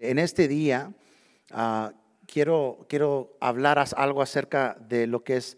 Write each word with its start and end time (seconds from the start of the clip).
En 0.00 0.18
este 0.18 0.46
día 0.46 0.92
uh, 1.52 1.90
quiero, 2.26 2.86
quiero 2.88 3.36
hablar 3.40 3.84
algo 3.96 4.22
acerca 4.22 4.76
de 4.88 5.06
lo 5.08 5.24
que 5.24 5.36
es 5.36 5.56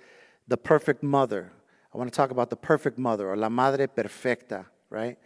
the 0.48 0.56
perfect 0.56 1.02
mother. 1.02 1.52
I 1.92 1.98
want 1.98 2.10
to 2.10 2.16
talk 2.16 2.30
about 2.30 2.48
the 2.48 2.56
perfect 2.56 2.98
mother 2.98 3.26
or 3.26 3.36
la 3.36 3.50
madre 3.50 3.86
perfecta, 3.86 4.66
right? 4.88 5.18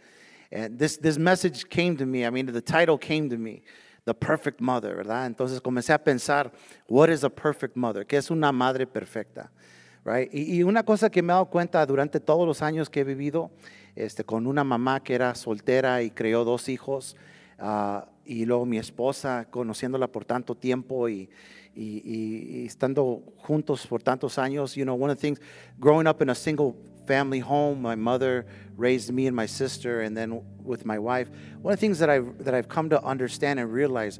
And 0.51 0.77
this, 0.77 0.97
this 0.97 1.17
message 1.17 1.69
came 1.69 1.95
to 1.97 2.05
me. 2.05 2.25
I 2.25 2.29
mean, 2.29 2.47
the 2.47 2.61
title 2.61 2.97
came 2.97 3.29
to 3.29 3.37
me, 3.37 3.63
the 4.03 4.13
perfect 4.13 4.59
mother, 4.59 4.95
¿verdad? 4.95 5.27
Entonces 5.27 5.61
comencé 5.61 5.93
a 5.93 6.03
pensar, 6.03 6.51
what 6.87 7.09
is 7.09 7.23
a 7.23 7.29
perfect 7.29 7.77
mother? 7.77 8.05
¿Qué 8.05 8.17
es 8.17 8.29
una 8.29 8.51
madre 8.51 8.85
perfecta? 8.85 9.49
Right? 10.03 10.29
Y, 10.33 10.57
y, 10.57 10.63
una 10.63 10.83
cosa 10.83 11.09
que 11.09 11.21
me 11.23 11.31
he 11.31 11.33
dado 11.33 11.45
cuenta 11.45 11.83
durante 11.85 12.19
todos 12.19 12.45
los 12.45 12.61
años 12.61 12.89
que 12.89 12.99
he 12.99 13.03
vivido 13.03 13.49
este, 13.95 14.23
con 14.23 14.45
una 14.45 14.63
mamá 14.63 15.01
que 15.01 15.15
era 15.15 15.33
soltera 15.33 16.03
y 16.03 16.11
creó 16.11 16.43
dos 16.43 16.69
hijos, 16.69 17.15
uh, 17.59 18.01
y 18.25 18.45
luego 18.45 18.65
mi 18.65 18.77
esposa, 18.77 19.47
conociéndola 19.49 20.07
por 20.07 20.25
tanto 20.25 20.55
tiempo 20.55 21.07
y, 21.07 21.29
y, 21.75 22.01
y, 22.03 22.65
estando 22.65 23.21
juntos 23.37 23.85
por 23.85 24.01
tantos 24.01 24.37
años. 24.37 24.75
You 24.75 24.83
know, 24.83 24.95
one 24.95 25.11
of 25.11 25.17
the 25.17 25.21
things, 25.21 25.39
growing 25.79 26.07
up 26.07 26.21
in 26.21 26.29
a 26.29 26.35
single 26.35 26.75
family 27.05 27.39
home, 27.39 27.81
my 27.81 27.95
mother 27.95 28.45
raised 28.77 29.13
me 29.13 29.27
and 29.27 29.35
my 29.35 29.45
sister, 29.45 30.01
and 30.01 30.17
then 30.17 30.41
with 30.63 30.85
my 30.85 30.97
wife. 30.97 31.29
One 31.61 31.73
of 31.73 31.79
the 31.79 31.81
things 31.81 31.99
that 31.99 32.09
I've, 32.09 32.43
that 32.43 32.53
I've 32.53 32.67
come 32.67 32.89
to 32.89 33.03
understand 33.03 33.59
and 33.59 33.71
realize 33.71 34.19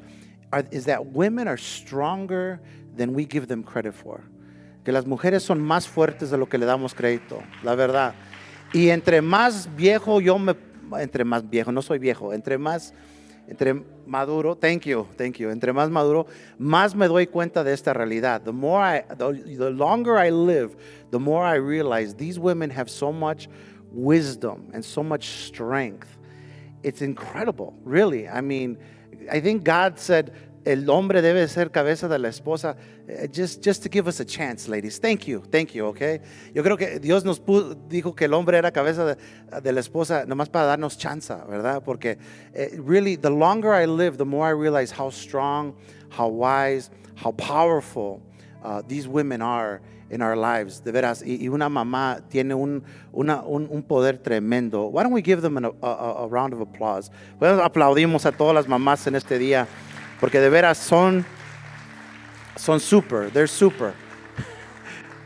are, 0.53 0.63
is 0.71 0.85
that 0.85 1.05
women 1.07 1.47
are 1.47 1.57
stronger 1.57 2.59
than 2.95 3.13
we 3.13 3.25
give 3.25 3.47
them 3.47 3.63
credit 3.63 3.93
for. 3.93 4.23
Que 4.83 4.93
las 4.93 5.05
mujeres 5.05 5.41
son 5.41 5.59
más 5.59 5.87
fuertes 5.87 6.29
de 6.29 6.37
lo 6.37 6.45
que 6.45 6.59
le 6.59 6.67
damos 6.67 6.93
crédito, 6.93 7.43
la 7.63 7.75
verdad. 7.75 8.13
Y 8.71 8.89
entre 8.89 9.21
más 9.21 9.67
viejo 9.75 10.19
yo 10.19 10.37
me, 10.37 10.55
entre 10.99 11.23
más 11.23 11.49
viejo, 11.49 11.71
no 11.71 11.81
soy 11.81 11.97
viejo, 11.97 12.33
entre 12.33 12.57
más 12.57 12.93
entre 13.47 13.83
maduro, 14.05 14.55
thank 14.55 14.85
you, 14.85 15.07
thank 15.17 15.39
you, 15.39 15.49
entre 15.49 15.71
más 15.71 15.89
maduro, 15.89 16.27
más 16.59 16.95
me 16.95 17.07
doy 17.07 17.27
cuenta 17.27 17.63
de 17.63 17.73
esta 17.73 17.93
realidad. 17.93 18.43
The 18.43 18.53
more 18.53 18.81
I, 18.81 19.01
the, 19.01 19.33
the 19.57 19.69
longer 19.69 20.17
I 20.17 20.31
live, 20.31 20.75
the 21.11 21.19
more 21.19 21.43
I 21.43 21.55
realize 21.55 22.15
these 22.15 22.39
women 22.39 22.69
have 22.71 22.89
so 22.89 23.11
much 23.11 23.47
wisdom 23.91 24.71
and 24.73 24.83
so 24.83 25.03
much 25.03 25.27
strength. 25.45 26.17
It's 26.83 27.01
incredible, 27.01 27.73
really. 27.83 28.27
I 28.27 28.41
mean, 28.41 28.77
I 29.31 29.39
think 29.39 29.63
God 29.63 29.99
said, 29.99 30.33
el 30.65 30.89
hombre 30.89 31.21
debe 31.21 31.47
ser 31.47 31.69
cabeza 31.69 32.07
de 32.07 32.17
la 32.17 32.27
esposa, 32.27 32.75
eh, 33.07 33.29
just, 33.31 33.63
just 33.63 33.83
to 33.83 33.89
give 33.89 34.07
us 34.07 34.19
a 34.19 34.25
chance, 34.25 34.67
ladies. 34.67 34.99
Thank 34.99 35.27
you, 35.27 35.43
thank 35.51 35.73
you, 35.73 35.85
okay? 35.85 36.19
Yo 36.53 36.63
creo 36.63 36.75
que 36.75 36.99
Dios 36.99 37.23
nos 37.23 37.39
puso, 37.39 37.75
dijo 37.87 38.15
que 38.15 38.25
el 38.25 38.33
hombre 38.33 38.57
era 38.57 38.71
cabeza 38.71 39.05
de, 39.05 39.61
de, 39.61 39.71
la 39.71 39.79
esposa 39.79 40.25
nomás 40.25 40.49
para 40.49 40.65
darnos 40.65 40.97
chance, 40.97 41.33
¿verdad? 41.47 41.83
Porque 41.83 42.17
eh, 42.53 42.79
really, 42.83 43.15
the 43.15 43.29
longer 43.29 43.73
I 43.73 43.85
live, 43.85 44.17
the 44.17 44.25
more 44.25 44.47
I 44.47 44.53
realize 44.53 44.91
how 44.91 45.11
strong, 45.11 45.75
how 46.09 46.27
wise, 46.27 46.89
how 47.15 47.31
powerful 47.31 48.21
uh, 48.63 48.81
these 48.87 49.07
women 49.07 49.43
are 49.43 49.81
in 50.09 50.21
our 50.21 50.35
lives, 50.35 50.83
de 50.83 50.91
veras. 50.91 51.23
Y, 51.23 51.43
y 51.43 51.47
una 51.47 51.69
mamá 51.69 52.21
tiene 52.29 52.55
un, 52.55 52.83
una, 53.11 53.43
un, 53.43 53.67
un, 53.69 53.83
poder 53.83 54.17
tremendo. 54.17 54.87
Why 54.87 55.03
don't 55.03 55.13
we 55.13 55.21
give 55.21 55.41
them 55.41 55.57
an, 55.57 55.65
a, 55.65 56.23
a, 56.23 56.27
round 56.27 56.53
of 56.53 56.61
applause? 56.61 57.11
Bueno, 57.39 57.61
aplaudimos 57.61 58.25
a 58.25 58.31
todas 58.31 58.55
las 58.55 58.67
mamás 58.67 59.05
en 59.07 59.15
este 59.15 59.37
día. 59.37 59.67
Porque 60.19 60.39
de 60.39 60.49
veras 60.49 60.77
son, 60.77 61.25
son 62.55 62.79
super, 62.79 63.29
they're 63.29 63.47
super. 63.47 63.93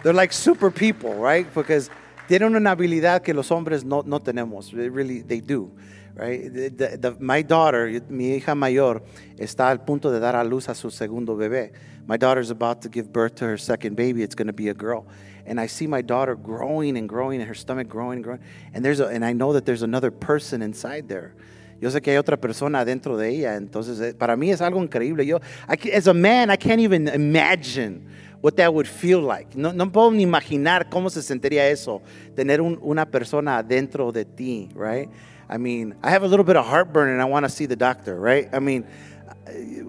They're 0.04 0.14
like 0.14 0.34
super 0.34 0.72
people, 0.72 1.14
right? 1.16 1.46
Because 1.54 1.90
tienen 2.28 2.56
una 2.56 2.76
habilidad 2.76 3.22
que 3.22 3.34
los 3.34 3.50
hombres 3.50 3.84
no, 3.84 4.02
no 4.06 4.20
tenemos. 4.20 4.72
They 4.72 4.90
really, 4.90 5.22
they 5.22 5.42
do. 5.42 5.72
Right? 6.16 6.54
The, 6.54 6.98
the, 7.00 7.16
my 7.20 7.42
daughter, 7.42 8.02
mi 8.10 8.40
hija 8.40 8.56
mayor, 8.56 9.02
está 9.38 9.70
al 9.70 9.80
punto 9.80 10.12
de 10.12 10.20
dar 10.20 10.36
a 10.36 10.44
luz 10.44 10.68
a 10.68 10.76
su 10.76 10.90
segundo 10.90 11.36
bebé. 11.36 11.72
My 12.08 12.18
daughter's 12.18 12.50
about 12.50 12.82
to 12.82 12.90
give 12.90 13.14
birth 13.14 13.36
to 13.36 13.46
her 13.46 13.58
second 13.58 13.96
baby. 13.96 14.24
It's 14.24 14.36
going 14.36 14.48
to 14.48 14.54
be 14.54 14.70
a 14.70 14.74
girl. 14.74 15.06
And 15.46 15.60
I 15.60 15.68
see 15.68 15.88
my 15.88 16.02
daughter 16.02 16.36
growing 16.36 16.98
and 16.98 17.08
growing, 17.08 17.40
and 17.40 17.48
her 17.48 17.56
stomach 17.56 17.88
growing 17.88 18.18
and 18.18 18.24
growing. 18.24 18.40
And, 18.74 18.84
there's 18.84 19.00
a, 19.00 19.08
and 19.08 19.24
I 19.24 19.34
know 19.34 19.54
that 19.54 19.66
there's 19.66 19.82
another 19.82 20.12
person 20.12 20.62
inside 20.62 21.08
there. 21.08 21.34
Yo 21.82 21.90
sé 21.92 22.02
que 22.02 22.12
hay 22.12 22.18
otra 22.18 22.38
persona 22.38 22.84
dentro 22.84 23.18
de 23.18 23.30
ella, 23.30 23.56
entonces 23.56 24.00
eh, 24.02 24.14
para 24.14 24.36
mí 24.36 24.52
es 24.52 24.62
algo 24.62 24.82
increíble. 24.82 25.26
Yo, 25.26 25.40
I, 25.68 25.92
as 25.92 26.08
a 26.08 26.14
man, 26.14 26.50
I 26.52 26.58
can't 26.58 26.80
even 26.80 27.08
imagine 27.08 28.02
what 28.42 28.54
that 28.56 28.74
would 28.74 28.88
feel 28.88 29.22
like. 29.22 29.56
No, 29.56 29.72
no 29.74 29.92
puedo 29.92 30.12
ni 30.12 30.24
imaginar 30.24 30.90
cómo 30.90 31.10
se 31.10 31.22
sentiría 31.22 31.68
eso, 31.70 32.02
tener 32.36 32.62
un, 32.62 32.78
una 32.82 33.06
persona 33.06 33.64
dentro 33.64 34.12
de 34.12 34.26
ti, 34.26 34.70
right? 34.76 35.10
I 35.50 35.58
mean, 35.58 35.96
I 36.04 36.12
have 36.12 36.24
a 36.24 36.28
little 36.28 36.46
bit 36.46 36.58
of 36.58 36.66
heartburn 36.66 37.10
and 37.10 37.22
I 37.22 37.26
want 37.26 37.46
to 37.46 37.50
see 37.50 37.66
the 37.66 37.76
doctor, 37.76 38.20
right? 38.20 38.48
I 38.54 38.60
mean, 38.60 38.86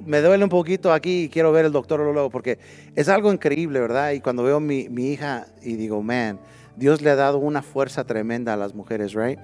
me 0.06 0.20
duele 0.20 0.44
un 0.44 0.50
poquito 0.50 0.92
aquí 0.92 1.24
y 1.24 1.28
quiero 1.28 1.52
ver 1.52 1.66
el 1.66 1.72
doctor 1.72 2.00
luego 2.00 2.30
porque 2.30 2.58
es 2.94 3.08
algo 3.08 3.32
increíble, 3.32 3.80
¿verdad? 3.80 4.12
Y 4.12 4.20
cuando 4.20 4.42
veo 4.42 4.60
mi, 4.60 4.88
mi 4.88 5.12
hija 5.12 5.46
y 5.62 5.74
digo, 5.74 6.02
man, 6.02 6.40
Dios 6.76 7.02
le 7.02 7.10
ha 7.10 7.16
dado 7.16 7.38
una 7.38 7.62
fuerza 7.62 8.04
tremenda 8.04 8.54
a 8.54 8.56
las 8.56 8.74
mujeres, 8.74 9.12
right? 9.12 9.38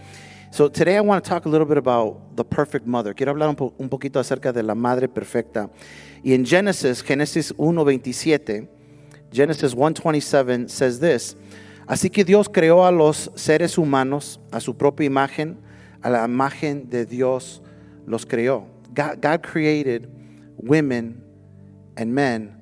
So 0.52 0.68
today 0.68 0.96
I 0.96 1.00
want 1.00 1.22
to 1.22 1.28
talk 1.28 1.44
a 1.44 1.48
little 1.48 1.66
bit 1.66 1.76
about 1.76 2.36
the 2.36 2.44
perfect 2.44 2.86
mother. 2.86 3.12
Quiero 3.12 3.32
hablar 3.32 3.48
un, 3.48 3.56
po 3.56 3.74
un 3.78 3.88
poquito 3.88 4.20
acerca 4.20 4.52
de 4.52 4.62
la 4.62 4.74
madre 4.74 5.08
perfecta. 5.08 5.68
Y 6.22 6.32
en 6.32 6.44
Genesis, 6.44 7.02
Génesis 7.02 7.52
1:27, 7.56 8.68
Genesis 9.32 9.74
1:27 9.74 10.68
says 10.68 11.00
this. 11.00 11.36
Así 11.86 12.10
que 12.10 12.24
Dios 12.24 12.48
creó 12.48 12.86
a 12.86 12.92
los 12.92 13.30
seres 13.34 13.76
humanos 13.76 14.40
a 14.50 14.60
su 14.60 14.76
propia 14.76 15.06
imagen, 15.06 15.58
a 16.00 16.10
la 16.10 16.24
imagen 16.24 16.88
de 16.88 17.04
Dios 17.04 17.60
los 18.06 18.24
creó. 18.24 18.66
God, 18.94 19.20
God 19.20 19.42
created 19.42 20.08
women 20.56 21.22
and 21.96 22.14
men 22.14 22.54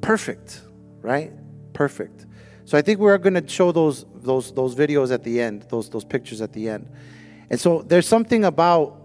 perfect, 0.00 0.62
right? 1.02 1.32
Perfect. 1.72 2.26
So 2.64 2.76
I 2.76 2.82
think 2.82 2.98
we're 2.98 3.18
going 3.18 3.34
to 3.34 3.46
show 3.46 3.70
those 3.70 4.06
those 4.22 4.52
those 4.52 4.74
videos 4.74 5.12
at 5.12 5.22
the 5.22 5.40
end, 5.40 5.66
those 5.70 5.88
those 5.88 6.04
pictures 6.04 6.40
at 6.40 6.52
the 6.52 6.68
end. 6.68 6.86
And 7.50 7.58
so 7.58 7.82
there's 7.82 8.06
something 8.06 8.44
about 8.44 8.96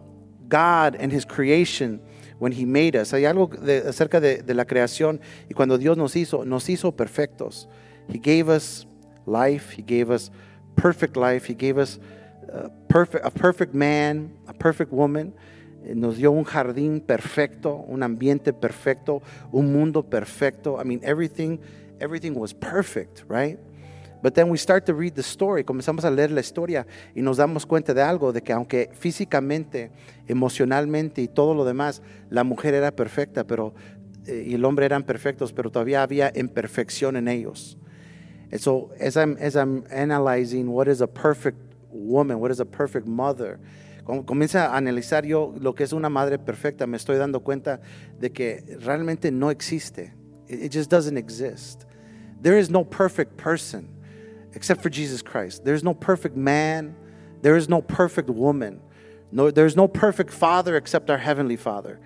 God 0.49 0.95
and 0.95 1.11
His 1.11 1.25
creation 1.25 1.99
when 2.39 2.51
He 2.51 2.65
made 2.65 2.95
us. 2.95 3.11
Hay 3.11 3.23
algo 3.23 3.47
de, 3.47 3.81
acerca 3.81 4.19
de, 4.19 4.41
de, 4.41 4.53
la 4.53 4.65
creación 4.65 5.19
y 5.49 5.53
cuando 5.53 5.77
Dios 5.77 5.97
nos 5.97 6.15
hizo, 6.15 6.45
nos 6.45 6.67
hizo 6.67 6.91
perfectos. 6.91 7.67
He 8.09 8.19
gave 8.19 8.49
us 8.49 8.85
life. 9.25 9.71
He 9.71 9.81
gave 9.81 10.11
us 10.11 10.29
perfect 10.75 11.15
life. 11.15 11.45
He 11.45 11.53
gave 11.53 11.77
us 11.77 11.99
uh, 12.51 12.67
a 12.67 12.69
perfect, 12.89 13.25
a 13.25 13.31
perfect 13.31 13.73
man, 13.73 14.33
a 14.47 14.53
perfect 14.53 14.91
woman. 14.91 15.33
Nos 15.85 16.17
dio 16.17 16.31
un 16.31 16.45
jardín 16.45 17.01
perfecto, 17.05 17.85
un 17.87 18.03
ambiente 18.03 18.53
perfecto, 18.53 19.21
un 19.51 19.73
mundo 19.73 20.01
perfecto. 20.01 20.79
I 20.79 20.83
mean, 20.83 21.01
everything, 21.03 21.59
everything 21.99 22.35
was 22.35 22.53
perfect, 22.53 23.23
right? 23.27 23.59
But 24.23 24.35
then 24.35 24.49
we 24.49 24.57
start 24.57 24.85
to 24.85 24.93
read 24.93 25.15
the 25.15 25.21
story, 25.21 25.65
comenzamos 25.65 26.05
a 26.05 26.09
leer 26.09 26.31
la 26.31 26.39
historia 26.39 26.87
y 27.13 27.21
nos 27.21 27.35
damos 27.35 27.65
cuenta 27.65 27.93
de 27.93 28.01
algo, 28.01 28.31
de 28.31 28.41
que 28.41 28.53
aunque 28.53 28.89
físicamente, 28.93 29.91
emocionalmente 30.29 31.21
y 31.21 31.27
todo 31.27 31.53
lo 31.53 31.65
demás, 31.65 32.01
la 32.29 32.45
mujer 32.45 32.73
era 32.73 32.95
perfecta, 32.95 33.43
pero 33.43 33.73
eh, 34.25 34.45
y 34.47 34.53
el 34.53 34.63
hombre 34.63 34.85
eran 34.85 35.03
perfectos, 35.03 35.51
pero 35.51 35.69
todavía 35.69 36.03
había 36.03 36.31
imperfección 36.35 37.17
en 37.17 37.27
ellos. 37.27 37.77
And 38.49 38.61
so 38.61 38.91
as 38.97 39.17
I'm, 39.17 39.35
as 39.41 39.57
I'm 39.57 39.83
analyzing 39.91 40.69
what 40.69 40.87
is 40.87 41.01
a 41.01 41.07
perfect 41.07 41.57
woman, 41.91 42.39
what 42.39 42.49
is 42.49 42.61
a 42.61 42.65
perfect 42.65 43.05
mother, 43.05 43.59
comienza 44.05 44.67
a 44.67 44.77
analizar 44.77 45.25
yo 45.25 45.53
lo 45.59 45.75
que 45.75 45.83
es 45.83 45.91
una 45.91 46.07
madre 46.07 46.39
perfecta, 46.39 46.87
me 46.87 46.95
estoy 46.95 47.17
dando 47.17 47.41
cuenta 47.41 47.81
de 48.21 48.31
que 48.31 48.77
realmente 48.79 49.31
no 49.31 49.51
existe. 49.51 50.13
It 50.47 50.71
just 50.71 50.89
doesn't 50.89 51.17
exist. 51.17 51.83
There 52.41 52.57
is 52.57 52.69
no 52.69 52.85
perfect 52.85 53.35
person 53.35 53.89
except 54.55 54.81
for 54.81 54.89
Jesus 54.89 55.21
Christ. 55.21 55.63
There's 55.63 55.83
no 55.83 55.93
perfect 55.93 56.35
man, 56.35 56.95
there 57.41 57.57
is 57.57 57.67
no 57.67 57.81
perfect 57.81 58.29
woman. 58.29 58.81
No, 59.31 59.49
there's 59.49 59.75
no 59.75 59.87
perfect 59.87 60.31
father 60.31 60.77
except 60.77 61.09
our 61.09 61.17
heavenly 61.17 61.55
Father. 61.55 61.99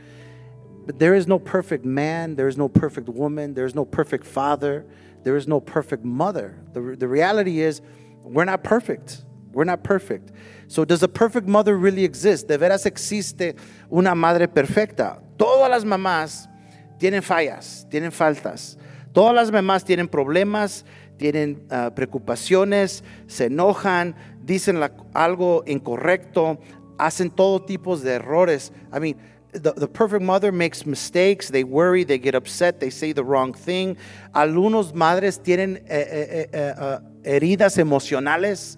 But 0.85 0.97
there 0.97 1.13
is 1.13 1.27
no 1.27 1.39
perfect 1.39 1.83
man, 1.83 2.35
there 2.35 2.47
is 2.47 2.55
no 2.55 2.69
perfect 2.69 3.09
woman, 3.09 3.53
there 3.53 3.65
is 3.65 3.75
no 3.75 3.83
perfect 3.83 4.25
father, 4.25 4.85
there 5.23 5.35
is 5.35 5.45
no 5.45 5.59
perfect 5.59 6.05
mother. 6.05 6.57
The, 6.71 6.95
the 6.97 7.07
reality 7.07 7.59
is, 7.59 7.81
we're 8.23 8.45
not 8.45 8.63
perfect. 8.63 9.25
We're 9.51 9.65
not 9.65 9.83
perfect. 9.83 10.31
So, 10.67 10.85
does 10.85 11.03
a 11.03 11.07
perfect 11.07 11.47
mother 11.47 11.77
really 11.77 12.05
exist? 12.05 12.47
¿De 12.47 12.57
veras 12.57 12.85
existe 12.85 13.55
una 13.91 14.15
madre 14.15 14.47
perfecta? 14.47 15.21
Todas 15.37 15.69
las 15.69 15.83
mamás 15.83 16.47
tienen 16.99 17.21
fallas, 17.21 17.85
tienen 17.89 18.11
faltas. 18.11 18.77
Todas 19.13 19.33
las 19.33 19.51
mamás 19.51 19.83
tienen 19.83 20.07
problemas, 20.07 20.83
tienen 21.17 21.63
uh, 21.71 21.91
preocupaciones, 21.93 23.03
se 23.27 23.45
enojan, 23.45 24.15
dicen 24.43 24.79
la, 24.79 24.91
algo 25.13 25.63
incorrecto, 25.65 26.59
hacen 26.97 27.29
todo 27.29 27.61
tipo 27.61 27.97
de 27.97 28.13
errores. 28.13 28.71
I 28.93 28.99
mean, 28.99 29.17
the, 29.51 29.73
the, 29.73 29.87
perfect 29.87 30.23
mother 30.23 30.51
makes 30.51 30.85
mistakes, 30.85 31.49
they 31.49 31.63
worry, 31.63 32.03
they 32.03 32.17
get 32.17 32.35
upset, 32.35 32.79
they 32.79 32.89
say 32.89 33.11
the 33.11 33.23
wrong 33.23 33.53
thing. 33.53 33.97
Algunos 34.33 34.93
madres 34.93 35.39
tienen 35.39 35.77
eh, 35.87 36.07
eh, 36.09 36.49
eh, 36.51 36.73
uh, 36.77 36.99
heridas 37.23 37.77
emocionales 37.77 38.77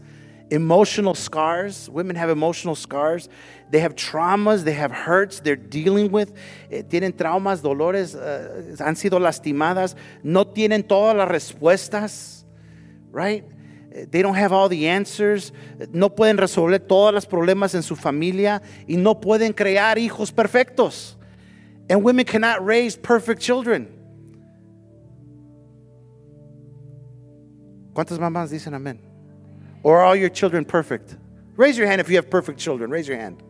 emotional 0.51 1.15
scars. 1.15 1.89
Women 1.89 2.15
have 2.15 2.29
emotional 2.29 2.75
scars. 2.75 3.29
They 3.69 3.79
have 3.79 3.95
traumas, 3.95 4.63
they 4.63 4.73
have 4.73 4.91
hurts 4.91 5.39
they're 5.39 5.55
dealing 5.55 6.11
with. 6.11 6.33
Eh, 6.71 6.83
tienen 6.83 7.13
traumas, 7.13 7.61
dolores, 7.61 8.15
uh, 8.15 8.75
han 8.79 8.95
sido 8.95 9.19
lastimadas. 9.19 9.95
No 10.23 10.45
tienen 10.45 10.87
todas 10.87 11.15
las 11.15 11.29
respuestas, 11.29 12.45
right? 13.11 13.43
Eh, 13.91 14.05
they 14.09 14.21
don't 14.21 14.35
have 14.35 14.51
all 14.51 14.69
the 14.69 14.87
answers. 14.87 15.51
No 15.91 16.09
pueden 16.09 16.37
resolver 16.37 16.79
todos 16.79 17.13
los 17.13 17.25
problemas 17.25 17.75
en 17.75 17.83
su 17.83 17.95
familia 17.95 18.61
y 18.87 18.95
no 18.95 19.19
pueden 19.19 19.53
crear 19.53 19.97
hijos 19.97 20.31
perfectos. 20.31 21.15
And 21.89 22.03
women 22.03 22.25
cannot 22.25 22.65
raise 22.65 22.95
perfect 22.95 23.41
children. 23.41 23.87
¿Cuántas 27.93 28.19
mamás 28.19 28.49
dicen 28.49 28.73
amén? 28.73 29.08
Or 29.83 29.99
are 29.99 30.05
all 30.05 30.15
your 30.15 30.29
children 30.29 30.65
perfect? 30.65 31.15
Raise 31.55 31.77
your 31.77 31.87
hand 31.87 32.01
if 32.01 32.09
you 32.09 32.15
have 32.15 32.29
perfect 32.29 32.59
children. 32.59 32.89
Raise 32.89 33.07
your 33.07 33.17
hand. 33.17 33.43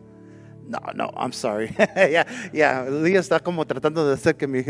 No, 0.66 0.78
no, 0.94 1.10
I'm 1.16 1.32
sorry. 1.32 1.74
yeah, 1.78 2.24
yeah. 2.52 2.84
Leah 2.88 3.20
está 3.20 3.42
como 3.42 3.64
tratando 3.64 4.06
de 4.08 4.14
hacer 4.14 4.38
que 4.38 4.46
mi, 4.46 4.62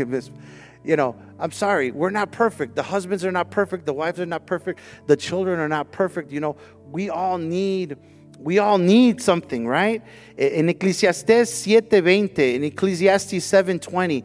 you 0.83 0.95
know, 0.95 1.15
I'm 1.39 1.51
sorry. 1.51 1.91
We're 1.91 2.09
not 2.09 2.31
perfect. 2.31 2.75
The 2.75 2.83
husbands 2.83 3.23
are 3.23 3.31
not 3.31 3.51
perfect. 3.51 3.85
The 3.85 3.93
wives 3.93 4.19
are 4.19 4.25
not 4.25 4.47
perfect. 4.47 4.79
The 5.05 5.15
children 5.15 5.59
are 5.59 5.69
not 5.69 5.91
perfect. 5.91 6.31
You 6.31 6.39
know, 6.39 6.55
we 6.89 7.09
all 7.09 7.37
need 7.37 7.97
we 8.39 8.57
all 8.57 8.79
need 8.79 9.21
something, 9.21 9.67
right? 9.67 10.01
En 10.37 10.69
Eclesiastés 10.69 11.49
7:20, 11.51 12.55
en 12.55 12.63
Ecclesiastes 12.63 13.43
7:20 13.43 14.23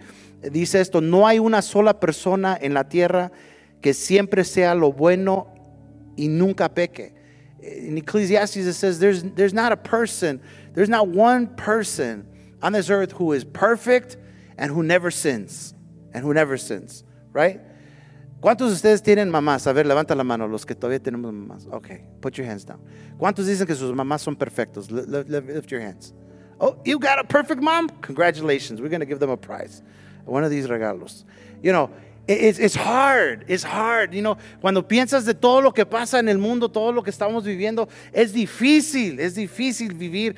dice 0.51 0.81
esto, 0.81 1.01
no 1.01 1.27
hay 1.27 1.39
una 1.39 1.63
sola 1.63 2.01
persona 2.01 2.59
en 2.61 2.75
la 2.75 2.89
tierra 2.89 3.33
que 3.81 3.95
siempre 3.95 4.45
sea 4.45 4.75
lo 4.75 4.93
bueno 4.93 5.49
y 6.17 6.29
nunca 6.29 6.73
peque. 6.73 7.15
In 7.67 7.99
Ecclesiastes 7.99 8.57
it 8.57 8.73
says 8.75 8.99
there's 8.99 9.23
there's 9.23 9.55
not 9.55 9.73
a 9.73 9.77
person, 9.77 10.41
there's 10.75 10.89
not 10.89 11.09
one 11.09 11.49
person 11.57 12.27
on 12.63 12.73
this 12.73 12.91
earth 12.91 13.13
who 13.13 13.33
is 13.33 13.45
perfect 13.45 14.17
and 14.57 14.71
who 14.71 14.83
never 14.83 15.11
sins 15.11 15.75
and 16.13 16.25
who 16.25 16.33
never 16.33 16.57
sins, 16.57 17.05
right? 17.33 17.61
¿Cuántos 18.41 18.69
de 18.69 18.75
ustedes 18.75 19.03
tienen 19.03 19.31
mamás? 19.31 19.67
A 19.67 19.73
ver, 19.73 19.85
levanta 19.85 20.15
la 20.15 20.23
mano, 20.23 20.47
los 20.47 20.65
que 20.65 20.75
todavía 20.75 21.01
tenemos 21.01 21.33
mamás. 21.33 21.67
Okay, 21.73 22.05
put 22.21 22.37
your 22.39 22.47
hands 22.47 22.65
down. 22.65 22.81
¿Cuántos 23.19 23.47
dicen 23.47 23.67
que 23.67 23.75
sus 23.75 23.93
mamás 23.93 24.21
son 24.21 24.37
perfectos? 24.37 24.91
Lift 24.91 25.71
your 25.71 25.81
hands. 25.81 26.13
Oh, 26.61 26.79
you 26.85 26.99
got 26.99 27.19
a 27.19 27.25
perfect 27.25 27.63
mom? 27.63 27.89
Congratulations. 28.01 28.81
We're 28.81 28.89
going 28.89 29.01
to 29.01 29.07
give 29.07 29.19
them 29.21 29.31
a 29.31 29.37
prize. 29.37 29.83
One 30.25 30.45
of 30.45 30.51
these 30.51 30.67
regalos. 30.69 31.25
You 31.63 31.73
know, 31.73 31.91
It's, 32.29 32.75
hard, 32.75 33.45
it's 33.47 33.63
hard. 33.63 34.13
You 34.13 34.21
know, 34.21 34.37
cuando 34.61 34.83
piensas 34.83 35.25
de 35.25 35.35
todo 35.35 35.61
lo 35.61 35.73
que 35.73 35.87
pasa 35.87 36.19
en 36.19 36.29
el 36.29 36.39
mundo, 36.39 36.69
todo 36.69 36.91
lo 36.91 37.01
que 37.05 37.11
estamos 37.11 37.45
viviendo, 37.45 37.89
es 38.13 38.33
difícil, 38.33 39.21
es 39.21 39.37
difícil 39.37 39.95
vivir 39.95 40.35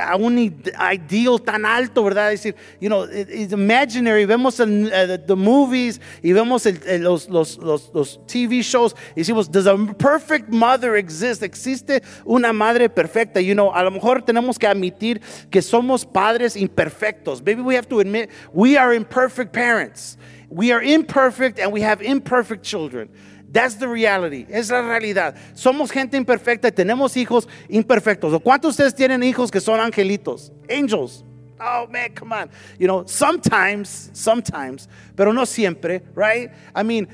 a 0.00 0.14
un 0.14 0.38
ideal 0.38 1.42
tan 1.42 1.66
alto, 1.66 2.04
¿verdad? 2.04 2.32
Es 2.32 2.44
decir, 2.44 2.54
you 2.80 2.88
know, 2.88 3.04
it's 3.10 3.52
imaginary. 3.52 4.24
Vemos 4.24 4.60
el, 4.60 4.86
uh, 4.86 5.18
the 5.26 5.34
movies 5.34 6.00
y 6.22 6.32
vemos 6.32 6.64
el, 6.64 6.80
el, 6.86 7.02
los, 7.02 7.28
los, 7.28 7.58
los, 7.58 7.90
los, 7.92 8.20
TV 8.26 8.62
shows 8.62 8.94
y 9.16 9.22
decimos, 9.22 9.50
does 9.50 9.66
a 9.66 9.76
perfect 9.98 10.48
mother 10.48 10.94
exist? 10.94 11.42
¿Existe 11.42 12.04
una 12.24 12.52
madre 12.52 12.88
perfecta? 12.88 13.40
You 13.40 13.54
know, 13.54 13.72
a 13.74 13.82
lo 13.82 13.90
mejor 13.90 14.22
tenemos 14.22 14.60
que 14.60 14.68
admitir 14.68 15.20
que 15.50 15.60
somos 15.60 16.06
padres 16.06 16.56
imperfectos. 16.56 17.42
Maybe 17.44 17.62
we 17.62 17.76
have 17.76 17.88
to 17.88 17.98
admit 17.98 18.30
we 18.52 18.76
are 18.76 18.94
imperfect 18.94 19.52
parents. 19.52 20.16
We 20.52 20.70
are 20.70 20.82
imperfect 20.82 21.58
and 21.58 21.72
we 21.72 21.80
have 21.80 22.02
imperfect 22.02 22.62
children. 22.62 23.08
That's 23.50 23.76
the 23.76 23.88
reality. 23.88 24.46
Es 24.50 24.70
la 24.70 24.82
realidad. 24.82 25.34
Somos 25.54 25.90
gente 25.90 26.16
imperfecta 26.16 26.68
y 26.68 26.72
tenemos 26.72 27.16
hijos 27.16 27.48
imperfectos. 27.68 28.34
¿O 28.34 28.40
cuántos 28.40 28.76
de 28.76 28.84
ustedes 28.84 28.94
tienen 28.94 29.22
hijos 29.22 29.50
que 29.50 29.60
son 29.60 29.80
angelitos? 29.80 30.52
Angels. 30.68 31.24
Oh 31.58 31.86
man, 31.90 32.12
come 32.14 32.32
on. 32.32 32.50
You 32.78 32.86
know, 32.86 33.04
sometimes, 33.06 34.10
sometimes, 34.12 34.88
pero 35.16 35.32
no 35.32 35.44
siempre, 35.44 36.02
right? 36.14 36.50
I 36.74 36.82
mean, 36.82 37.08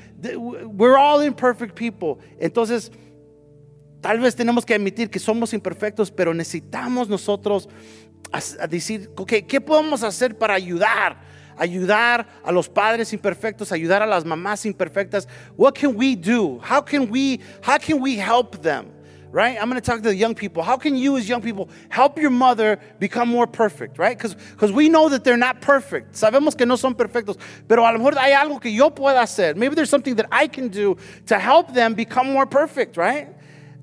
we're 0.75 0.97
all 0.97 1.21
imperfect 1.21 1.75
people. 1.75 2.19
Entonces, 2.41 2.91
tal 4.01 4.19
vez 4.19 4.35
tenemos 4.35 4.65
que 4.65 4.73
admitir 4.73 5.09
que 5.09 5.19
somos 5.19 5.53
imperfectos, 5.53 6.11
pero 6.11 6.33
necesitamos 6.33 7.07
nosotros 7.07 7.69
a, 8.31 8.67
decir, 8.67 9.09
okay, 9.15 9.43
¿qué 9.43 9.61
podemos 9.61 10.03
hacer 10.03 10.37
para 10.37 10.55
ayudar? 10.55 11.28
Ayudar 11.59 12.25
a 12.43 12.51
los 12.51 12.67
padres 12.67 13.13
imperfectos, 13.13 13.71
ayudar 13.71 14.01
a 14.01 14.07
las 14.07 14.23
mamás 14.23 14.65
imperfectas. 14.65 15.27
What 15.55 15.75
can 15.75 15.95
we 15.95 16.15
do? 16.15 16.59
How 16.59 16.81
can 16.81 17.09
we 17.09 17.41
how 17.61 17.77
can 17.77 17.99
we 17.99 18.15
help 18.15 18.61
them? 18.61 18.91
Right? 19.31 19.61
I'm 19.61 19.69
going 19.69 19.79
to 19.79 19.85
talk 19.85 19.97
to 19.97 20.09
the 20.09 20.15
young 20.15 20.33
people. 20.33 20.63
How 20.63 20.75
can 20.75 20.95
you 20.95 21.15
as 21.15 21.29
young 21.29 21.43
people 21.43 21.69
help 21.89 22.17
your 22.17 22.31
mother 22.31 22.79
become 22.97 23.29
more 23.29 23.45
perfect, 23.45 23.99
right? 23.99 24.17
Cuz 24.17 24.35
we 24.71 24.89
know 24.89 25.09
that 25.09 25.23
they're 25.23 25.37
not 25.37 25.61
perfect. 25.61 26.13
Sabemos 26.15 26.57
que 26.57 26.65
no 26.65 26.75
son 26.75 26.95
perfectos, 26.95 27.37
pero 27.67 27.85
a 27.85 27.91
lo 27.91 27.99
mejor 27.99 28.17
hay 28.17 28.31
algo 28.31 28.59
que 28.59 28.71
yo 28.71 28.89
pueda 28.89 29.21
hacer. 29.21 29.55
Maybe 29.55 29.75
there's 29.75 29.89
something 29.89 30.15
that 30.15 30.25
I 30.31 30.47
can 30.47 30.69
do 30.69 30.97
to 31.27 31.37
help 31.37 31.73
them 31.73 31.93
become 31.93 32.31
more 32.31 32.47
perfect, 32.47 32.97
right? 32.97 33.27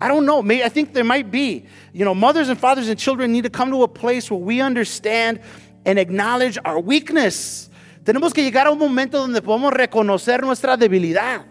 I 0.00 0.08
don't 0.08 0.26
know. 0.26 0.42
Maybe, 0.42 0.62
I 0.62 0.68
think 0.68 0.92
there 0.92 1.04
might 1.04 1.30
be. 1.30 1.64
You 1.92 2.04
know, 2.04 2.14
mothers 2.14 2.50
and 2.50 2.60
fathers 2.60 2.88
and 2.88 2.98
children 2.98 3.32
need 3.32 3.44
to 3.44 3.50
come 3.50 3.70
to 3.70 3.82
a 3.82 3.88
place 3.88 4.30
where 4.30 4.38
we 4.38 4.60
understand 4.60 5.40
and 5.86 5.98
acknowledge 5.98 6.58
our 6.64 6.78
weakness. 6.78 7.70
Tenemos 8.04 8.34
que 8.34 8.42
llegar 8.42 8.66
a 8.66 8.70
un 8.70 8.78
momento 8.78 9.18
donde 9.18 9.40
podamos 9.40 9.72
reconocer 9.72 10.42
nuestra 10.42 10.76
debilidad. 10.76 11.44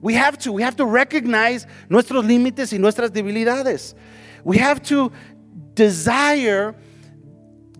We 0.00 0.14
have 0.14 0.38
to, 0.38 0.52
we 0.52 0.62
have 0.62 0.76
to 0.76 0.84
recognize 0.84 1.66
nuestros 1.88 2.24
límites 2.24 2.72
y 2.72 2.78
nuestras 2.78 3.10
debilidades. 3.10 3.94
We 4.44 4.58
have 4.58 4.82
to 4.84 5.12
desire 5.74 6.74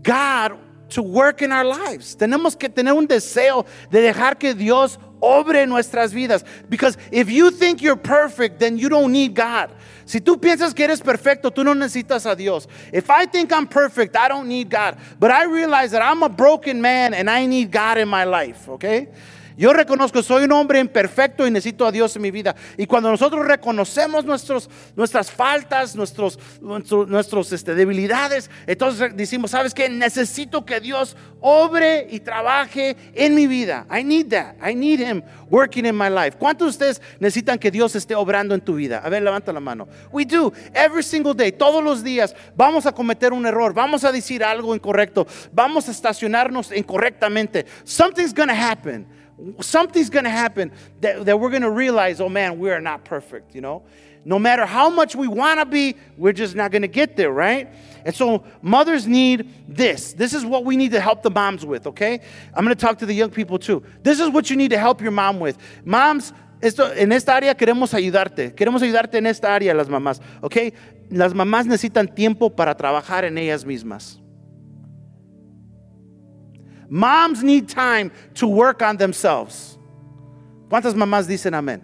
God 0.02 0.58
to 0.90 1.02
work 1.02 1.42
in 1.42 1.52
our 1.52 1.64
lives. 1.64 2.16
Tenemos 2.16 2.56
que 2.58 2.68
tener 2.68 2.92
un 2.92 3.06
deseo 3.06 3.66
de 3.90 4.00
dejar 4.00 4.38
que 4.38 4.54
Dios 4.54 4.98
obre 5.20 5.66
nuestras 5.66 6.12
vidas. 6.12 6.44
Because 6.68 6.96
if 7.10 7.30
you 7.30 7.50
think 7.50 7.82
you're 7.82 7.96
perfect, 7.96 8.58
then 8.58 8.78
you 8.78 8.88
don't 8.88 9.12
need 9.12 9.34
God. 9.34 9.70
Si 10.04 10.20
tú 10.20 10.40
piensas 10.40 10.74
que 10.74 10.84
eres 10.84 11.00
perfecto, 11.00 11.50
tú 11.50 11.64
no 11.64 11.74
necesitas 11.74 12.30
a 12.30 12.36
Dios. 12.36 12.68
If 12.92 13.10
I 13.10 13.26
think 13.26 13.52
I'm 13.52 13.66
perfect, 13.66 14.16
I 14.16 14.28
don't 14.28 14.46
need 14.46 14.70
God. 14.70 14.98
But 15.18 15.30
I 15.32 15.44
realize 15.44 15.90
that 15.90 16.02
I'm 16.02 16.22
a 16.22 16.28
broken 16.28 16.80
man 16.80 17.12
and 17.12 17.28
I 17.28 17.46
need 17.46 17.70
God 17.72 17.98
in 17.98 18.08
my 18.08 18.24
life, 18.24 18.68
okay? 18.68 19.08
Yo 19.56 19.72
reconozco, 19.72 20.22
soy 20.22 20.44
un 20.44 20.52
hombre 20.52 20.80
imperfecto 20.80 21.46
y 21.46 21.50
necesito 21.50 21.86
a 21.86 21.92
Dios 21.92 22.14
en 22.16 22.22
mi 22.22 22.30
vida. 22.30 22.54
Y 22.76 22.86
cuando 22.86 23.10
nosotros 23.10 23.46
reconocemos 23.46 24.26
nuestros, 24.26 24.68
nuestras 24.94 25.30
faltas, 25.30 25.96
nuestros, 25.96 26.38
nuestros, 26.60 27.52
este, 27.52 27.74
debilidades, 27.74 28.50
entonces 28.66 29.16
decimos, 29.16 29.52
¿sabes 29.52 29.72
qué? 29.72 29.88
Necesito 29.88 30.66
que 30.66 30.78
Dios 30.80 31.16
obre 31.40 32.06
y 32.10 32.20
trabaje 32.20 32.98
en 33.14 33.34
mi 33.34 33.46
vida. 33.46 33.86
I 33.90 34.04
need 34.04 34.28
that. 34.28 34.56
I 34.62 34.74
need 34.74 35.00
Him 35.00 35.22
working 35.48 35.86
in 35.86 35.96
my 35.96 36.10
life. 36.10 36.36
¿Cuántos 36.38 36.66
de 36.66 36.70
ustedes 36.70 37.02
necesitan 37.18 37.58
que 37.58 37.70
Dios 37.70 37.96
esté 37.96 38.14
obrando 38.14 38.54
en 38.54 38.60
tu 38.60 38.74
vida? 38.74 39.00
A 39.02 39.08
ver, 39.08 39.22
levanta 39.22 39.54
la 39.54 39.60
mano. 39.60 39.88
We 40.12 40.26
do. 40.26 40.52
Every 40.74 41.02
single 41.02 41.32
day, 41.34 41.50
todos 41.50 41.82
los 41.82 42.04
días, 42.04 42.36
vamos 42.54 42.84
a 42.84 42.92
cometer 42.92 43.32
un 43.32 43.46
error, 43.46 43.72
vamos 43.72 44.04
a 44.04 44.12
decir 44.12 44.44
algo 44.44 44.74
incorrecto, 44.74 45.26
vamos 45.50 45.88
a 45.88 45.92
estacionarnos 45.92 46.72
incorrectamente. 46.76 47.64
Something's 47.84 48.34
going 48.34 48.48
to 48.48 48.54
happen 48.54 49.15
something's 49.60 50.10
going 50.10 50.24
to 50.24 50.30
happen 50.30 50.72
that, 51.00 51.24
that 51.26 51.38
we're 51.38 51.50
going 51.50 51.62
to 51.62 51.70
realize, 51.70 52.20
oh 52.20 52.28
man, 52.28 52.58
we 52.58 52.70
are 52.70 52.80
not 52.80 53.04
perfect, 53.04 53.54
you 53.54 53.60
know? 53.60 53.82
No 54.24 54.40
matter 54.40 54.66
how 54.66 54.90
much 54.90 55.14
we 55.14 55.28
want 55.28 55.60
to 55.60 55.66
be, 55.66 55.94
we're 56.16 56.32
just 56.32 56.56
not 56.56 56.72
going 56.72 56.82
to 56.82 56.88
get 56.88 57.16
there, 57.16 57.30
right? 57.30 57.68
And 58.04 58.12
so 58.12 58.44
mothers 58.60 59.06
need 59.06 59.54
this. 59.68 60.14
This 60.14 60.34
is 60.34 60.44
what 60.44 60.64
we 60.64 60.76
need 60.76 60.90
to 60.92 61.00
help 61.00 61.22
the 61.22 61.30
moms 61.30 61.64
with, 61.64 61.86
okay? 61.86 62.20
I'm 62.52 62.64
going 62.64 62.74
to 62.76 62.80
talk 62.80 62.98
to 62.98 63.06
the 63.06 63.14
young 63.14 63.30
people 63.30 63.58
too. 63.58 63.84
This 64.02 64.18
is 64.18 64.28
what 64.30 64.50
you 64.50 64.56
need 64.56 64.70
to 64.70 64.78
help 64.78 65.00
your 65.00 65.12
mom 65.12 65.38
with. 65.38 65.58
Moms, 65.84 66.32
esto, 66.60 66.90
en 66.92 67.12
esta 67.12 67.36
área 67.36 67.54
queremos 67.54 67.94
ayudarte. 67.94 68.52
Queremos 68.52 68.82
ayudarte 68.82 69.18
en 69.18 69.26
esta 69.26 69.54
área, 69.54 69.72
las 69.74 69.88
mamás, 69.88 70.20
okay? 70.42 70.72
Las 71.10 71.32
mamás 71.32 71.66
necesitan 71.66 72.12
tiempo 72.12 72.50
para 72.50 72.76
trabajar 72.76 73.24
en 73.24 73.38
ellas 73.38 73.64
mismas. 73.64 74.20
Moms 76.88 77.42
need 77.42 77.68
time 77.68 78.10
to 78.34 78.46
work 78.46 78.82
on 78.82 78.96
themselves. 78.96 79.78
¿Cuántas 80.68 80.94
mamás 80.94 81.26
dicen 81.26 81.52
amén? 81.54 81.80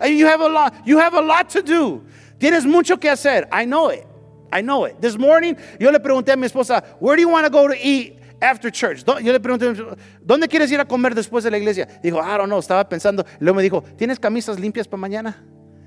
And 0.00 0.18
You 0.18 0.26
have 0.26 0.40
a 0.40 0.48
lot, 0.48 0.74
you 0.86 0.98
have 0.98 1.14
a 1.14 1.20
lot 1.20 1.48
to 1.50 1.62
do. 1.62 2.04
Tienes 2.38 2.66
mucho 2.66 2.96
que 2.96 3.10
hacer. 3.10 3.46
I 3.52 3.64
know 3.64 3.88
it. 3.88 4.06
I 4.52 4.60
know 4.60 4.84
it. 4.84 5.00
This 5.00 5.16
morning 5.16 5.56
yo 5.78 5.90
le 5.90 6.00
pregunté 6.00 6.32
a 6.32 6.36
mi 6.36 6.46
esposa, 6.46 6.82
where 6.98 7.16
do 7.16 7.22
you 7.22 7.28
want 7.28 7.46
to 7.46 7.50
go 7.50 7.68
to 7.68 7.74
eat 7.74 8.18
after 8.40 8.70
church? 8.70 9.04
Yo 9.06 9.32
le 9.32 9.38
pregunté, 9.38 9.96
¿dónde 10.24 10.48
quieres 10.48 10.70
ir 10.72 10.80
a 10.80 10.84
comer 10.84 11.14
después 11.14 11.44
de 11.44 11.50
la 11.50 11.58
iglesia? 11.58 11.86
Dijo, 12.02 12.18
I 12.20 12.36
don't 12.36 12.48
know, 12.48 12.58
estaba 12.58 12.88
pensando. 12.88 13.24
Luego 13.38 13.56
me 13.56 13.62
dijo, 13.62 13.82
¿tienes 13.96 14.18
camisas 14.18 14.58
limpias 14.58 14.88
para 14.88 15.00
mañana? 15.00 15.36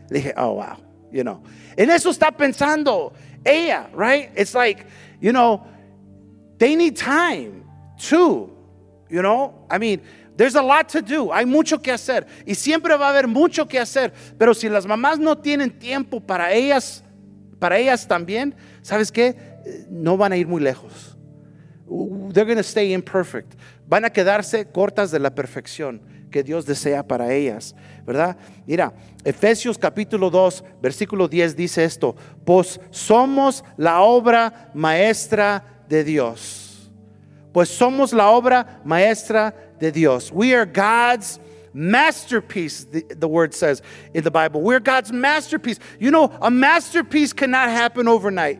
Le 0.10 0.20
dije, 0.20 0.34
oh, 0.38 0.54
wow, 0.54 0.78
you 1.12 1.24
know. 1.24 1.44
En 1.78 1.90
eso 1.90 2.10
está 2.10 2.32
pensando 2.32 3.14
ella, 3.44 3.90
right? 3.94 4.32
It's 4.36 4.56
like, 4.56 4.86
you 5.20 5.32
know, 5.32 5.68
they 6.58 6.76
need 6.76 6.96
time. 6.96 7.65
Two, 7.98 8.50
you 9.10 9.22
know, 9.22 9.66
I 9.70 9.78
mean, 9.78 10.02
there's 10.36 10.56
a 10.56 10.62
lot 10.62 10.90
to 10.90 11.02
do, 11.02 11.32
hay 11.32 11.46
mucho 11.46 11.82
que 11.82 11.92
hacer 11.92 12.26
y 12.46 12.56
siempre 12.56 12.96
va 12.98 13.08
a 13.08 13.10
haber 13.10 13.28
mucho 13.28 13.68
que 13.68 13.80
hacer, 13.80 14.14
pero 14.38 14.54
si 14.54 14.68
las 14.68 14.86
mamás 14.86 15.18
no 15.18 15.38
tienen 15.38 15.72
tiempo 15.80 16.20
para 16.20 16.54
ellas 16.54 17.06
para 17.60 17.78
ellas 17.78 18.08
también, 18.08 18.56
¿sabes 18.82 19.12
qué? 19.12 19.36
No 19.90 20.18
van 20.18 20.32
a 20.32 20.38
ir 20.38 20.48
muy 20.48 20.62
lejos. 20.62 21.18
They're 21.88 22.46
going 22.46 22.58
to 22.58 22.64
stay 22.64 22.94
imperfect. 22.94 23.56
Van 23.88 24.06
a 24.06 24.10
quedarse 24.10 24.66
cortas 24.66 25.12
de 25.12 25.20
la 25.20 25.34
perfección 25.34 26.02
que 26.32 26.44
Dios 26.44 26.66
desea 26.66 27.02
para 27.02 27.32
ellas, 27.32 27.76
¿verdad? 28.06 28.36
Mira, 28.66 28.94
Efesios 29.24 29.78
capítulo 29.78 30.30
2, 30.30 30.64
versículo 30.82 31.28
10 31.28 31.56
dice 31.56 31.84
esto, 31.86 32.16
pues 32.44 32.80
somos 32.90 33.64
la 33.78 34.02
obra 34.02 34.72
maestra 34.74 35.86
de 35.88 36.04
Dios. 36.04 36.65
Pues 37.56 37.70
somos 37.70 38.12
la 38.12 38.32
obra 38.32 38.82
maestra 38.84 39.54
de 39.80 39.90
Dios. 39.90 40.30
We 40.30 40.54
are 40.54 40.66
God's 40.66 41.40
masterpiece, 41.74 42.84
the, 42.84 43.04
the, 43.04 43.30
word 43.30 43.54
says 43.54 43.82
in 44.14 44.26
the 44.26 44.30
Bible. 44.30 44.60
We're 44.60 44.82
God's 44.82 45.14
masterpiece. 45.14 45.80
You 45.98 46.12
know, 46.12 46.38
a 46.42 46.52
masterpiece 46.52 47.32
cannot 47.32 47.70
happen 47.70 48.10
overnight. 48.10 48.60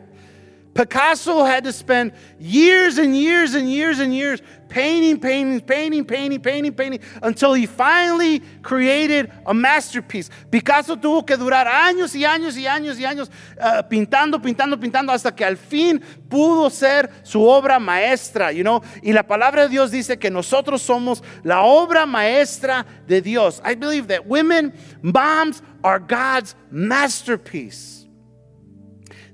Picasso 0.76 1.42
had 1.42 1.64
to 1.64 1.72
spend 1.72 2.12
years 2.38 2.98
and 2.98 3.16
years 3.16 3.54
and 3.54 3.70
years 3.70 3.98
and 3.98 4.14
years 4.14 4.42
painting, 4.68 5.18
painting, 5.18 5.60
painting, 5.60 6.04
painting, 6.04 6.40
painting, 6.40 6.72
painting, 6.72 7.00
until 7.22 7.54
he 7.54 7.66
finally 7.66 8.40
created 8.62 9.32
a 9.46 9.54
masterpiece. 9.54 10.28
Picasso 10.50 10.96
tuvo 10.96 11.26
que 11.26 11.36
durar 11.36 11.66
años 11.66 12.14
y 12.14 12.24
años 12.24 12.56
y 12.56 12.66
años 12.66 12.98
y 12.98 13.04
años 13.04 13.30
uh, 13.58 13.82
pintando, 13.88 14.40
pintando, 14.40 14.78
pintando, 14.78 15.12
hasta 15.12 15.34
que 15.34 15.44
al 15.44 15.56
fin 15.56 16.02
pudo 16.28 16.70
ser 16.70 17.10
su 17.22 17.42
obra 17.42 17.78
maestra, 17.78 18.52
you 18.52 18.62
know. 18.62 18.82
Y 19.02 19.12
la 19.12 19.22
palabra 19.22 19.62
de 19.62 19.68
Dios 19.68 19.90
dice 19.90 20.18
que 20.18 20.30
nosotros 20.30 20.82
somos 20.82 21.22
la 21.42 21.62
obra 21.62 22.06
maestra 22.06 22.84
de 23.06 23.20
Dios. 23.20 23.62
I 23.64 23.74
believe 23.74 24.08
that 24.08 24.26
women, 24.26 24.72
moms, 25.02 25.62
are 25.82 25.98
God's 26.00 26.54
masterpiece. 26.70 28.05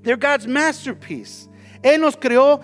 They're 0.03 0.17
God's 0.17 0.47
masterpiece. 0.47 1.49
Él 1.81 2.01
nos 2.01 2.15
creó 2.15 2.61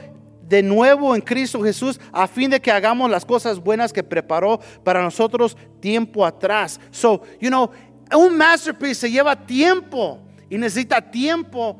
de 0.47 0.63
nuevo 0.63 1.15
en 1.15 1.21
Cristo 1.21 1.61
Jesús 1.61 1.99
a 2.11 2.27
fin 2.27 2.49
de 2.49 2.59
que 2.59 2.71
hagamos 2.71 3.09
las 3.09 3.23
cosas 3.23 3.59
buenas 3.59 3.93
que 3.93 4.03
preparó 4.03 4.59
para 4.83 5.01
nosotros 5.01 5.55
tiempo 5.79 6.25
atrás. 6.25 6.79
So, 6.91 7.21
you 7.39 7.49
know, 7.49 7.71
un 8.11 8.37
masterpiece 8.37 9.01
se 9.01 9.11
lleva 9.11 9.35
tiempo 9.35 10.19
y 10.49 10.57
necesita 10.57 11.01
tiempo 11.01 11.79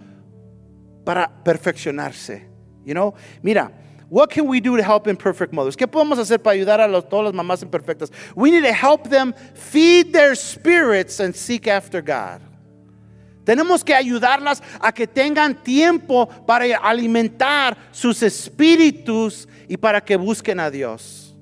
para 1.04 1.28
perfeccionarse. 1.44 2.48
You 2.86 2.94
know, 2.94 3.16
mira, 3.42 3.72
what 4.10 4.30
can 4.30 4.48
we 4.48 4.62
do 4.62 4.78
to 4.78 4.84
help 4.84 5.08
imperfect 5.08 5.52
mothers? 5.52 5.76
¿Qué 5.76 5.88
podemos 5.88 6.20
hacer 6.20 6.40
para 6.40 6.56
ayudar 6.56 6.80
a 6.80 6.88
los, 6.88 7.10
todas 7.10 7.26
las 7.26 7.34
mamás 7.34 7.64
imperfectas? 7.64 8.12
We 8.36 8.52
need 8.52 8.64
to 8.64 8.74
help 8.74 9.10
them 9.10 9.34
feed 9.56 10.14
their 10.14 10.36
spirits 10.36 11.20
and 11.20 11.36
seek 11.36 11.68
after 11.68 12.02
God. 12.02 12.42
Tenemos 13.50 13.84
que 13.84 13.96
ayudarlas 13.96 14.62
a 14.80 14.92
que 14.92 15.08
tengan 15.08 15.56
tiempo 15.56 16.28
para 16.46 16.66
alimentar 16.78 17.76
sus 17.92 18.22
espíritus 18.22 19.48
y 19.68 19.76
para 19.76 20.00
que 20.00 20.16
busquen 20.16 20.60
a 20.60 20.70
Dios. 20.70 21.36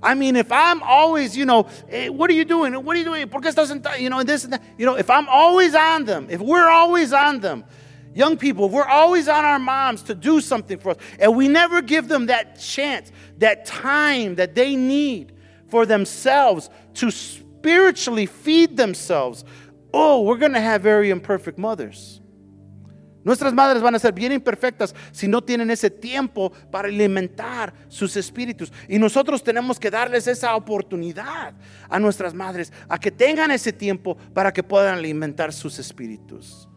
I 0.00 0.14
mean, 0.14 0.36
if 0.36 0.52
I'm 0.52 0.80
always, 0.84 1.36
you 1.36 1.44
know, 1.44 1.66
hey, 1.88 2.10
what 2.10 2.30
are 2.30 2.32
you 2.32 2.44
doing? 2.44 2.72
What 2.74 2.94
are 2.94 3.00
you 3.00 3.04
doing? 3.04 3.26
¿Por 3.26 3.40
qué 3.40 3.52
estás? 3.52 3.98
You 3.98 4.08
know, 4.08 4.22
this 4.22 4.44
and 4.44 4.52
that. 4.52 4.62
You 4.78 4.86
know, 4.86 4.94
if 4.94 5.10
I'm 5.10 5.28
always 5.28 5.74
on 5.74 6.04
them, 6.04 6.28
if 6.30 6.40
we're 6.40 6.68
always 6.68 7.12
on 7.12 7.40
them, 7.40 7.64
young 8.14 8.36
people, 8.36 8.68
we're 8.68 8.86
always 8.86 9.26
on 9.26 9.44
our 9.44 9.58
moms 9.58 10.04
to 10.04 10.14
do 10.14 10.40
something 10.40 10.78
for 10.78 10.90
us, 10.90 10.98
and 11.18 11.34
we 11.34 11.48
never 11.48 11.82
give 11.82 12.06
them 12.06 12.26
that 12.26 12.60
chance, 12.60 13.10
that 13.38 13.66
time 13.66 14.36
that 14.36 14.54
they 14.54 14.76
need 14.76 15.32
for 15.70 15.86
themselves 15.86 16.70
to 16.94 17.10
spiritually 17.10 18.26
feed 18.26 18.76
themselves 18.76 19.44
oh, 19.92 20.22
we're 20.22 20.38
going 20.38 20.52
to 20.52 20.60
have 20.60 20.82
very 20.82 21.10
imperfect 21.10 21.58
mothers. 21.58 22.20
Nuestras 23.26 23.52
madres 23.52 23.82
van 23.82 23.92
a 23.92 23.98
ser 23.98 24.12
bien 24.12 24.30
imperfectas 24.30 24.94
si 25.10 25.26
no 25.26 25.42
tienen 25.42 25.68
ese 25.72 25.90
tiempo 25.90 26.52
para 26.70 26.86
alimentar 26.86 27.74
sus 27.88 28.16
espíritus. 28.16 28.72
Y 28.88 29.00
nosotros 29.00 29.42
tenemos 29.42 29.80
que 29.80 29.90
darles 29.90 30.28
esa 30.28 30.54
oportunidad 30.54 31.52
a 31.88 31.98
nuestras 31.98 32.34
madres, 32.34 32.72
a 32.88 33.00
que 33.00 33.10
tengan 33.10 33.50
ese 33.50 33.72
tiempo 33.72 34.16
para 34.32 34.52
que 34.52 34.62
puedan 34.62 34.94
alimentar 34.94 35.52
sus 35.52 35.80
espíritus. 35.80 36.68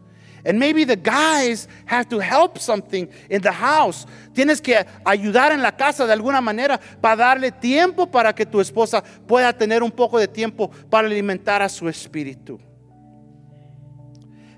And 0.44 0.58
maybe 0.58 0.84
the 0.84 0.96
guys 0.96 1.68
have 1.86 2.08
to 2.08 2.18
help 2.18 2.58
something 2.58 3.08
in 3.28 3.42
the 3.42 3.52
house. 3.52 4.04
Tienes 4.32 4.60
que 4.60 4.84
ayudar 5.04 5.52
en 5.52 5.62
la 5.62 5.76
casa 5.76 6.04
de 6.04 6.12
alguna 6.12 6.40
manera 6.40 6.80
para 7.00 7.14
darle 7.14 7.52
tiempo 7.52 8.10
para 8.10 8.34
que 8.34 8.44
tu 8.44 8.60
esposa 8.60 9.04
pueda 9.26 9.52
tener 9.52 9.84
un 9.84 9.92
poco 9.92 10.18
de 10.18 10.26
tiempo 10.26 10.68
para 10.90 11.06
alimentar 11.06 11.62
a 11.62 11.68
su 11.68 11.88
espíritu. 11.88 12.58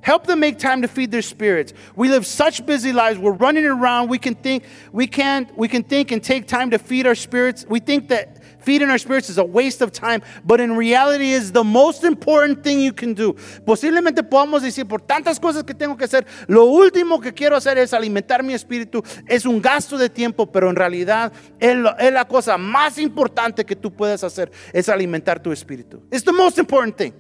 Help 0.02 0.26
them 0.26 0.40
make 0.40 0.59
time 0.59 0.82
to 0.82 0.88
feed 0.88 1.12
their 1.12 1.23
spirits. 1.23 1.73
We 1.94 2.09
live 2.09 2.26
such 2.26 2.66
busy 2.66 2.92
lives. 2.92 3.21
We're 3.21 3.32
running 3.32 3.64
around. 3.64 4.11
We 4.11 4.18
can 4.18 4.35
think 4.35 4.64
we 4.92 5.06
can't 5.06 5.56
we 5.56 5.68
can 5.68 5.85
think 5.85 6.11
and 6.11 6.23
take 6.23 6.49
time 6.49 6.71
to 6.71 6.78
feed 6.78 7.06
our 7.06 7.14
spirits. 7.14 7.64
We 7.68 7.78
think 7.78 8.09
that 8.09 8.42
feeding 8.59 8.90
our 8.90 8.99
spirits 8.99 9.30
is 9.30 9.38
a 9.38 9.44
waste 9.44 9.80
of 9.80 9.92
time, 9.92 10.23
but 10.44 10.61
in 10.61 10.76
reality 10.76 11.30
is 11.30 11.52
the 11.52 11.62
most 11.62 12.02
important 12.02 12.64
thing 12.64 12.80
you 12.80 12.92
can 12.92 13.14
do. 13.14 13.35
Posiblemente 13.64 14.25
podamos 14.28 14.62
decir 14.62 14.88
por 14.88 15.00
tantas 15.00 15.38
cosas 15.38 15.62
que 15.62 15.75
tengo 15.75 15.97
que 15.97 16.04
hacer, 16.04 16.26
lo 16.49 16.64
último 16.66 17.21
que 17.21 17.32
quiero 17.32 17.56
hacer 17.56 17.78
es 17.78 17.92
alimentar 17.92 18.42
mi 18.42 18.54
espíritu. 18.54 19.04
Es 19.28 19.47
un 19.47 19.62
gasto 19.62 19.97
de 19.97 20.09
tiempo, 20.09 20.50
pero 20.50 20.68
en 20.68 20.75
realidad 20.75 21.32
es 21.61 22.12
la 22.12 22.25
cosa 22.26 22.59
más 22.59 22.99
importante 22.99 23.64
que 23.64 23.76
tú 23.76 23.92
puedes 23.92 24.25
hacer 24.25 24.50
es 24.73 24.88
alimentar 24.88 25.40
tu 25.40 25.52
espíritu. 25.52 26.02
It's 26.11 26.25
the 26.25 26.32
most 26.32 26.59
important 26.59 26.97
thing. 26.97 27.12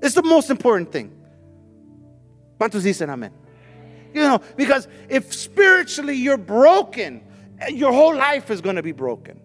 It's 0.00 0.14
the 0.14 0.22
most 0.22 0.50
important 0.50 0.92
thing. 0.92 1.19
¿Cuántos 2.60 2.82
dicen 2.82 3.08
amén? 3.08 3.32
You 4.12 4.20
know, 4.20 4.38
because 4.54 4.86
if 5.08 5.32
spiritually 5.32 6.14
you're 6.14 6.36
broken, 6.36 7.22
your 7.72 7.90
whole 7.90 8.14
life 8.14 8.50
is 8.50 8.60
going 8.60 8.76
to 8.76 8.82
be 8.82 8.92
broken. 8.92 9.40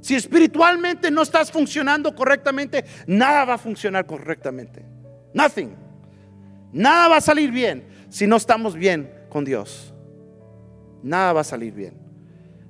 Si 0.00 0.14
espiritualmente 0.14 1.10
no 1.10 1.22
estás 1.22 1.50
funcionando 1.50 2.14
correctamente, 2.14 2.84
nada 3.08 3.44
va 3.46 3.54
a 3.54 3.58
funcionar 3.58 4.06
correctamente. 4.06 4.84
Nothing. 5.34 5.76
Nada 6.72 7.08
va 7.08 7.16
a 7.16 7.20
salir 7.20 7.50
bien 7.50 7.84
si 8.10 8.28
no 8.28 8.36
estamos 8.36 8.76
bien 8.76 9.10
con 9.28 9.44
Dios. 9.44 9.92
Nada 11.02 11.32
va 11.32 11.40
a 11.40 11.44
salir 11.44 11.72
bien. 11.72 11.98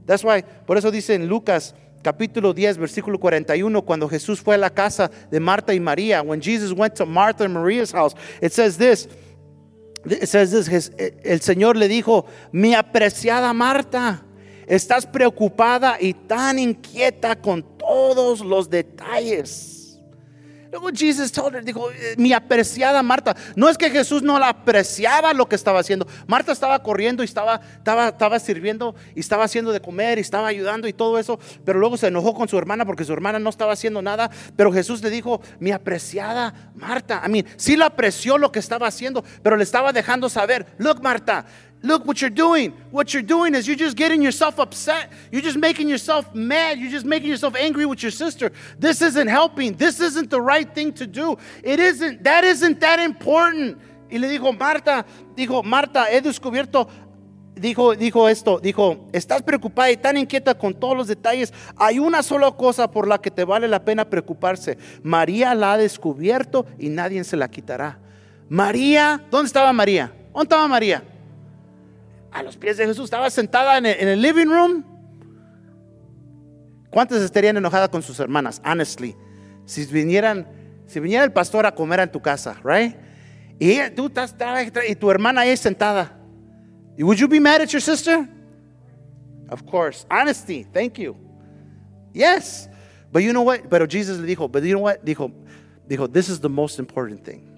That's 0.07 0.25
why, 0.25 0.43
por 0.67 0.79
eso 0.79 0.91
dice 0.91 1.15
en 1.15 1.29
Lucas 1.29 1.75
capítulo 2.03 2.55
10, 2.55 2.79
versículo 2.79 3.21
41, 3.21 3.83
cuando 3.83 4.09
Jesús 4.09 4.41
fue 4.41 4.55
a 4.55 4.59
la 4.59 4.71
casa 4.71 5.11
de 5.31 5.39
Marta 5.39 5.75
y 5.75 5.81
María, 5.81 6.23
when 6.23 6.41
Jesus 6.41 6.73
went 6.73 6.95
to 6.95 7.05
Martha 7.05 7.45
and 7.45 7.53
Maria's 7.53 7.93
house, 7.93 8.15
it 8.41 8.55
says 8.55 8.79
this, 8.79 9.07
el 10.05 11.41
Señor 11.41 11.77
le 11.77 11.89
dijo, 11.89 12.27
mi 12.51 12.75
apreciada 12.75 13.53
Marta, 13.53 14.25
estás 14.67 15.07
preocupada 15.07 15.97
y 16.01 16.15
tan 16.15 16.59
inquieta 16.59 17.37
con 17.37 17.63
todos 17.79 18.41
los 18.41 18.69
detalles. 18.69 19.82
Luego 20.73 20.89
Jesús 20.89 21.31
dijo, 21.65 21.91
eh, 21.91 22.15
mi 22.17 22.33
apreciada 22.33 23.03
Marta. 23.03 23.37
No 23.57 23.69
es 23.69 23.77
que 23.77 23.91
Jesús 23.91 24.23
no 24.23 24.39
la 24.39 24.49
apreciaba 24.49 25.35
lo 25.35 25.47
que 25.47 25.55
estaba 25.55 25.81
haciendo. 25.81 26.07
Marta 26.27 26.51
estaba 26.51 26.83
corriendo 26.83 27.23
y 27.23 27.27
estaba, 27.27 27.61
estaba, 27.77 28.09
estaba 28.09 28.39
sirviendo 28.39 28.95
y 29.15 29.21
estaba 29.21 29.45
haciendo 29.45 29.71
de 29.71 29.83
comer 29.83 30.17
y 30.17 30.23
estaba 30.23 30.49
ayudando 30.49 30.89
y 30.89 30.95
todo 30.95 31.19
eso. 31.19 31.39
Pero 31.67 31.79
luego 31.79 31.99
se 31.99 32.07
enojó 32.07 32.33
con 32.33 32.49
su 32.49 32.57
hermana 32.57 32.87
porque 32.87 33.05
su 33.05 33.13
hermana 33.13 33.39
no 33.39 33.51
estaba 33.51 33.75
haciendo 33.75 34.01
nada. 34.01 34.31
Pero 34.57 34.73
Jesús 34.73 35.03
le 35.03 35.11
dijo, 35.11 35.43
mi 35.61 35.73
apreciada 35.73 36.73
Marta. 36.75 37.21
A 37.23 37.29
mí, 37.29 37.45
sí 37.57 37.77
la 37.77 37.87
apreció 37.87 38.39
lo 38.39 38.51
que 38.51 38.59
estaba 38.59 38.87
haciendo, 38.87 39.23
pero 39.43 39.59
le 39.59 39.65
estaba 39.65 39.93
dejando 39.93 40.31
saber, 40.31 40.65
look 40.79 41.03
Marta, 41.03 41.45
Look 41.83 42.07
what 42.07 42.21
you're 42.21 42.31
doing. 42.31 42.73
What 42.91 43.13
you're 43.13 43.23
doing 43.23 43.55
is 43.55 43.67
you're 43.67 43.77
just 43.77 43.97
getting 43.97 44.23
yourself 44.23 44.61
upset. 44.61 45.11
You're 45.33 45.43
just 45.43 45.59
making 45.59 45.89
yourself 45.89 46.33
mad. 46.35 46.79
You're 46.79 46.91
just 46.91 47.05
making 47.05 47.29
yourself 47.29 47.57
angry 47.57 47.87
with 47.87 48.03
your 48.03 48.13
sister. 48.13 48.53
This 48.79 49.03
isn't 49.03 49.27
helping. 49.27 49.75
This 49.75 50.01
isn't 50.01 50.31
the 50.31 50.41
right 50.41 50.73
thing 50.73 50.93
to 50.95 51.07
do. 51.07 51.37
It 51.65 51.81
isn't, 51.81 52.23
that 52.23 52.45
isn't 52.45 52.81
that 52.81 53.01
important. 53.01 53.79
Y 54.09 54.19
le 54.19 54.29
dijo, 54.29 54.53
Marta, 54.53 55.07
dijo, 55.35 55.63
Marta, 55.63 56.05
he 56.11 56.21
descubierto, 56.21 56.87
dijo, 57.55 57.97
dijo 57.97 58.29
esto, 58.29 58.61
dijo, 58.61 59.09
estás 59.13 59.43
preocupada 59.43 59.91
y 59.91 59.97
tan 59.97 60.19
inquieta 60.19 60.55
con 60.55 60.75
todos 60.75 60.97
los 60.97 61.09
detalles. 61.09 61.53
Hay 61.77 61.99
una 61.99 62.23
sola 62.23 62.53
cosa 62.53 62.91
por 62.91 63.09
la 63.09 63.19
que 63.19 63.31
te 63.31 63.45
vale 63.45 63.67
la 63.69 63.85
pena 63.85 64.05
preocuparse. 64.05 64.77
María 65.03 65.55
la 65.55 65.73
ha 65.73 65.79
descubierto 65.79 66.67
y 66.79 66.91
nadie 66.91 67.25
se 67.25 67.37
la 67.37 67.49
quitará. 67.51 67.99
María, 68.49 69.25
¿dónde 69.31 69.47
estaba 69.47 69.73
María? 69.73 70.13
¿Dónde 70.33 70.43
estaba 70.43 70.69
María? 70.69 71.03
A 72.33 72.43
los 72.43 72.57
pies 72.57 72.77
de 72.77 72.87
Jesús. 72.87 73.05
Estaba 73.05 73.31
sentada 73.31 73.79
en 73.79 73.87
el, 73.87 74.21
living 74.21 74.47
room. 74.47 74.85
¿Cuántas 76.91 77.23
estarían 77.23 77.57
enojadas 77.57 77.89
con 77.89 78.03
sus 78.03 78.19
hermanas? 78.21 78.61
Honestly. 78.65 79.17
Si 79.65 79.85
vinieran, 79.87 80.47
si 80.87 81.01
viniera 81.01 81.25
el 81.25 81.33
pastor 81.33 81.67
a 81.67 81.75
comer 81.75 82.01
en 82.01 82.11
tu 82.11 82.21
casa, 82.21 82.57
right? 82.65 82.97
Y 83.59 83.79
tú 83.95 84.07
estás, 84.07 84.35
y 84.89 84.95
tu 84.95 85.11
hermana 85.11 85.43
ahí 85.43 85.57
sentada. 85.57 86.19
Would 86.99 87.19
you 87.19 87.29
be 87.29 87.41
mad 87.41 87.61
at 87.61 87.69
your 87.69 87.81
sister? 87.81 88.29
Of 89.49 89.65
course. 89.67 90.05
Honesty. 90.11 90.65
Thank 90.65 90.99
you. 90.99 91.17
Yes. 92.13 92.69
But 93.13 93.23
you 93.23 93.33
know 93.33 93.43
what? 93.43 93.69
Pero 93.69 93.87
Jesus 93.87 94.19
le 94.19 94.27
dijo, 94.27 94.51
but 94.51 94.63
you 94.63 94.75
know 94.75 94.83
what? 94.83 95.05
Dijo, 95.05 95.31
dijo, 95.89 96.13
this 96.13 96.29
is 96.29 96.41
the 96.41 96.49
most 96.49 96.79
important 96.79 97.25
thing. 97.25 97.52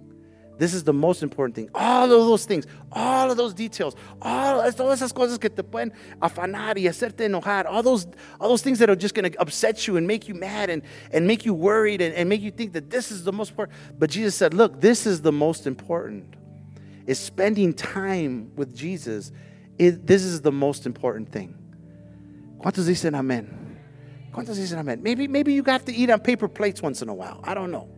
This 0.57 0.73
is 0.73 0.85
the 0.85 0.93
most 0.93 1.23
important 1.23 1.57
thing. 1.57 1.69
All 1.75 2.05
of 2.05 2.11
those 2.11 2.45
things, 2.45 2.67
all 2.93 3.31
of 3.31 3.37
those 3.37 3.55
details, 3.55 3.97
all 4.23 4.61
todas 4.73 5.01
esas 5.01 5.13
cosas 5.13 5.41
que 5.41 5.51
te 5.51 5.63
pueden 5.63 5.93
afanar 6.23 6.77
y 6.77 6.83
hacerte 6.83 7.27
enojar, 7.27 7.67
all 7.67 7.83
those, 7.83 8.07
all 8.41 8.49
those 8.49 8.63
things 8.63 8.79
that 8.79 8.89
are 8.89 8.97
just 8.97 9.15
going 9.15 9.31
to 9.31 9.41
upset 9.41 9.87
you 9.89 9.97
and 9.97 10.07
make 10.07 10.29
you 10.29 10.35
mad 10.35 10.71
and, 10.71 10.83
and 11.11 11.27
make 11.27 11.45
you 11.45 11.55
worried 11.55 12.01
and, 12.01 12.15
and 12.15 12.29
make 12.29 12.41
you 12.41 12.53
think 12.53 12.73
that 12.73 12.89
this 12.89 13.11
is 13.11 13.25
the 13.25 13.33
most 13.33 13.51
important. 13.51 13.77
But 13.99 14.11
Jesus 14.11 14.37
said, 14.37 14.55
look, 14.55 14.81
this 14.81 15.07
is 15.07 15.23
the 15.23 15.33
most 15.33 15.67
important. 15.67 16.37
Is 17.07 17.19
spending 17.19 17.75
time 17.75 18.53
with 18.57 18.75
Jesus. 18.75 19.33
It, 19.79 20.07
this 20.07 20.23
is 20.23 20.41
the 20.41 20.53
most 20.53 20.87
important 20.87 21.31
thing. 21.31 21.55
¿Cuántos 22.59 22.87
dicen 22.87 23.15
amén? 23.15 23.49
¿Cuántos 24.33 24.57
dicen 24.57 24.79
amén? 24.79 25.03
Maybe, 25.03 25.29
maybe 25.29 25.53
you 25.53 25.65
have 25.65 25.85
to 25.85 25.93
eat 25.93 26.09
on 26.11 26.21
paper 26.21 26.49
plates 26.49 26.81
once 26.81 27.03
in 27.03 27.09
a 27.09 27.15
while. 27.15 27.41
I 27.45 27.55
don't 27.55 27.71
know. 27.71 27.89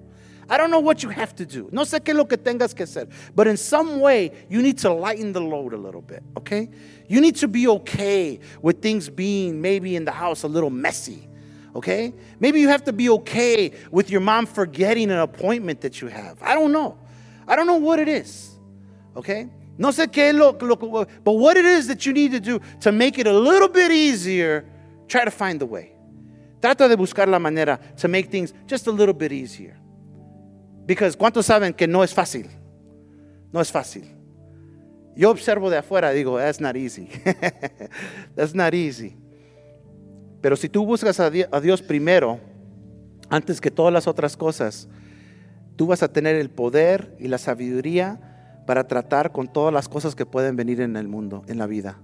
I 0.48 0.56
don't 0.56 0.70
know 0.70 0.80
what 0.80 1.02
you 1.02 1.08
have 1.08 1.34
to 1.36 1.46
do. 1.46 1.68
No 1.72 1.82
sé 1.82 2.00
qué 2.00 2.14
lo 2.14 2.24
que 2.24 2.36
tengas 2.36 2.74
que 2.74 2.84
hacer. 2.84 3.08
But 3.34 3.48
in 3.48 3.56
some 3.56 4.00
way, 4.00 4.30
you 4.48 4.62
need 4.62 4.78
to 4.78 4.92
lighten 4.92 5.32
the 5.32 5.40
load 5.40 5.72
a 5.72 5.76
little 5.76 6.00
bit, 6.00 6.22
okay? 6.36 6.68
You 7.08 7.20
need 7.20 7.36
to 7.36 7.48
be 7.48 7.66
okay 7.66 8.38
with 8.62 8.80
things 8.80 9.08
being 9.08 9.60
maybe 9.60 9.96
in 9.96 10.04
the 10.04 10.12
house 10.12 10.44
a 10.44 10.48
little 10.48 10.70
messy, 10.70 11.28
okay? 11.74 12.12
Maybe 12.38 12.60
you 12.60 12.68
have 12.68 12.84
to 12.84 12.92
be 12.92 13.08
okay 13.10 13.72
with 13.90 14.08
your 14.08 14.20
mom 14.20 14.46
forgetting 14.46 15.10
an 15.10 15.18
appointment 15.18 15.80
that 15.80 16.00
you 16.00 16.08
have. 16.08 16.40
I 16.40 16.54
don't 16.54 16.70
know. 16.70 16.96
I 17.48 17.56
don't 17.56 17.66
know 17.66 17.76
what 17.76 17.98
it 17.98 18.08
is, 18.08 18.50
okay? 19.16 19.48
No 19.78 19.88
sé 19.88 20.06
qué 20.06 20.32
lo, 20.32 20.56
lo, 20.60 21.06
but 21.24 21.32
what 21.32 21.56
it 21.56 21.64
is 21.64 21.88
that 21.88 22.06
you 22.06 22.12
need 22.12 22.30
to 22.32 22.40
do 22.40 22.60
to 22.80 22.92
make 22.92 23.18
it 23.18 23.26
a 23.26 23.32
little 23.32 23.68
bit 23.68 23.90
easier, 23.90 24.64
try 25.08 25.24
to 25.24 25.30
find 25.30 25.60
the 25.60 25.66
way. 25.66 25.92
Trata 26.60 26.88
de 26.88 26.96
buscar 26.96 27.28
la 27.28 27.38
manera 27.38 27.78
to 27.98 28.08
make 28.08 28.30
things 28.30 28.54
just 28.66 28.86
a 28.86 28.92
little 28.92 29.12
bit 29.12 29.32
easier. 29.32 29.76
Because 30.86 31.16
¿cuántos 31.16 31.46
saben 31.46 31.74
que 31.74 31.88
no 31.88 32.04
es 32.04 32.14
fácil? 32.14 32.48
No 33.52 33.60
es 33.60 33.72
fácil. 33.72 34.04
Yo 35.16 35.30
observo 35.30 35.70
de 35.70 35.78
afuera, 35.78 36.10
digo, 36.10 36.38
that's 36.38 36.60
not 36.60 36.76
easy. 36.76 37.08
that's 38.36 38.54
not 38.54 38.74
easy. 38.74 39.16
Pero 40.40 40.56
si 40.56 40.68
tú 40.68 40.86
buscas 40.86 41.18
a 41.18 41.30
Dios 41.60 41.82
primero, 41.82 42.38
antes 43.28 43.60
que 43.60 43.70
todas 43.70 43.92
las 43.92 44.06
otras 44.06 44.36
cosas, 44.36 44.88
tú 45.74 45.86
vas 45.86 46.02
a 46.02 46.12
tener 46.12 46.36
el 46.36 46.50
poder 46.50 47.16
y 47.18 47.28
la 47.28 47.38
sabiduría 47.38 48.20
para 48.66 48.86
tratar 48.86 49.32
con 49.32 49.48
todas 49.48 49.72
las 49.72 49.88
cosas 49.88 50.14
que 50.14 50.26
pueden 50.26 50.54
venir 50.56 50.80
en 50.80 50.96
el 50.96 51.08
mundo, 51.08 51.42
en 51.48 51.58
la 51.58 51.66
vida. 51.66 51.98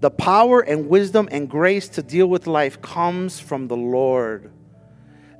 The 0.00 0.10
power 0.10 0.64
and 0.66 0.88
wisdom 0.88 1.28
and 1.30 1.50
grace 1.50 1.88
to 1.90 2.02
deal 2.02 2.26
with 2.26 2.46
life 2.46 2.78
comes 2.80 3.40
from 3.40 3.68
the 3.68 3.76
Lord. 3.76 4.50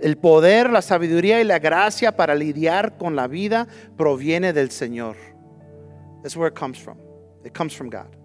El 0.01 0.17
poder, 0.17 0.71
la 0.71 0.83
sabiduría 0.83 1.41
y 1.41 1.45
la 1.45 1.59
gracia 1.59 2.17
para 2.17 2.35
lidiar 2.35 2.97
con 2.97 3.17
la 3.17 3.27
vida 3.27 3.69
proviene 3.97 4.53
del 4.53 4.71
Señor. 4.71 5.17
That's 6.23 6.37
where 6.37 6.49
it 6.49 6.59
comes 6.59 6.79
from. 6.79 6.99
It 7.45 7.53
comes 7.53 7.75
from 7.75 7.91
God. 7.91 8.17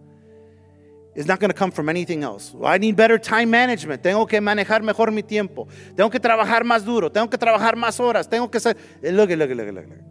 It's 1.15 1.27
not 1.27 1.39
going 1.39 1.49
to 1.49 1.57
come 1.57 1.71
from 1.71 1.87
anything 1.87 2.23
else. 2.23 2.53
I 2.61 2.77
need 2.77 2.97
better 2.97 3.17
time 3.17 3.49
management. 3.49 4.01
Tengo 4.01 4.27
que 4.27 4.41
manejar 4.41 4.83
mejor 4.83 5.11
mi 5.11 5.23
tiempo. 5.23 5.67
Tengo 5.95 6.09
que 6.09 6.19
trabajar 6.19 6.65
más 6.65 6.83
duro. 6.83 7.09
Tengo 7.09 7.29
que 7.29 7.37
trabajar 7.37 7.77
más 7.77 7.99
horas. 8.01 8.27
Tengo 8.27 8.51
que 8.51 8.59
ser. 8.59 8.75
Eh, 9.01 9.13
look, 9.13 9.29
look, 9.29 9.49
look, 9.49 9.65
look, 9.65 9.73
look. 9.73 10.05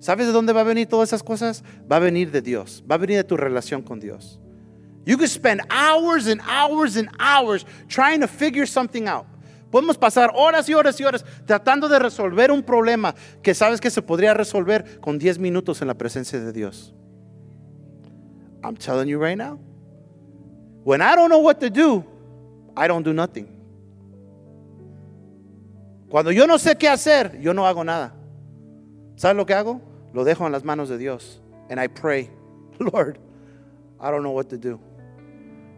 ¿Sabes 0.00 0.26
de 0.26 0.32
dónde 0.32 0.54
va 0.54 0.62
a 0.62 0.64
venir 0.64 0.86
todas 0.86 1.10
esas 1.10 1.22
cosas? 1.22 1.62
Va 1.90 1.96
a 1.96 1.98
venir 1.98 2.30
de 2.30 2.40
Dios. 2.40 2.82
Va 2.90 2.94
a 2.94 2.98
venir 2.98 3.18
de 3.18 3.24
tu 3.24 3.36
relación 3.36 3.82
con 3.82 4.00
Dios. 4.00 4.40
You 5.04 5.18
can 5.18 5.28
spend 5.28 5.60
hours 5.70 6.26
and 6.26 6.40
hours 6.42 6.96
and 6.96 7.08
hours 7.18 7.66
trying 7.88 8.20
to 8.20 8.28
figure 8.28 8.66
something 8.66 9.08
out. 9.08 9.26
Podemos 9.70 9.98
pasar 9.98 10.32
horas 10.34 10.68
y 10.68 10.74
horas 10.74 10.98
y 11.00 11.04
horas 11.04 11.24
tratando 11.44 11.88
de 11.88 11.98
resolver 11.98 12.50
un 12.50 12.62
problema 12.62 13.14
que 13.42 13.54
sabes 13.54 13.80
que 13.80 13.90
se 13.90 14.00
podría 14.00 14.32
resolver 14.32 15.00
con 15.00 15.18
10 15.18 15.38
minutos 15.38 15.82
en 15.82 15.88
la 15.88 15.94
presencia 15.94 16.40
de 16.40 16.52
Dios. 16.52 16.94
I'm 18.62 18.76
telling 18.76 19.08
you 19.08 19.22
right 19.22 19.36
now. 19.36 19.58
When 20.84 21.02
I 21.02 21.14
don't 21.14 21.28
know 21.28 21.40
what 21.40 21.60
to 21.60 21.68
do, 21.68 22.04
I 22.76 22.88
don't 22.88 23.04
do 23.04 23.12
nothing. 23.12 23.46
Cuando 26.08 26.32
yo 26.32 26.46
no 26.46 26.58
sé 26.58 26.76
qué 26.76 26.88
hacer, 26.88 27.38
yo 27.40 27.52
no 27.52 27.66
hago 27.66 27.84
nada. 27.84 28.14
¿Sabes 29.16 29.36
lo 29.36 29.44
que 29.44 29.52
hago? 29.52 29.82
Lo 30.14 30.24
dejo 30.24 30.46
en 30.46 30.52
las 30.52 30.64
manos 30.64 30.88
de 30.88 30.96
Dios. 30.96 31.42
And 31.68 31.78
I 31.78 31.88
pray, 31.88 32.30
Lord, 32.78 33.18
I 34.00 34.10
don't 34.10 34.22
know 34.22 34.32
what 34.32 34.46
to 34.46 34.56
do. 34.56 34.80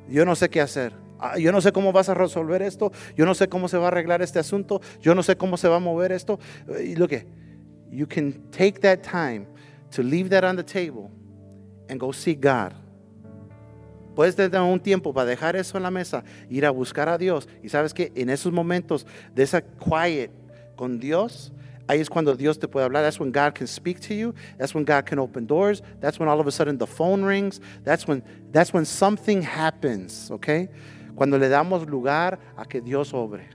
Yo 0.09 0.25
no 0.25 0.37
sé 0.37 0.49
qué 0.49 0.61
hacer. 0.61 0.93
Ah, 1.23 1.37
yo 1.37 1.53
no 1.53 1.61
sé 1.61 1.71
cómo 1.71 1.93
vas 1.93 2.09
a 2.09 2.15
resolver 2.15 2.63
esto, 2.63 2.93
yo 3.15 3.27
no 3.27 3.35
sé 3.35 3.49
cómo 3.49 3.69
se 3.69 3.77
va 3.77 3.85
a 3.85 3.89
arreglar 3.89 4.23
este 4.23 4.39
asunto, 4.39 4.81
yo 5.03 5.15
no 5.15 5.23
sé 5.23 5.37
cómo 5.37 5.59
se 5.59 5.69
va 5.69 5.77
a 5.77 5.81
mover 5.81 6.13
esto. 6.13 6.39
Y 6.83 6.95
look, 6.97 7.11
you 7.91 8.07
can 8.07 8.33
take 8.51 8.81
that 8.81 9.03
time 9.03 9.47
to 9.91 10.03
leave 10.03 10.31
that 10.31 10.45
on 10.45 10.57
the 10.57 10.63
table 10.63 11.11
and 11.91 12.01
go 12.01 12.11
see 12.13 12.35
God. 12.35 12.73
Puedes 14.15 14.35
tener 14.35 14.61
un 14.61 14.81
tiempo 14.81 15.13
para 15.13 15.27
dejar 15.27 15.57
eso 15.57 15.77
en 15.77 15.83
la 15.83 15.91
mesa, 15.91 16.25
ir 16.49 16.65
a 16.65 16.71
buscar 16.71 17.09
a 17.09 17.19
Dios. 17.19 17.49
Y 17.63 17.69
sabes 17.69 17.93
que 17.93 18.13
en 18.15 18.31
esos 18.31 18.53
momentos 18.53 19.07
de 19.35 19.43
esa 19.43 19.61
quiet 19.61 20.31
con 20.75 20.99
Dios, 20.99 21.53
ahí 21.87 22.01
es 22.01 22.09
cuando 22.09 22.35
Dios 22.35 22.59
te 22.59 22.67
puede 22.67 22.87
hablar. 22.87 23.03
That's 23.03 23.21
when 23.21 23.31
God 23.31 23.55
can 23.55 23.67
speak 23.67 24.01
to 24.09 24.15
you. 24.15 24.35
That's 24.59 24.75
when 24.75 24.85
God 24.85 25.05
can 25.05 25.19
open 25.19 25.47
doors. 25.47 25.83
That's 26.01 26.19
when 26.19 26.29
all 26.29 26.41
of 26.41 26.47
a 26.47 26.51
sudden 26.51 26.79
the 26.79 26.87
phone 26.87 27.25
rings. 27.25 27.61
That's 27.85 28.07
when, 28.09 28.23
that's 28.51 28.73
when 28.73 28.85
something 28.85 29.43
happens, 29.43 30.31
okay? 30.31 30.69
Cuando 31.21 31.37
le 31.37 31.51
damos 31.51 31.87
lugar 31.87 32.39
a 32.57 32.65
que 32.65 32.81
Dios 32.81 33.13
obre. 33.13 33.51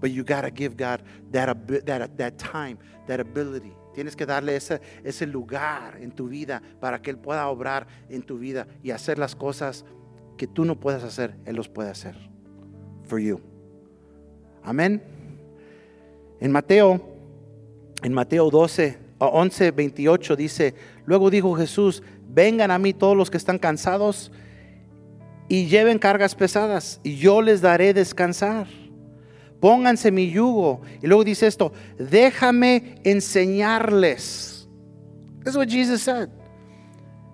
But 0.00 0.10
you 0.10 0.24
got 0.24 0.40
to 0.40 0.50
give 0.50 0.76
God 0.76 1.00
that, 1.30 1.56
that, 1.86 2.16
that 2.16 2.32
time, 2.36 2.78
that 3.06 3.20
ability. 3.20 3.72
Tienes 3.94 4.16
que 4.16 4.26
darle 4.26 4.56
ese, 4.56 4.80
ese 5.04 5.24
lugar 5.24 5.98
en 6.00 6.10
tu 6.10 6.26
vida 6.26 6.60
para 6.80 7.00
que 7.00 7.10
Él 7.10 7.18
pueda 7.18 7.46
obrar 7.46 7.86
en 8.08 8.22
tu 8.22 8.38
vida 8.38 8.66
y 8.82 8.90
hacer 8.90 9.18
las 9.18 9.36
cosas 9.36 9.84
que 10.36 10.48
tú 10.48 10.64
no 10.64 10.80
puedes 10.80 11.04
hacer, 11.04 11.36
Él 11.44 11.54
los 11.54 11.68
puede 11.68 11.90
hacer. 11.90 12.16
For 13.04 13.20
you. 13.20 13.40
Amén. 14.64 15.00
En 16.40 16.50
Mateo, 16.50 17.00
en 18.02 18.12
Mateo 18.12 18.50
12, 18.50 18.98
11, 19.20 19.70
28 19.70 20.34
dice, 20.34 20.74
luego 21.06 21.30
dijo 21.30 21.54
Jesús, 21.54 22.02
vengan 22.26 22.72
a 22.72 22.80
mí 22.80 22.92
todos 22.92 23.16
los 23.16 23.30
que 23.30 23.36
están 23.36 23.60
cansados 23.60 24.32
y 25.52 25.66
lleven 25.66 25.98
cargas 25.98 26.34
pesadas 26.34 26.98
y 27.04 27.16
yo 27.16 27.42
les 27.42 27.60
daré 27.60 27.92
descansar. 27.92 28.66
Pónganse 29.60 30.10
mi 30.10 30.30
yugo. 30.30 30.80
Y 31.02 31.06
luego 31.06 31.24
dice 31.24 31.46
esto, 31.46 31.74
déjame 31.98 32.94
enseñarles. 33.04 34.66
That's 35.44 35.54
what 35.54 35.68
Jesus 35.68 36.02
said. 36.02 36.30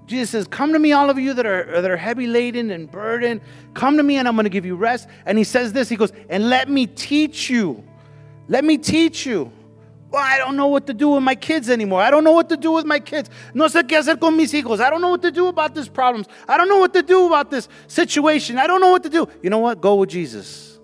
Jesus 0.09 0.31
says, 0.31 0.49
Come 0.49 0.73
to 0.73 0.81
me, 0.81 0.91
all 0.91 1.11
of 1.11 1.19
you 1.21 1.33
that 1.33 1.47
are, 1.47 1.81
that 1.81 1.89
are 1.89 1.97
heavy 1.97 2.27
laden 2.27 2.73
and 2.73 2.91
burdened. 2.91 3.41
Come 3.73 3.97
to 3.99 4.03
me, 4.03 4.17
and 4.17 4.27
I'm 4.27 4.35
going 4.35 4.47
to 4.47 4.51
give 4.51 4.67
you 4.67 4.75
rest. 4.75 5.07
And 5.25 5.39
he 5.39 5.45
says 5.45 5.73
this 5.73 5.89
He 5.89 5.95
goes, 5.95 6.13
And 6.29 6.51
let 6.51 6.69
me 6.69 6.89
teach 6.89 7.49
you. 7.49 7.85
Let 8.49 8.65
me 8.65 8.79
teach 8.79 9.27
you. 9.27 9.53
I 10.13 10.39
don't 10.39 10.57
know 10.57 10.69
what 10.69 10.87
to 10.87 10.95
do 10.95 11.11
with 11.11 11.23
my 11.23 11.35
kids 11.35 11.69
anymore. 11.69 12.01
I 12.01 12.11
don't 12.11 12.25
know 12.25 12.33
what 12.33 12.49
to 12.49 12.57
do 12.57 12.73
with 12.73 12.87
my 12.87 12.99
kids. 12.99 13.29
No 13.55 13.67
sé 13.67 13.87
qué 13.87 13.97
hacer 13.99 14.19
con 14.19 14.37
mis 14.37 14.53
hijos. 14.53 14.81
I 14.81 14.89
don't 14.89 15.03
know 15.03 15.11
what 15.11 15.23
to 15.23 15.31
do 15.31 15.49
about 15.49 15.75
these 15.75 15.89
problems. 15.89 16.27
I 16.49 16.57
don't 16.57 16.69
know 16.69 16.79
what 16.79 16.93
to 16.95 17.03
do 17.03 17.27
about 17.27 17.51
this 17.51 17.69
situation. 17.87 18.59
I 18.59 18.67
don't 18.67 18.81
know 18.81 18.91
what 18.91 19.03
to 19.03 19.11
do. 19.11 19.29
You 19.43 19.51
know 19.51 19.59
what? 19.59 19.81
Go 19.81 19.97
with 19.97 20.09
Jesus 20.09 20.79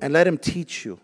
and 0.00 0.12
let 0.12 0.26
him 0.26 0.38
teach 0.38 0.84
you. 0.86 0.98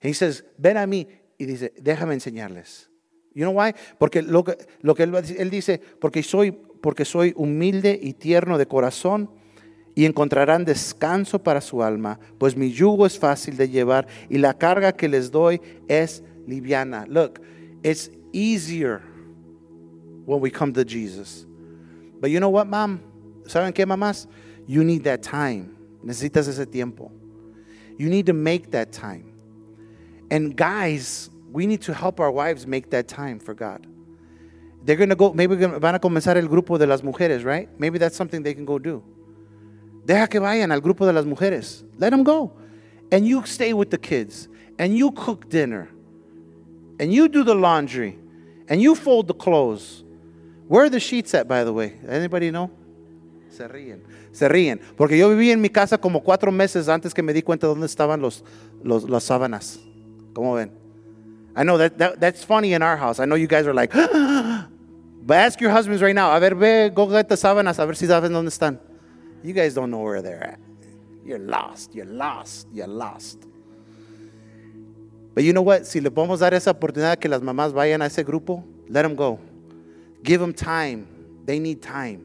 He 0.00 0.12
says, 0.12 0.42
ven 0.58 0.76
a 0.76 0.86
mí 0.86 1.06
y 1.38 1.44
dice, 1.46 1.72
déjame 1.80 2.14
enseñarles. 2.14 2.88
You 3.34 3.44
know 3.44 3.52
why? 3.52 3.74
Porque 3.98 4.22
lo 4.22 4.44
que, 4.44 4.56
lo 4.80 4.94
que 4.94 5.02
él, 5.02 5.50
dice, 5.50 5.80
porque 6.00 6.22
soy, 6.22 6.52
porque 6.52 7.04
soy 7.04 7.34
humilde 7.36 7.98
y 8.00 8.14
tierno 8.14 8.56
de 8.56 8.66
corazón 8.66 9.30
y 9.94 10.06
encontrarán 10.06 10.64
descanso 10.64 11.42
para 11.42 11.60
su 11.60 11.82
alma, 11.82 12.18
pues 12.38 12.56
mi 12.56 12.70
yugo 12.70 13.04
es 13.04 13.18
fácil 13.18 13.56
de 13.56 13.68
llevar 13.68 14.06
y 14.30 14.38
la 14.38 14.54
carga 14.54 14.92
que 14.92 15.08
les 15.08 15.30
doy 15.30 15.60
es 15.88 16.22
liviana. 16.46 17.06
Look, 17.08 17.40
it's 17.82 18.10
easier 18.32 19.02
when 20.24 20.40
we 20.40 20.50
come 20.50 20.72
to 20.72 20.84
Jesus. 20.84 21.46
But 22.20 22.30
you 22.30 22.40
know 22.40 22.48
what, 22.50 22.66
mom? 22.66 23.00
¿Saben 23.44 23.72
qué, 23.72 23.84
mamás? 23.84 24.26
You 24.66 24.82
need 24.84 25.04
that 25.04 25.22
time. 25.22 25.76
Necesitas 26.04 26.48
ese 26.48 26.66
tiempo. 26.66 27.10
You 27.98 28.08
need 28.08 28.26
to 28.26 28.32
make 28.32 28.70
that 28.72 28.92
time. 28.92 29.32
And 30.30 30.56
guys, 30.56 31.30
we 31.52 31.66
need 31.66 31.82
to 31.82 31.94
help 31.94 32.20
our 32.20 32.30
wives 32.30 32.66
make 32.66 32.90
that 32.90 33.08
time 33.08 33.38
for 33.38 33.54
God. 33.54 33.86
They're 34.84 34.96
going 34.96 35.08
to 35.08 35.16
go, 35.16 35.32
maybe 35.32 35.56
van 35.56 35.94
a 35.94 35.98
comenzar 35.98 36.36
el 36.36 36.48
grupo 36.48 36.78
de 36.78 36.86
las 36.86 37.02
mujeres, 37.02 37.44
right? 37.44 37.68
Maybe 37.78 37.98
that's 37.98 38.16
something 38.16 38.42
they 38.42 38.54
can 38.54 38.64
go 38.64 38.78
do. 38.78 39.02
Deja 40.04 40.28
que 40.28 40.40
vayan 40.40 40.72
al 40.72 40.80
grupo 40.80 41.06
de 41.06 41.12
las 41.12 41.24
mujeres. 41.24 41.82
Let 41.98 42.10
them 42.10 42.22
go. 42.22 42.52
And 43.10 43.26
you 43.26 43.44
stay 43.46 43.72
with 43.72 43.90
the 43.90 43.98
kids. 43.98 44.48
And 44.78 44.96
you 44.96 45.10
cook 45.12 45.48
dinner 45.48 45.88
and 46.98 47.12
you 47.12 47.28
do 47.28 47.44
the 47.44 47.54
laundry 47.54 48.18
and 48.68 48.80
you 48.80 48.94
fold 48.94 49.28
the 49.28 49.34
clothes. 49.34 50.04
Where 50.68 50.84
are 50.84 50.90
the 50.90 51.00
sheets 51.00 51.34
at, 51.34 51.46
by 51.46 51.64
the 51.64 51.72
way? 51.72 51.94
Anybody 52.08 52.50
know? 52.50 52.70
Se 53.50 53.66
ríen, 53.68 54.02
se 54.32 54.48
ríen. 54.48 54.80
Porque 54.96 55.16
yo 55.16 55.28
viví 55.30 55.50
en 55.50 55.60
mi 55.60 55.68
casa 55.68 55.96
como 55.96 56.20
cuatro 56.20 56.50
meses 56.50 56.88
antes 56.88 57.14
que 57.14 57.22
me 57.22 57.32
di 57.32 57.42
cuenta 57.42 57.66
de 57.66 57.74
dónde 57.74 57.86
estaban 57.86 58.20
los, 58.20 58.44
los, 58.82 59.08
las 59.08 59.24
sábanas. 59.24 59.78
¿Cómo 60.34 60.54
ven? 60.54 60.72
I 61.56 61.62
know 61.62 61.78
that, 61.78 61.96
that 61.96 62.20
that's 62.20 62.44
funny 62.44 62.74
in 62.74 62.82
our 62.82 62.98
house. 62.98 63.18
I 63.18 63.24
know 63.24 63.36
you 63.36 63.46
guys 63.46 63.66
are 63.66 63.72
like, 63.72 63.92
but 65.26 65.36
ask 65.36 65.58
your 65.58 65.70
husbands 65.70 66.02
right 66.02 66.14
now. 66.14 66.36
A 66.36 66.40
ver, 66.40 66.54
ve, 66.54 66.90
go 66.90 67.06
get 67.06 67.28
the 67.28 67.36
sábanas, 67.36 67.78
a 67.78 67.86
ver 67.86 67.94
si 67.94 68.06
saben 68.06 68.30
dónde 68.30 68.50
están. 68.50 68.78
You 69.42 69.54
guys 69.54 69.72
don't 69.72 69.90
know 69.90 70.02
where 70.02 70.20
they're 70.20 70.42
at. 70.42 70.58
You're 71.24 71.38
lost. 71.38 71.94
You're 71.94 72.04
lost. 72.04 72.68
You're 72.72 72.86
lost. 72.86 73.46
But 75.36 75.44
you 75.44 75.52
know 75.52 75.60
what? 75.60 75.86
Si 75.86 76.00
le 76.00 76.10
podemos 76.10 76.38
dar 76.38 76.54
esa 76.54 76.72
oportunidad 76.72 77.20
que 77.20 77.28
las 77.28 77.42
mamás 77.42 77.74
vayan 77.74 78.00
a 78.00 78.06
ese 78.06 78.24
grupo, 78.24 78.64
let 78.88 79.02
them 79.02 79.14
go. 79.14 79.38
Give 80.24 80.40
them 80.40 80.54
time. 80.54 81.06
They 81.44 81.58
need 81.58 81.82
time. 81.82 82.24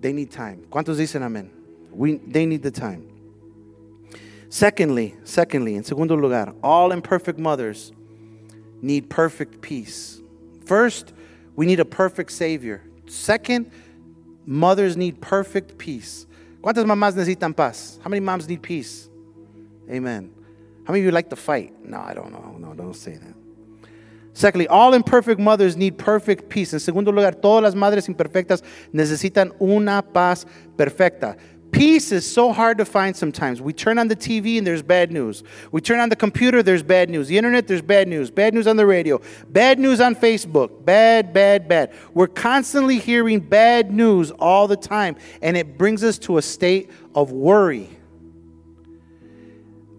They 0.00 0.14
need 0.14 0.30
time. 0.30 0.64
¿Cuántos 0.70 0.96
dicen 0.96 1.22
amén? 1.22 1.50
We, 1.90 2.16
they 2.16 2.46
need 2.46 2.62
the 2.62 2.70
time. 2.70 3.06
Secondly, 4.48 5.14
secondly, 5.24 5.76
en 5.76 5.84
segundo 5.84 6.16
lugar, 6.16 6.54
all 6.62 6.92
imperfect 6.92 7.38
mothers 7.38 7.92
need 8.80 9.10
perfect 9.10 9.60
peace. 9.60 10.22
First, 10.64 11.12
we 11.54 11.66
need 11.66 11.80
a 11.80 11.84
perfect 11.84 12.32
Savior. 12.32 12.80
Second, 13.08 13.70
mothers 14.46 14.96
need 14.96 15.20
perfect 15.20 15.76
peace. 15.76 16.26
¿Cuántas 16.62 16.86
mamás 16.86 17.14
necesitan 17.14 17.54
paz? 17.54 18.00
How 18.02 18.08
many 18.08 18.20
moms 18.20 18.48
need 18.48 18.62
peace? 18.62 19.10
Amen. 19.90 20.32
How 20.92 20.94
many 20.94 21.04
of 21.04 21.06
you 21.06 21.12
like 21.12 21.30
to 21.30 21.36
fight? 21.36 21.72
No, 21.82 22.00
I 22.00 22.12
don't 22.12 22.30
know. 22.30 22.54
No, 22.58 22.74
don't 22.74 22.92
say 22.92 23.12
that. 23.12 23.34
Secondly, 24.34 24.68
all 24.68 24.92
imperfect 24.92 25.40
mothers 25.40 25.74
need 25.74 25.96
perfect 25.96 26.50
peace. 26.50 26.74
En 26.74 26.80
segundo 26.80 27.10
lugar, 27.10 27.32
todas 27.32 27.62
las 27.62 27.74
madres 27.74 28.10
imperfectas 28.10 28.62
necesitan 28.92 29.58
una 29.58 30.02
paz 30.02 30.44
perfecta. 30.76 31.38
Peace 31.70 32.12
is 32.12 32.30
so 32.30 32.52
hard 32.52 32.76
to 32.76 32.84
find 32.84 33.16
sometimes. 33.16 33.62
We 33.62 33.72
turn 33.72 33.98
on 33.98 34.08
the 34.08 34.16
TV 34.16 34.58
and 34.58 34.66
there's 34.66 34.82
bad 34.82 35.10
news. 35.10 35.42
We 35.70 35.80
turn 35.80 35.98
on 35.98 36.10
the 36.10 36.16
computer, 36.16 36.62
there's 36.62 36.82
bad 36.82 37.08
news. 37.08 37.26
The 37.26 37.38
internet, 37.38 37.66
there's 37.68 37.80
bad 37.80 38.06
news. 38.06 38.30
Bad 38.30 38.52
news 38.52 38.66
on 38.66 38.76
the 38.76 38.84
radio. 38.84 39.18
Bad 39.48 39.78
news 39.78 39.98
on 39.98 40.14
Facebook. 40.14 40.84
Bad, 40.84 41.32
bad, 41.32 41.68
bad. 41.68 41.94
We're 42.12 42.26
constantly 42.26 42.98
hearing 42.98 43.40
bad 43.40 43.90
news 43.90 44.30
all 44.32 44.68
the 44.68 44.76
time, 44.76 45.16
and 45.40 45.56
it 45.56 45.78
brings 45.78 46.04
us 46.04 46.18
to 46.18 46.36
a 46.36 46.42
state 46.42 46.90
of 47.14 47.32
worry. 47.32 47.88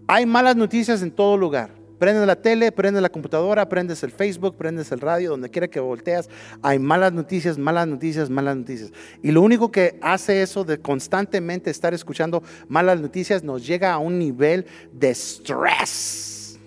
Hay 0.06 0.26
malas 0.26 0.56
noticias 0.56 1.02
en 1.02 1.10
todo 1.10 1.36
lugar. 1.36 1.70
Prendes 1.98 2.26
la 2.26 2.36
tele, 2.36 2.72
prendes 2.72 3.02
la 3.02 3.08
computadora, 3.08 3.68
prendes 3.68 4.02
el 4.02 4.10
Facebook, 4.10 4.56
prendes 4.56 4.90
el 4.92 5.00
radio, 5.00 5.30
donde 5.30 5.48
quiera 5.48 5.68
que 5.68 5.80
volteas, 5.80 6.28
hay 6.60 6.78
malas 6.78 7.12
noticias, 7.12 7.56
malas 7.56 7.86
noticias, 7.86 8.28
malas 8.28 8.56
noticias. 8.56 8.92
Y 9.22 9.30
lo 9.30 9.40
único 9.40 9.70
que 9.70 9.98
hace 10.02 10.42
eso 10.42 10.64
de 10.64 10.78
constantemente 10.78 11.70
estar 11.70 11.94
escuchando 11.94 12.42
malas 12.68 13.00
noticias 13.00 13.42
nos 13.42 13.66
llega 13.66 13.92
a 13.92 13.98
un 13.98 14.18
nivel 14.18 14.66
de 14.92 15.10
estrés. 15.10 16.58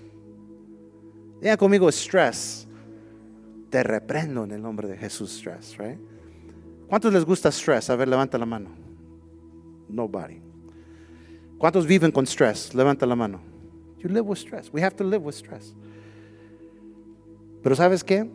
Diga 1.42 1.58
conmigo, 1.58 1.90
stress. 1.90 2.68
Te 3.70 3.84
reprendo 3.84 4.46
en 4.46 4.54
el 4.54 4.62
nombre 4.62 4.88
de 4.88 4.98
Jesús, 4.98 5.38
stress, 5.38 5.78
right? 5.78 6.00
¿Cuántos 6.88 7.14
les 7.14 7.26
gusta 7.26 7.52
stress? 7.52 7.90
A 7.90 7.96
ver, 7.96 8.08
levanta 8.08 8.38
la 8.38 8.46
mano. 8.46 8.70
Nobody. 9.90 10.47
¿Cuántos 11.58 11.88
viven 11.88 12.12
con 12.12 12.26
stress? 12.26 12.74
Levanta 12.74 13.06
la 13.06 13.16
mano. 13.16 13.42
You 14.00 14.10
live 14.10 14.28
with 14.28 14.38
stress. 14.38 14.72
We 14.72 14.82
have 14.82 14.96
to 14.98 15.04
live 15.04 15.24
with 15.24 15.36
stress. 15.36 15.74
Pero 17.64 17.76
¿sabes 17.76 18.04
qué? 18.04 18.30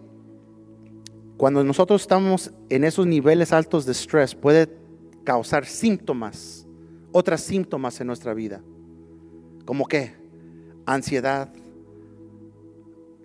Cuando 1.37 1.65
nosotros 1.65 2.03
estamos 2.03 2.53
en 2.69 2.85
esos 2.85 3.07
niveles 3.07 3.53
altos 3.53 3.87
de 3.87 3.95
stress, 3.95 4.35
puede 4.35 4.69
causar 5.25 5.67
síntomas, 5.67 6.67
otras 7.13 7.41
síntomas 7.43 8.01
en 8.01 8.09
nuestra 8.09 8.35
vida. 8.35 8.61
¿Como 9.65 9.87
qué? 9.87 10.15
Ansiedad, 10.85 11.53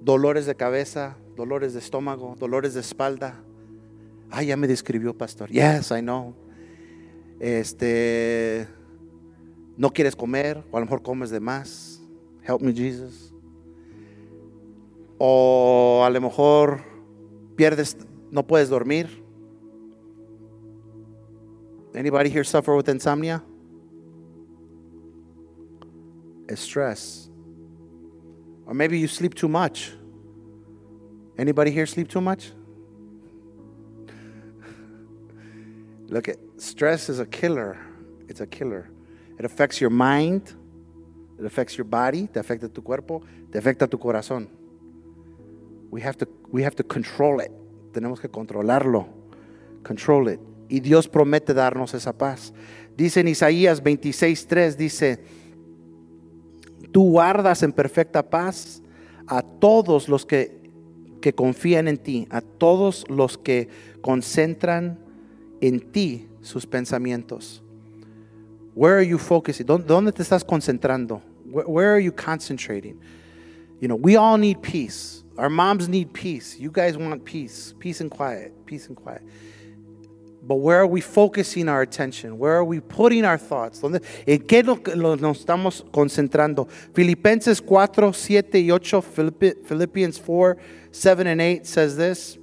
dolores 0.02 0.46
de 0.46 0.56
cabeza, 0.56 1.18
dolores 1.36 1.74
de 1.74 1.80
estómago, 1.80 2.36
dolores 2.40 2.74
de 2.76 2.82
espalda. 2.82 3.42
Ah, 4.30 4.44
ya 4.44 4.58
me 4.58 4.68
describió, 4.68 5.18
pastor. 5.18 5.50
Yes, 5.50 5.92
I 5.92 6.02
know. 6.02 6.36
Este, 7.40 8.68
no 9.78 9.92
quieres 9.92 10.16
comer, 10.16 10.64
o 10.72 10.78
a 10.78 10.80
lo 10.80 10.86
mejor 10.88 11.04
comes 11.04 11.30
de 11.30 11.40
más. 11.40 12.02
Help 12.42 12.62
me, 12.62 12.74
Jesus. 12.74 13.32
O 15.20 16.04
a 16.04 16.10
lo 16.10 16.20
mejor 16.20 16.84
pierdes, 17.56 17.96
no 18.32 18.46
puedes 18.46 18.70
dormir. 18.70 19.08
Anybody 21.94 22.30
here 22.30 22.44
suffer 22.44 22.76
with 22.76 22.90
insomnia? 22.90 23.44
Stress. 26.56 27.30
Or 28.66 28.74
maybe 28.74 28.98
you 28.98 29.08
sleep 29.08 29.36
too 29.36 29.48
much. 29.48 29.94
Anybody 31.38 31.72
here 31.72 31.86
sleep 31.86 32.08
too 32.08 32.22
much? 32.22 32.52
Look 36.08 36.30
at 36.30 36.38
stress 36.58 37.10
is 37.10 37.20
a 37.20 37.26
killer. 37.26 37.78
It's 38.28 38.42
a 38.42 38.48
killer. 38.48 38.90
It 39.38 39.46
affects 39.46 39.80
your 39.80 39.92
mind, 39.92 40.50
it 41.40 41.46
affects 41.46 41.78
your 41.78 41.86
body, 41.86 42.28
te 42.28 42.40
afecta 42.40 42.68
tu 42.70 42.82
cuerpo, 42.82 43.22
te 43.52 43.60
afecta 43.60 43.88
tu 43.88 44.00
corazón. 44.00 44.50
We 45.92 46.02
have 46.02 46.18
to, 46.18 46.28
we 46.52 46.64
have 46.64 46.76
to 46.76 46.84
control 46.84 47.40
it. 47.42 47.52
Tenemos 47.92 48.20
que 48.20 48.30
controlarlo. 48.30 49.08
Control 49.84 50.30
it. 50.30 50.40
Y 50.70 50.80
Dios 50.80 51.08
promete 51.08 51.54
darnos 51.54 51.94
esa 51.94 52.18
paz. 52.18 52.52
Dice 52.98 53.22
en 53.22 53.28
Isaías 53.28 53.82
26:3 53.84 54.76
dice, 54.76 55.20
"Tú 56.92 57.12
guardas 57.12 57.64
en 57.64 57.72
perfecta 57.72 58.30
paz 58.30 58.82
a 59.28 59.42
todos 59.42 60.10
los 60.10 60.26
que 60.26 60.58
que 61.22 61.34
confían 61.34 61.88
en 61.88 61.98
ti, 61.98 62.28
a 62.30 62.42
todos 62.42 63.04
los 63.10 63.38
que 63.38 63.70
concentran 64.02 65.00
en 65.62 65.80
ti 65.92 66.28
sus 66.42 66.66
pensamientos." 66.66 67.64
Where 68.78 69.00
are 69.00 69.02
you 69.02 69.18
focusing? 69.18 69.66
¿Dónde 69.66 70.14
te 70.14 70.22
estás 70.22 70.46
concentrando? 70.46 71.20
Where 71.50 71.96
are 71.96 72.00
you 72.00 72.12
concentrating? 72.12 73.02
You 73.80 73.88
know, 73.88 73.96
we 73.96 74.18
all 74.18 74.38
need 74.38 74.62
peace. 74.62 75.24
Our 75.36 75.50
moms 75.50 75.90
need 75.90 76.14
peace. 76.14 76.60
You 76.60 76.70
guys 76.70 76.96
want 76.96 77.26
peace, 77.26 77.74
peace 77.80 78.02
and 78.02 78.12
quiet, 78.12 78.54
peace 78.68 78.86
and 78.86 78.96
quiet. 78.96 79.24
But 80.44 80.58
where 80.58 80.78
are 80.78 80.86
we 80.86 81.02
focusing 81.02 81.70
our 81.70 81.82
attention? 81.82 82.38
Where 82.38 82.54
are 82.54 82.64
we 82.64 82.80
putting 82.80 83.26
our 83.26 83.40
thoughts? 83.40 83.82
¿Dónde, 83.82 84.04
¿En 84.28 84.46
qué 84.46 84.64
lo, 84.64 84.80
lo, 84.96 85.16
nos 85.16 85.40
estamos 85.40 85.84
concentrando? 85.92 86.68
Filipenses 86.94 87.60
4, 87.60 88.14
7 88.14 88.60
y 88.60 88.70
8, 88.70 89.02
Philippians 89.02 90.20
4, 90.20 90.56
7 90.92 91.26
and 91.26 91.42
8 91.42 91.66
says 91.66 91.98
this. 91.98 92.38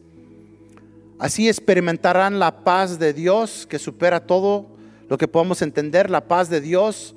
Así 1.16 1.48
experimentarán 1.48 2.40
la 2.40 2.64
paz 2.64 2.98
de 2.98 3.12
Dios 3.12 3.68
que 3.68 3.78
supera 3.78 4.18
todo 4.18 4.73
lo 5.08 5.18
que 5.18 5.28
podemos 5.28 5.62
entender, 5.62 6.10
la 6.10 6.26
paz 6.26 6.48
de 6.48 6.60
Dios 6.60 7.14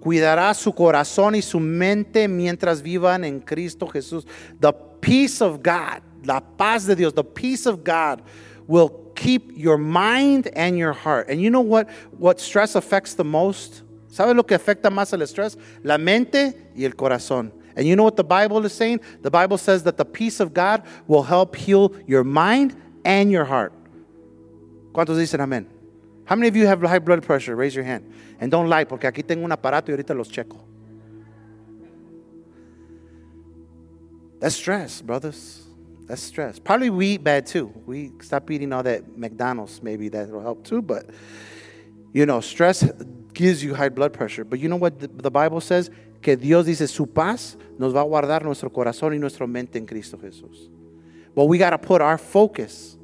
cuidará 0.00 0.52
su 0.54 0.72
corazón 0.72 1.34
y 1.34 1.42
su 1.42 1.60
mente 1.60 2.26
mientras 2.26 2.82
vivan 2.82 3.24
en 3.24 3.40
Cristo 3.40 3.86
Jesús. 3.86 4.26
The 4.60 4.72
peace 5.00 5.40
of 5.40 5.62
God, 5.62 6.02
la 6.24 6.40
paz 6.40 6.86
de 6.86 6.96
Dios, 6.96 7.14
the 7.14 7.24
peace 7.24 7.66
of 7.66 7.84
God 7.84 8.22
will 8.66 8.90
keep 9.14 9.52
your 9.56 9.78
mind 9.78 10.50
and 10.56 10.76
your 10.76 10.92
heart. 10.92 11.28
And 11.28 11.40
you 11.40 11.50
know 11.50 11.60
what 11.60 11.88
what 12.18 12.40
stress 12.40 12.74
affects 12.74 13.14
the 13.14 13.24
most? 13.24 13.82
¿Sabe 14.08 14.34
lo 14.34 14.42
que 14.42 14.56
afecta 14.56 14.90
más 14.90 15.12
el 15.12 15.20
estrés? 15.20 15.56
La 15.82 15.98
mente 15.98 16.54
y 16.76 16.84
el 16.84 16.92
corazón. 16.92 17.52
And 17.76 17.86
you 17.86 17.96
know 17.96 18.04
what 18.04 18.16
the 18.16 18.24
Bible 18.24 18.64
is 18.66 18.72
saying? 18.72 19.00
The 19.22 19.30
Bible 19.30 19.56
says 19.56 19.84
that 19.84 19.96
the 19.96 20.04
peace 20.04 20.40
of 20.40 20.52
God 20.52 20.82
will 21.06 21.22
help 21.22 21.56
heal 21.56 21.92
your 22.06 22.24
mind 22.24 22.76
and 23.04 23.30
your 23.30 23.44
heart. 23.44 23.72
¿Cuántos 24.92 25.16
dicen 25.16 25.40
amén? 25.40 25.66
How 26.32 26.36
many 26.36 26.48
of 26.48 26.56
you 26.56 26.66
have 26.66 26.80
high 26.80 26.98
blood 26.98 27.22
pressure? 27.22 27.54
Raise 27.54 27.74
your 27.74 27.84
hand. 27.84 28.10
And 28.40 28.50
don't 28.50 28.66
lie, 28.66 28.84
porque 28.84 29.02
aquí 29.02 29.22
tengo 29.22 29.44
un 29.44 29.50
aparato 29.50 29.88
y 29.88 29.94
ahorita 29.94 30.16
los 30.16 30.30
checo. 30.30 30.58
That's 34.40 34.54
stress, 34.54 35.02
brothers. 35.02 35.66
That's 36.08 36.22
stress. 36.22 36.58
Probably 36.58 36.88
we 36.88 37.06
eat 37.08 37.22
bad 37.22 37.44
too. 37.44 37.70
We 37.84 38.12
stop 38.22 38.50
eating 38.50 38.72
all 38.72 38.82
that 38.82 39.18
McDonald's. 39.18 39.82
Maybe 39.82 40.08
that 40.08 40.30
will 40.30 40.40
help 40.40 40.64
too. 40.64 40.80
But, 40.80 41.04
you 42.14 42.24
know, 42.24 42.40
stress 42.40 42.82
gives 43.34 43.62
you 43.62 43.74
high 43.74 43.90
blood 43.90 44.14
pressure. 44.14 44.46
But 44.46 44.58
you 44.58 44.70
know 44.70 44.76
what 44.76 45.00
the, 45.00 45.08
the 45.08 45.30
Bible 45.30 45.60
says? 45.60 45.90
Que 46.22 46.34
Dios 46.34 46.64
dice, 46.64 46.88
su 46.88 47.04
paz 47.04 47.58
nos 47.78 47.92
va 47.92 48.00
a 48.00 48.06
guardar 48.06 48.42
nuestro 48.42 48.70
corazón 48.70 49.12
y 49.12 49.18
nuestra 49.18 49.46
mente 49.46 49.76
en 49.76 49.84
Cristo 49.84 50.16
Jesús. 50.16 50.70
But 51.34 51.44
we 51.44 51.58
got 51.58 51.70
to 51.70 51.78
put 51.78 52.00
our 52.00 52.16
focus, 52.16 52.96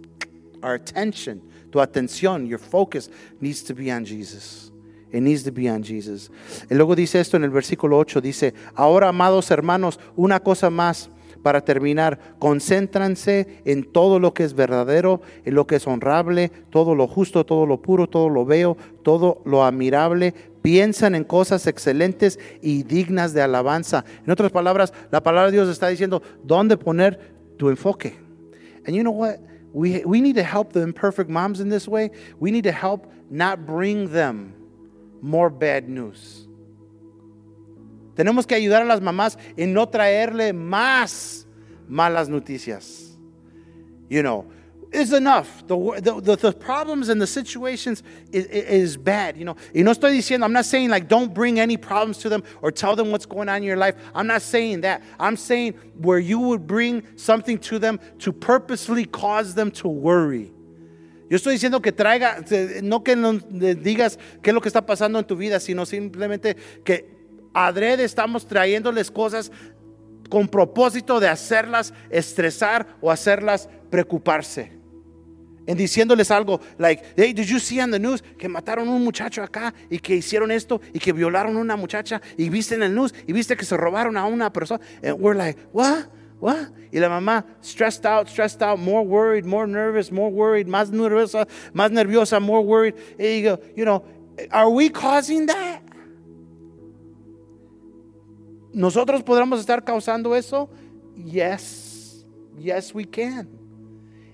our 0.63 0.77
attention, 0.77 1.43
tu 1.71 1.81
atención, 1.81 2.47
your 2.47 2.59
focus 2.59 3.11
needs 3.41 3.63
to 3.65 3.75
be 3.75 3.93
on 3.93 4.05
Jesus. 4.05 4.73
It 5.11 5.23
needs 5.23 5.43
to 5.45 5.53
be 5.53 5.71
on 5.71 5.83
Jesus. 5.83 6.31
Y 6.71 6.75
luego 6.75 6.95
dice 6.95 7.21
esto 7.21 7.37
en 7.37 7.45
el 7.45 7.51
versículo 7.51 7.97
8, 7.99 8.21
dice, 8.21 8.55
ahora 8.75 9.09
amados 9.09 9.51
hermanos, 9.51 9.99
una 10.17 10.41
cosa 10.41 10.69
más 10.71 11.11
para 11.43 11.61
terminar, 11.63 12.19
concéntranse 12.39 13.63
en 13.65 13.85
todo 13.85 14.19
lo 14.19 14.35
que 14.35 14.45
es 14.45 14.55
verdadero, 14.55 15.23
en 15.45 15.55
lo 15.55 15.67
que 15.67 15.77
es 15.77 15.87
honrable, 15.87 16.51
todo 16.71 16.95
lo 16.95 17.07
justo, 17.07 17.47
todo 17.47 17.65
lo 17.65 17.81
puro, 17.81 18.09
todo 18.09 18.29
lo 18.29 18.45
veo, 18.45 18.77
todo 19.03 19.41
lo 19.45 19.65
admirable. 19.65 20.35
piensan 20.63 21.15
en 21.15 21.25
cosas 21.25 21.67
excelentes 21.67 22.39
y 22.61 22.83
dignas 22.83 23.33
de 23.33 23.41
alabanza. 23.41 24.05
En 24.25 24.31
otras 24.31 24.53
palabras, 24.53 24.93
la 25.11 25.23
palabra 25.23 25.51
de 25.51 25.57
Dios 25.57 25.69
está 25.69 25.89
diciendo 25.89 26.23
dónde 26.43 26.77
poner 26.77 27.19
tu 27.57 27.71
enfoque. 27.71 28.17
And 28.87 28.95
you 28.95 29.03
know 29.03 29.13
what? 29.15 29.37
We, 29.73 30.05
we 30.05 30.21
need 30.21 30.37
to 30.37 30.43
help 30.43 30.73
the 30.73 30.81
imperfect 30.81 31.29
moms 31.29 31.61
in 31.61 31.69
this 31.69 31.87
way. 31.87 32.11
We 32.41 32.51
need 32.51 32.65
to 32.65 32.73
help 32.73 33.13
not 33.31 33.67
bring 33.67 34.11
them 34.11 34.55
more 35.21 35.51
bad 35.51 35.89
news. 35.89 36.47
Tenemos 38.15 38.47
que 38.47 38.57
ayudar 38.57 38.83
a 38.83 38.85
las 38.85 39.01
mamás 39.01 39.37
en 39.57 39.73
no 39.73 39.87
traerle 39.87 40.53
más 40.53 41.47
malas 41.89 42.29
noticias. 42.29 43.17
You 44.09 44.23
know, 44.23 44.47
is 44.93 45.13
enough. 45.13 45.67
The, 45.67 46.21
the, 46.23 46.37
the, 46.37 46.53
problems 46.53 47.09
and 47.09 47.21
the 47.21 47.27
situations 47.27 48.03
is, 48.33 48.47
is, 48.47 48.97
bad, 48.97 49.37
you 49.37 49.45
know. 49.45 49.57
Y 49.75 49.83
no 49.83 49.93
estoy 49.93 50.17
diciendo, 50.17 50.45
I'm 50.45 50.53
not 50.53 50.65
saying 50.65 50.91
like 50.91 51.09
don't 51.09 51.33
bring 51.33 51.61
any 51.61 51.77
problems 51.77 52.19
to 52.19 52.29
them 52.29 52.43
or 52.63 52.71
tell 52.71 52.97
them 52.97 53.11
what's 53.11 53.27
going 53.27 53.49
on 53.49 53.59
in 53.59 53.63
your 53.65 53.77
life. 53.77 53.97
I'm 54.15 54.27
not 54.27 54.43
saying 54.43 54.83
that. 54.83 55.03
I'm 55.19 55.37
saying 55.37 55.75
where 55.97 56.19
you 56.19 56.39
would 56.39 56.67
bring 56.67 57.03
something 57.17 57.59
to 57.59 57.79
them 57.79 58.01
to 58.21 58.33
purposely 58.33 59.05
cause 59.05 59.55
them 59.55 59.71
to 59.73 59.89
worry. 59.89 60.53
Yo 61.31 61.37
estoy 61.37 61.59
diciendo 61.59 61.83
que 61.83 61.93
traiga, 61.93 62.43
no 62.83 63.01
que 63.01 63.15
digas 63.15 64.19
qué 64.43 64.51
es 64.51 64.55
lo 64.55 64.63
que 64.63 64.71
está 64.71 64.87
pasando 64.87 65.19
en 65.19 65.27
tu 65.27 65.37
vida, 65.37 65.61
sino 65.61 65.85
simplemente 65.85 66.57
que 66.85 67.11
adrede 67.53 68.05
estamos 68.05 68.47
trayéndoles 68.47 69.11
cosas 69.11 69.53
con 70.31 70.49
propósito 70.49 71.21
de 71.21 71.29
hacerlas 71.29 71.93
estresar 72.09 72.87
o 73.03 73.11
hacerlas 73.11 73.69
preocuparse 73.91 74.78
en 75.69 75.77
diciéndoles 75.77 76.31
algo, 76.31 76.61
like, 76.79 77.03
hey, 77.15 77.35
did 77.35 77.45
you 77.45 77.61
see 77.61 77.79
on 77.79 77.91
the 77.91 77.99
news 77.99 78.23
que 78.39 78.49
mataron 78.49 78.89
a 78.89 78.91
un 78.91 79.05
muchacho 79.05 79.43
acá 79.43 79.75
y 79.91 79.99
que 79.99 80.17
hicieron 80.17 80.51
esto 80.51 80.81
y 80.95 80.99
que 80.99 81.13
violaron 81.13 81.59
una 81.59 81.77
muchacha 81.77 82.23
y 82.39 82.49
viste 82.49 82.75
en 82.75 82.83
el 82.83 82.95
news 82.95 83.15
y 83.27 83.35
viste 83.35 83.55
que 83.55 83.67
se 83.67 83.77
robaron 83.77 84.17
a 84.17 84.25
una 84.25 84.51
persona? 84.51 84.81
And 85.03 85.21
we're 85.21 85.37
like, 85.37 85.59
what? 85.73 86.07
What? 86.41 86.71
Y 86.91 87.01
la 87.01 87.11
mamá, 87.11 87.45
stressed 87.61 88.07
out, 88.07 88.29
stressed 88.29 88.63
out, 88.63 88.79
more 88.79 89.05
worried, 89.05 89.45
more 89.45 89.67
nervous, 89.67 90.11
more 90.11 90.31
worried, 90.31 90.69
más 90.69 90.91
nerviosa, 90.91 91.47
más 91.75 91.91
nerviosa, 91.91 92.41
more 92.41 92.63
worried. 92.63 92.95
Y 93.19 93.43
you 93.43 93.59
you 93.77 93.85
know, 93.85 94.03
are 94.51 94.71
we 94.71 94.89
causing 94.89 95.47
that? 95.47 95.83
¿Nosotros 98.73 99.23
podremos 99.23 99.61
estar 99.61 99.85
causando 99.85 100.35
eso? 100.35 100.71
Yes. 101.15 102.25
Yes, 102.57 102.95
we 102.95 103.05
can. 103.05 103.58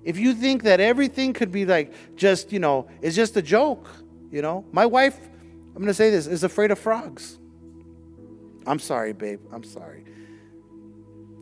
If 0.05 0.19
you 0.19 0.35
think 0.35 0.65
that 0.65 0.81
everything 0.81 1.33
could 1.33 1.51
be 1.51 1.65
like 1.65 1.93
just, 2.17 2.53
you 2.53 2.59
know, 2.59 2.89
it's 3.01 3.17
just 3.17 3.37
a 3.37 3.43
joke, 3.43 3.89
you 4.31 4.43
know. 4.43 4.65
My 4.71 4.87
wife, 4.87 5.19
I'm 5.69 5.75
going 5.75 5.87
to 5.87 5.95
say 5.95 6.11
this, 6.11 6.27
is 6.27 6.45
afraid 6.45 6.71
of 6.71 6.79
frogs. 6.79 7.39
I'm 8.67 8.79
sorry, 8.79 9.13
babe. 9.13 9.41
I'm 9.53 9.65
sorry. 9.65 10.05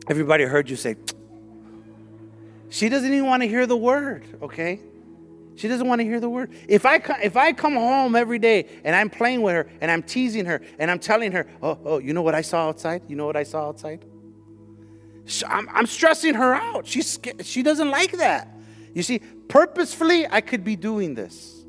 Everybody 0.09 0.45
heard 0.45 0.69
you 0.69 0.75
say, 0.75 0.95
she 2.69 2.89
doesn't 2.89 3.13
even 3.13 3.27
want 3.27 3.43
to 3.43 3.49
hear 3.49 3.65
the 3.65 3.77
word, 3.77 4.25
okay? 4.41 4.79
She 5.55 5.67
doesn't 5.67 5.87
want 5.87 5.99
to 5.99 6.05
hear 6.05 6.19
the 6.19 6.29
word. 6.29 6.51
If 6.67 6.85
I, 6.85 6.95
if 7.21 7.37
I 7.37 7.53
come 7.53 7.73
home 7.73 8.15
every 8.15 8.39
day 8.39 8.67
and 8.83 8.95
I'm 8.95 9.09
playing 9.09 9.41
with 9.41 9.53
her 9.53 9.67
and 9.81 9.91
I'm 9.91 10.01
teasing 10.01 10.45
her 10.45 10.61
and 10.79 10.89
I'm 10.89 10.99
telling 10.99 11.31
her, 11.33 11.47
oh, 11.61 11.77
oh, 11.85 11.97
you 11.99 12.13
know 12.13 12.21
what 12.21 12.33
I 12.33 12.41
saw 12.41 12.69
outside? 12.69 13.03
You 13.07 13.15
know 13.15 13.25
what 13.25 13.35
I 13.35 13.43
saw 13.43 13.67
outside? 13.67 14.03
I'm, 15.47 15.69
I'm 15.69 15.85
stressing 15.85 16.33
her 16.33 16.53
out. 16.55 16.87
She's, 16.87 17.19
she 17.41 17.63
doesn't 17.63 17.89
like 17.89 18.13
that. 18.13 18.52
You 18.93 19.03
see, 19.03 19.19
purposefully, 19.47 20.27
I 20.29 20.41
could 20.41 20.63
be 20.63 20.75
doing 20.75 21.15
this. 21.15 21.63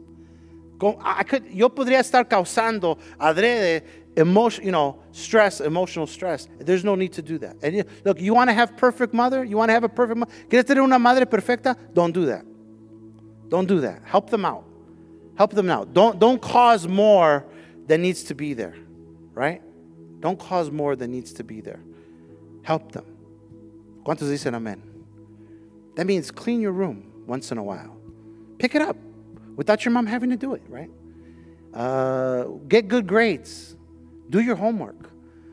I 1.01 1.23
could, 1.23 1.47
yo 1.51 1.71
podría 1.71 2.01
estar 2.01 2.29
causando 2.29 2.99
adrede 3.19 3.83
emotion, 4.17 4.65
you 4.65 4.73
know, 4.73 4.99
stress, 5.13 5.61
emotional 5.61 6.07
stress. 6.07 6.49
There's 6.59 6.85
no 6.85 6.95
need 6.95 7.13
to 7.15 7.23
do 7.23 7.39
that. 7.39 7.57
And 7.63 7.85
look, 8.05 8.21
you 8.21 8.35
want 8.35 8.51
to 8.51 8.55
have 8.55 8.77
perfect 8.77 9.15
mother? 9.15 9.45
You 9.45 9.57
want 9.57 9.71
to 9.71 9.73
have 9.73 9.85
a 9.85 9.89
perfect 9.89 10.19
mother? 10.19 10.33
¿Quieres 10.49 10.67
tener 10.67 10.83
una 10.83 10.99
madre 10.99 11.25
perfecta? 11.25 11.77
Don't 11.95 12.13
do 12.13 12.27
that. 12.27 12.45
Don't 13.49 13.67
do 13.67 13.81
that. 13.81 14.03
Help 14.05 14.29
them 14.29 14.45
out. 14.45 14.65
Help 15.37 15.53
them 15.53 15.71
out. 15.71 15.95
Don't, 15.95 16.19
don't 16.19 16.41
cause 16.43 16.87
more 16.87 17.47
than 17.87 18.03
needs 18.03 18.23
to 18.25 18.35
be 18.35 18.53
there, 18.53 18.75
right? 19.33 19.63
Don't 20.21 20.39
cause 20.39 20.71
more 20.71 20.97
than 20.97 21.13
needs 21.13 21.33
to 21.35 21.45
be 21.45 21.61
there. 21.61 21.81
Help 22.63 22.93
them. 22.93 23.05
¿Cuántos 24.05 24.29
dicen 24.29 24.55
amén? 24.55 24.81
That 25.97 26.07
means 26.07 26.31
clean 26.31 26.61
your 26.61 26.73
room 26.73 27.14
once 27.27 27.53
in 27.53 27.59
a 27.59 27.63
while. 27.63 27.97
Pick 28.59 28.75
it 28.75 28.83
up 28.83 28.97
without 29.57 29.85
your 29.85 29.93
mom 29.93 30.07
having 30.07 30.31
to 30.31 30.37
do 30.37 30.55
it, 30.55 30.63
right? 30.69 30.91
Uh, 31.73 32.45
get 32.69 32.89
good 32.89 33.07
grades. 33.07 33.77
Do 34.31 34.41
your 34.41 34.57
homework 34.57 35.11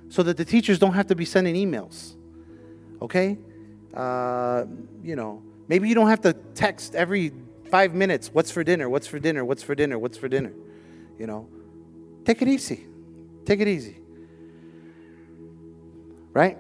so 0.10 0.24
that 0.24 0.38
the 0.38 0.46
teachers 0.46 0.78
don't 0.80 0.94
have 0.94 1.08
to 1.08 1.16
be 1.16 1.26
sending 1.26 1.56
emails. 1.56 2.16
Okay? 3.02 3.38
Uh, 3.94 4.66
you 5.04 5.16
know, 5.16 5.42
maybe 5.68 5.90
you 5.90 5.96
don't 5.96 6.10
have 6.10 6.22
to 6.22 6.34
text 6.54 6.96
every 6.96 7.32
five 7.70 7.94
minutes 7.94 8.30
what's 8.34 8.52
for 8.52 8.64
dinner, 8.64 8.90
what's 8.90 9.08
for 9.08 9.20
dinner, 9.20 9.44
what's 9.46 9.64
for 9.64 9.74
dinner, 9.74 9.98
what's 9.98 10.18
for 10.18 10.28
dinner. 10.28 10.54
You 11.18 11.28
know, 11.28 11.48
take 12.26 12.42
it 12.42 12.48
easy. 12.48 12.86
Take 13.46 13.60
it 13.60 13.68
easy. 13.68 13.98
Right? 16.34 16.58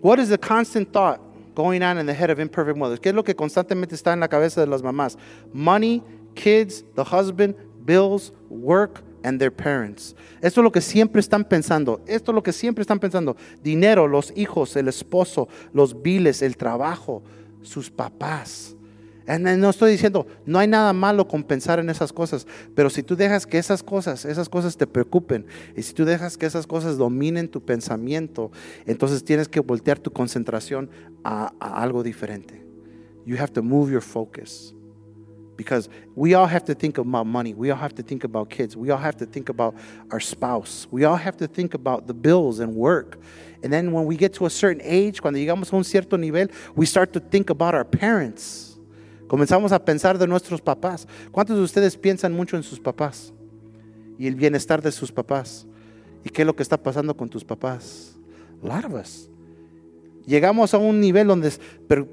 What 0.00 0.18
is 0.18 0.28
the 0.28 0.38
constant 0.38 0.92
thought 0.92 1.20
going 1.54 1.82
on 1.82 1.98
in 1.98 2.06
the 2.06 2.14
head 2.14 2.30
of 2.30 2.38
imperfect 2.38 2.76
mothers? 2.76 3.00
¿Qué 3.00 3.10
es 3.10 3.14
lo 3.14 3.24
que 3.24 3.34
constantemente 3.34 3.94
está 3.94 4.12
en 4.12 4.20
la 4.20 4.28
cabeza 4.28 4.60
de 4.60 4.66
las 4.66 4.82
mamás? 4.82 5.16
Money, 5.52 6.02
kids, 6.34 6.84
the 6.94 7.04
husband, 7.04 7.54
bills, 7.84 8.32
work, 8.48 9.02
and 9.24 9.38
their 9.38 9.50
parents. 9.50 10.14
Esto 10.40 10.60
es 10.60 10.64
lo 10.64 10.70
que 10.70 10.80
siempre 10.80 11.20
están 11.20 11.44
pensando. 11.44 12.00
Esto 12.06 12.30
es 12.30 12.34
lo 12.34 12.42
que 12.42 12.52
siempre 12.52 12.82
están 12.82 13.00
pensando. 13.00 13.36
Dinero, 13.62 14.06
los 14.06 14.32
hijos, 14.36 14.76
el 14.76 14.88
esposo, 14.88 15.48
los 15.72 16.02
biles, 16.02 16.42
el 16.42 16.56
trabajo, 16.56 17.22
sus 17.62 17.90
papás. 17.90 18.76
Eh, 19.26 19.38
no 19.38 19.70
estoy 19.70 19.92
diciendo, 19.92 20.26
no 20.44 20.58
hay 20.58 20.68
nada 20.68 20.92
malo 20.92 21.26
con 21.26 21.42
pensar 21.42 21.78
en 21.78 21.88
esas 21.88 22.12
cosas, 22.12 22.46
pero 22.74 22.90
si 22.90 23.02
tú 23.02 23.16
dejas 23.16 23.46
que 23.46 23.58
esas 23.58 23.82
cosas, 23.82 24.24
esas 24.24 24.48
cosas 24.48 24.76
te 24.76 24.86
preocupen, 24.86 25.46
y 25.76 25.82
si 25.82 25.94
tú 25.94 26.04
dejas 26.04 26.36
que 26.36 26.46
esas 26.46 26.66
cosas 26.66 26.98
dominen 26.98 27.48
tu 27.48 27.62
pensamiento, 27.62 28.50
entonces 28.86 29.24
tienes 29.24 29.48
que 29.48 29.60
voltear 29.60 29.98
tu 29.98 30.10
concentración 30.10 30.90
a, 31.22 31.52
a 31.58 31.82
algo 31.82 32.02
diferente. 32.02 32.62
You 33.24 33.36
have 33.38 33.52
to 33.54 33.62
move 33.62 33.90
your 33.90 34.02
focus. 34.02 34.74
Because 35.56 35.88
we 36.16 36.34
all 36.34 36.48
have 36.48 36.64
to 36.64 36.74
think 36.74 36.98
about 36.98 37.26
money. 37.26 37.54
We 37.54 37.70
all 37.70 37.78
have 37.78 37.94
to 37.94 38.02
think 38.02 38.24
about 38.24 38.50
kids. 38.50 38.76
We 38.76 38.90
all 38.90 38.98
have 38.98 39.16
to 39.18 39.24
think 39.24 39.48
about 39.48 39.76
our 40.10 40.18
spouse. 40.18 40.88
We 40.90 41.04
all 41.04 41.16
have 41.16 41.36
to 41.36 41.46
think 41.46 41.74
about 41.74 42.08
the 42.08 42.12
bills 42.12 42.58
and 42.58 42.74
work. 42.74 43.18
And 43.62 43.72
then 43.72 43.92
when 43.92 44.04
we 44.04 44.16
get 44.16 44.34
to 44.34 44.46
a 44.46 44.50
certain 44.50 44.82
age, 44.82 45.22
cuando 45.22 45.38
llegamos 45.38 45.72
a 45.72 45.76
un 45.76 45.84
cierto 45.84 46.16
nivel, 46.18 46.48
we 46.74 46.86
start 46.86 47.12
to 47.12 47.20
think 47.20 47.50
about 47.50 47.74
our 47.74 47.84
parents. 47.84 48.73
Comenzamos 49.28 49.72
a 49.72 49.84
pensar 49.84 50.18
de 50.18 50.26
nuestros 50.26 50.60
papás. 50.60 51.08
¿Cuántos 51.32 51.56
de 51.56 51.62
ustedes 51.62 51.96
piensan 51.96 52.32
mucho 52.32 52.56
en 52.56 52.62
sus 52.62 52.80
papás? 52.80 53.32
Y 54.18 54.26
el 54.26 54.34
bienestar 54.34 54.82
de 54.82 54.92
sus 54.92 55.10
papás. 55.10 55.66
¿Y 56.24 56.30
qué 56.30 56.42
es 56.42 56.46
lo 56.46 56.54
que 56.54 56.62
está 56.62 56.82
pasando 56.82 57.16
con 57.16 57.28
tus 57.28 57.44
papás? 57.44 58.16
Larvas. 58.62 59.28
Llegamos 60.26 60.72
a 60.72 60.78
un 60.78 61.00
nivel 61.00 61.26
donde 61.26 61.52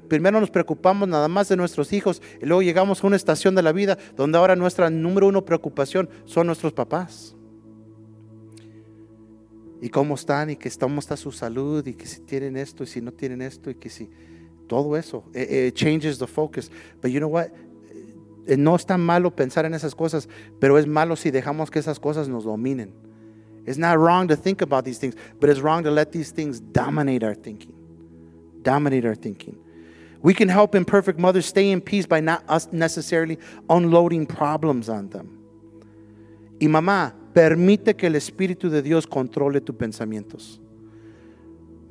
primero 0.08 0.38
nos 0.38 0.50
preocupamos 0.50 1.08
nada 1.08 1.28
más 1.28 1.48
de 1.48 1.56
nuestros 1.56 1.94
hijos 1.94 2.20
y 2.42 2.46
luego 2.46 2.60
llegamos 2.60 3.02
a 3.02 3.06
una 3.06 3.16
estación 3.16 3.54
de 3.54 3.62
la 3.62 3.72
vida 3.72 3.96
donde 4.16 4.36
ahora 4.36 4.54
nuestra 4.54 4.90
número 4.90 5.28
uno 5.28 5.46
preocupación 5.46 6.10
son 6.26 6.46
nuestros 6.46 6.74
papás. 6.74 7.34
Y 9.80 9.88
cómo 9.88 10.14
están 10.14 10.50
y 10.50 10.56
cómo 10.56 11.00
está 11.00 11.16
su 11.16 11.32
salud 11.32 11.86
y 11.86 11.94
que 11.94 12.06
si 12.06 12.20
tienen 12.20 12.56
esto 12.56 12.84
y 12.84 12.86
si 12.86 13.00
no 13.00 13.12
tienen 13.12 13.40
esto 13.40 13.70
y 13.70 13.76
que 13.76 13.88
si 13.88 14.10
todo 14.68 14.94
eso. 14.94 15.24
It, 15.34 15.74
changes 15.74 16.18
the 16.18 16.26
focus. 16.26 16.70
But 17.00 17.10
you 17.10 17.20
know 17.20 17.28
what? 17.28 17.50
Eh, 18.46 18.56
no 18.56 18.74
es 18.74 18.84
tan 18.84 19.00
malo 19.00 19.30
pensar 19.30 19.64
en 19.64 19.74
esas 19.74 19.94
cosas, 19.94 20.28
pero 20.60 20.76
es 20.76 20.86
malo 20.86 21.16
si 21.16 21.30
dejamos 21.30 21.70
que 21.70 21.80
esas 21.80 21.98
cosas 21.98 22.28
nos 22.28 22.44
dominen. 22.44 22.92
It's 23.66 23.78
not 23.78 23.98
wrong 23.98 24.26
to 24.28 24.36
think 24.36 24.60
about 24.60 24.84
these 24.84 24.98
things, 24.98 25.14
but 25.38 25.48
it's 25.48 25.60
wrong 25.60 25.84
to 25.84 25.90
let 25.90 26.10
these 26.10 26.32
things 26.32 26.60
dominate 26.60 27.22
our 27.22 27.34
thinking. 27.34 27.72
Dominate 28.62 29.06
our 29.06 29.14
thinking. 29.14 29.56
We 30.20 30.34
can 30.34 30.48
help 30.48 30.74
imperfect 30.74 31.18
mothers 31.18 31.46
stay 31.46 31.70
in 31.70 31.80
peace 31.80 32.06
by 32.06 32.20
not 32.20 32.44
us 32.48 32.68
necessarily 32.72 33.38
unloading 33.68 34.26
problems 34.26 34.88
on 34.88 35.10
them. 35.10 35.38
Y 36.60 36.68
mamá, 36.68 37.12
permite 37.34 37.96
que 37.96 38.06
el 38.06 38.14
Espíritu 38.14 38.70
de 38.70 38.82
Dios 38.82 39.06
controle 39.06 39.60
tus 39.60 39.74
pensamientos. 39.74 40.61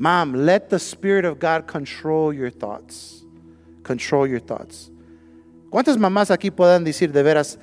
Mom, 0.01 0.33
let 0.33 0.71
the 0.71 0.79
Spirit 0.79 1.25
of 1.25 1.37
God 1.37 1.67
control 1.67 2.33
your 2.33 2.49
thoughts. 2.49 3.23
Control 3.83 4.25
your 4.25 4.39
thoughts. 4.39 4.89
¿Cuántas 5.69 5.99
mamás 5.99 6.31
aquí 6.31 6.49
puedan 6.49 6.83
decir 6.83 7.11
de 7.11 7.21
veras, 7.21 7.59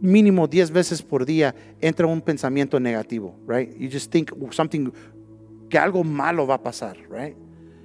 mínimo 0.00 0.48
10 0.48 0.70
veces 0.70 1.02
por 1.02 1.26
día 1.26 1.54
entra 1.82 2.06
un 2.06 2.22
pensamiento 2.22 2.80
negativo, 2.80 3.34
right? 3.46 3.68
You 3.78 3.90
just 3.90 4.10
think 4.10 4.32
something, 4.50 4.90
que 5.68 5.78
algo 5.78 6.02
malo 6.02 6.46
va 6.46 6.54
a 6.54 6.62
pasar, 6.62 6.96
right? 7.10 7.36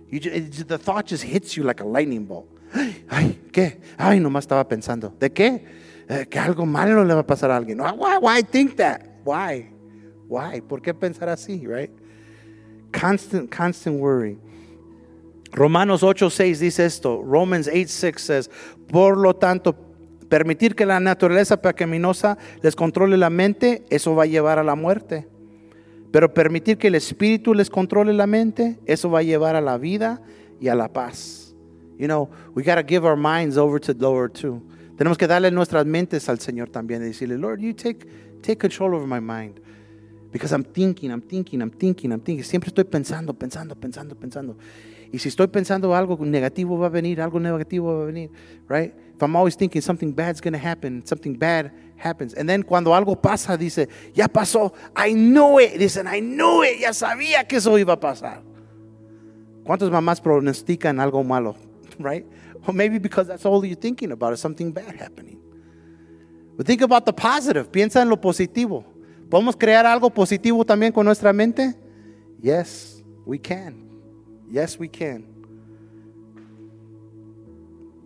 You 0.10 0.22
just, 0.22 0.66
the 0.70 0.78
thought 0.78 1.06
just 1.06 1.26
hits 1.26 1.58
you 1.58 1.66
like 1.66 1.82
a 1.82 1.86
lightning 1.86 2.26
bolt. 2.26 2.48
Ay, 3.10 3.38
¿qué? 3.52 3.82
Ay, 3.98 4.22
nomás 4.22 4.46
estaba 4.46 4.66
pensando. 4.66 5.14
¿De 5.20 5.30
qué? 5.30 5.62
Eh, 6.08 6.26
que 6.30 6.40
algo 6.40 6.66
malo 6.66 7.04
le 7.04 7.14
va 7.14 7.20
a 7.20 7.28
pasar 7.28 7.52
a 7.52 7.58
alguien. 7.58 7.82
Why, 7.82 8.18
why 8.22 8.44
think 8.44 8.78
that? 8.78 9.02
Why? 9.26 9.74
Why? 10.30 10.62
¿Por 10.62 10.82
qué 10.82 10.94
pensar 10.94 11.28
así, 11.28 11.68
right? 11.68 11.92
Constant, 12.94 13.50
constant 13.50 14.00
worry. 14.00 14.38
Romanos 15.52 16.04
8:6 16.04 16.60
dice 16.60 16.86
esto. 16.86 17.22
Romans 17.22 17.68
8:6 17.68 18.20
says, 18.20 18.50
por 18.88 19.18
lo 19.18 19.36
tanto, 19.36 19.76
permitir 20.30 20.76
que 20.76 20.86
la 20.86 21.00
naturaleza 21.00 21.62
pecaminosa 21.62 22.38
les 22.62 22.76
controle 22.76 23.18
la 23.18 23.30
mente, 23.30 23.84
eso 23.90 24.16
va 24.16 24.24
a 24.24 24.28
llevar 24.28 24.58
a 24.58 24.64
la 24.64 24.76
muerte. 24.76 25.28
Pero 26.12 26.34
permitir 26.34 26.78
que 26.78 26.88
el 26.88 26.96
espíritu 26.96 27.54
les 27.54 27.70
controle 27.70 28.14
la 28.14 28.28
mente, 28.28 28.80
eso 28.86 29.10
va 29.10 29.20
a 29.20 29.24
llevar 29.24 29.56
a 29.56 29.62
la 29.62 29.78
vida 29.78 30.22
y 30.60 30.68
a 30.68 30.76
la 30.76 30.88
paz. 30.88 31.56
You 31.98 32.08
know, 32.08 32.30
we 32.56 32.64
got 32.64 32.76
to 32.76 32.84
give 32.84 33.06
our 33.06 33.16
minds 33.16 33.58
over 33.58 33.80
to 33.80 33.94
the 33.94 34.04
Lord 34.04 34.34
too. 34.34 34.62
Tenemos 34.96 35.18
que 35.18 35.28
darle 35.28 35.52
nuestras 35.52 35.86
mentes 35.86 36.30
al 36.30 36.40
Señor 36.40 36.70
también 36.70 37.02
y 37.02 37.06
decirle, 37.06 37.38
Lord, 37.38 37.60
you 37.62 37.74
take, 37.74 38.08
take 38.42 38.58
control 38.58 38.94
over 38.96 39.08
my 39.08 39.20
mind. 39.20 39.60
Because 40.34 40.52
I'm 40.52 40.64
thinking, 40.64 41.12
I'm 41.12 41.22
thinking, 41.22 41.62
I'm 41.62 41.70
thinking, 41.70 42.12
I'm 42.12 42.20
thinking. 42.20 42.44
Siempre 42.44 42.70
estoy 42.70 42.86
pensando, 42.86 43.36
pensando, 43.36 43.76
pensando, 43.76 44.16
pensando. 44.16 44.58
Y 45.12 45.20
si 45.20 45.30
estoy 45.30 45.46
pensando 45.46 45.94
algo 45.94 46.18
negativo 46.26 46.76
va 46.76 46.88
a 46.88 46.90
venir, 46.90 47.22
algo 47.22 47.40
negativo 47.40 47.96
va 47.96 48.02
a 48.02 48.06
venir, 48.08 48.32
right? 48.68 48.96
If 49.16 49.22
I'm 49.22 49.36
always 49.36 49.56
thinking 49.56 49.80
something 49.80 50.12
bad's 50.12 50.42
going 50.42 50.54
to 50.54 50.60
happen, 50.60 51.06
something 51.06 51.38
bad 51.38 51.72
happens. 51.98 52.34
And 52.34 52.50
then 52.50 52.64
cuando 52.64 52.96
algo 52.96 53.16
pasa, 53.16 53.56
dice, 53.56 53.88
ya 54.16 54.28
pasó, 54.28 54.74
I 54.96 55.14
knew 55.14 55.60
it. 55.60 55.78
Dicen, 55.78 56.08
I 56.08 56.20
knew 56.20 56.64
it, 56.64 56.80
ya 56.80 56.94
sabía 56.94 57.48
que 57.48 57.58
eso 57.58 57.78
iba 57.78 57.94
a 57.94 58.00
pasar. 58.00 58.42
¿Cuántas 59.64 59.92
mamás 59.92 60.20
pronostican 60.20 61.00
algo 61.00 61.24
malo, 61.24 61.56
right? 62.00 62.26
Or 62.66 62.74
maybe 62.74 62.98
because 62.98 63.28
that's 63.28 63.46
all 63.46 63.64
you're 63.64 63.76
thinking 63.80 64.12
about 64.12 64.34
is 64.34 64.40
something 64.40 64.72
bad 64.72 64.96
happening. 64.96 65.38
But 66.58 66.66
think 66.66 66.82
about 66.82 67.06
the 67.06 67.14
positive. 67.14 67.72
Piensa 67.72 68.02
en 68.02 68.10
lo 68.10 68.20
positivo. 68.20 68.93
¿Podemos 69.34 69.58
crear 69.58 69.84
algo 69.88 70.12
positivo 70.12 70.64
también 70.64 70.92
con 70.92 71.04
nuestra 71.04 71.34
mente? 71.34 71.74
Yes, 72.40 73.04
we 73.26 73.40
can. 73.40 73.90
Yes, 74.48 74.80
we 74.80 74.88
can. 74.88 75.26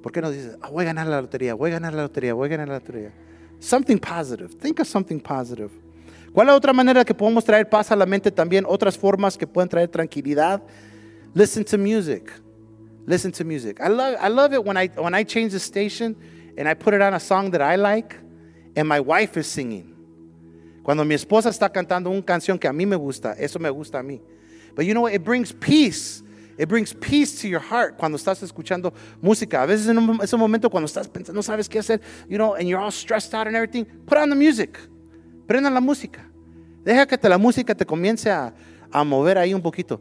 ¿Por 0.02 0.14
qué 0.14 0.22
no 0.22 0.32
dices, 0.32 0.58
oh, 0.64 0.72
voy 0.72 0.84
a 0.84 0.86
ganar 0.86 1.06
la 1.06 1.20
lotería, 1.20 1.54
voy 1.54 1.70
a 1.70 1.74
ganar 1.74 1.94
la 1.94 2.04
lotería, 2.04 2.34
voy 2.34 2.46
a 2.46 2.50
ganar 2.52 2.70
la 2.70 2.76
lotería? 2.76 3.12
Something 3.60 3.98
positive. 3.98 4.56
Think 4.58 4.80
of 4.80 4.88
something 4.88 5.20
positive. 5.20 5.70
¿Cuál 6.32 6.48
es 6.48 6.56
otra 6.56 6.72
manera 6.72 7.04
que 7.04 7.14
podemos 7.14 7.44
traer 7.44 7.68
paz 7.68 7.92
a 7.92 7.98
la 7.98 8.06
mente 8.06 8.32
también? 8.32 8.64
Otras 8.66 8.98
formas 8.98 9.38
que 9.38 9.46
pueden 9.46 9.68
traer 9.68 9.90
tranquilidad. 9.90 10.64
Listen 11.34 11.66
to 11.66 11.78
music. 11.78 12.32
Listen 13.06 13.34
to 13.34 13.44
music. 13.44 13.82
I 13.82 13.90
love, 13.90 14.16
I 14.22 14.30
love 14.30 14.54
it 14.54 14.66
when 14.66 14.78
I, 14.78 14.88
when 14.96 15.14
I 15.14 15.26
change 15.26 15.52
the 15.52 15.60
station 15.60 16.16
and 16.58 16.70
I 16.70 16.74
put 16.74 16.94
it 16.94 17.02
on 17.02 17.14
a 17.14 17.20
song 17.20 17.52
that 17.52 17.62
I 17.62 17.76
like 17.76 18.16
and 18.78 18.88
my 18.88 19.02
wife 19.02 19.36
is 19.36 19.46
singing. 19.46 19.97
Cuando 20.88 21.04
mi 21.04 21.16
esposa 21.16 21.50
está 21.50 21.70
cantando 21.70 22.10
una 22.10 22.24
canción 22.24 22.58
que 22.58 22.66
a 22.66 22.72
mí 22.72 22.86
me 22.86 22.96
gusta, 22.96 23.34
eso 23.34 23.60
me 23.60 23.70
gusta 23.70 24.00
a 24.00 24.04
mí. 24.04 24.22
But 24.74 24.86
you 24.86 24.94
know 24.94 25.02
what? 25.02 25.12
It 25.12 25.22
brings 25.22 25.52
peace 25.52 26.24
It 26.58 26.70
brings 26.70 26.94
peace 26.94 27.42
to 27.42 27.50
your 27.50 27.60
heart 27.60 27.98
cuando 27.98 28.18
estás 28.18 28.42
escuchando 28.42 28.94
música. 29.22 29.62
A 29.62 29.66
veces 29.66 29.90
en 29.90 29.98
ese 30.22 30.38
momento 30.38 30.70
cuando 30.70 30.86
estás 30.86 31.10
pensando, 31.10 31.34
no 31.34 31.44
sabes 31.44 31.68
qué 31.68 31.80
hacer, 31.80 32.00
you 32.30 32.38
know, 32.38 32.56
and 32.56 32.70
you're 32.70 32.82
all 32.82 32.90
stressed 32.90 33.34
out 33.36 33.48
and 33.48 33.56
everything, 33.58 33.84
put 34.06 34.18
on 34.18 34.30
the 34.30 34.36
music. 34.36 34.80
Prendan 35.46 35.74
la 35.74 35.82
música. 35.82 36.26
Deja 36.86 37.06
que 37.06 37.18
te, 37.18 37.28
la 37.28 37.38
música 37.38 37.76
te 37.76 37.86
comience 37.86 38.32
a, 38.32 38.54
mover 39.04 39.38
ahí 39.38 39.54
un 39.54 39.62
poquito. 39.62 40.00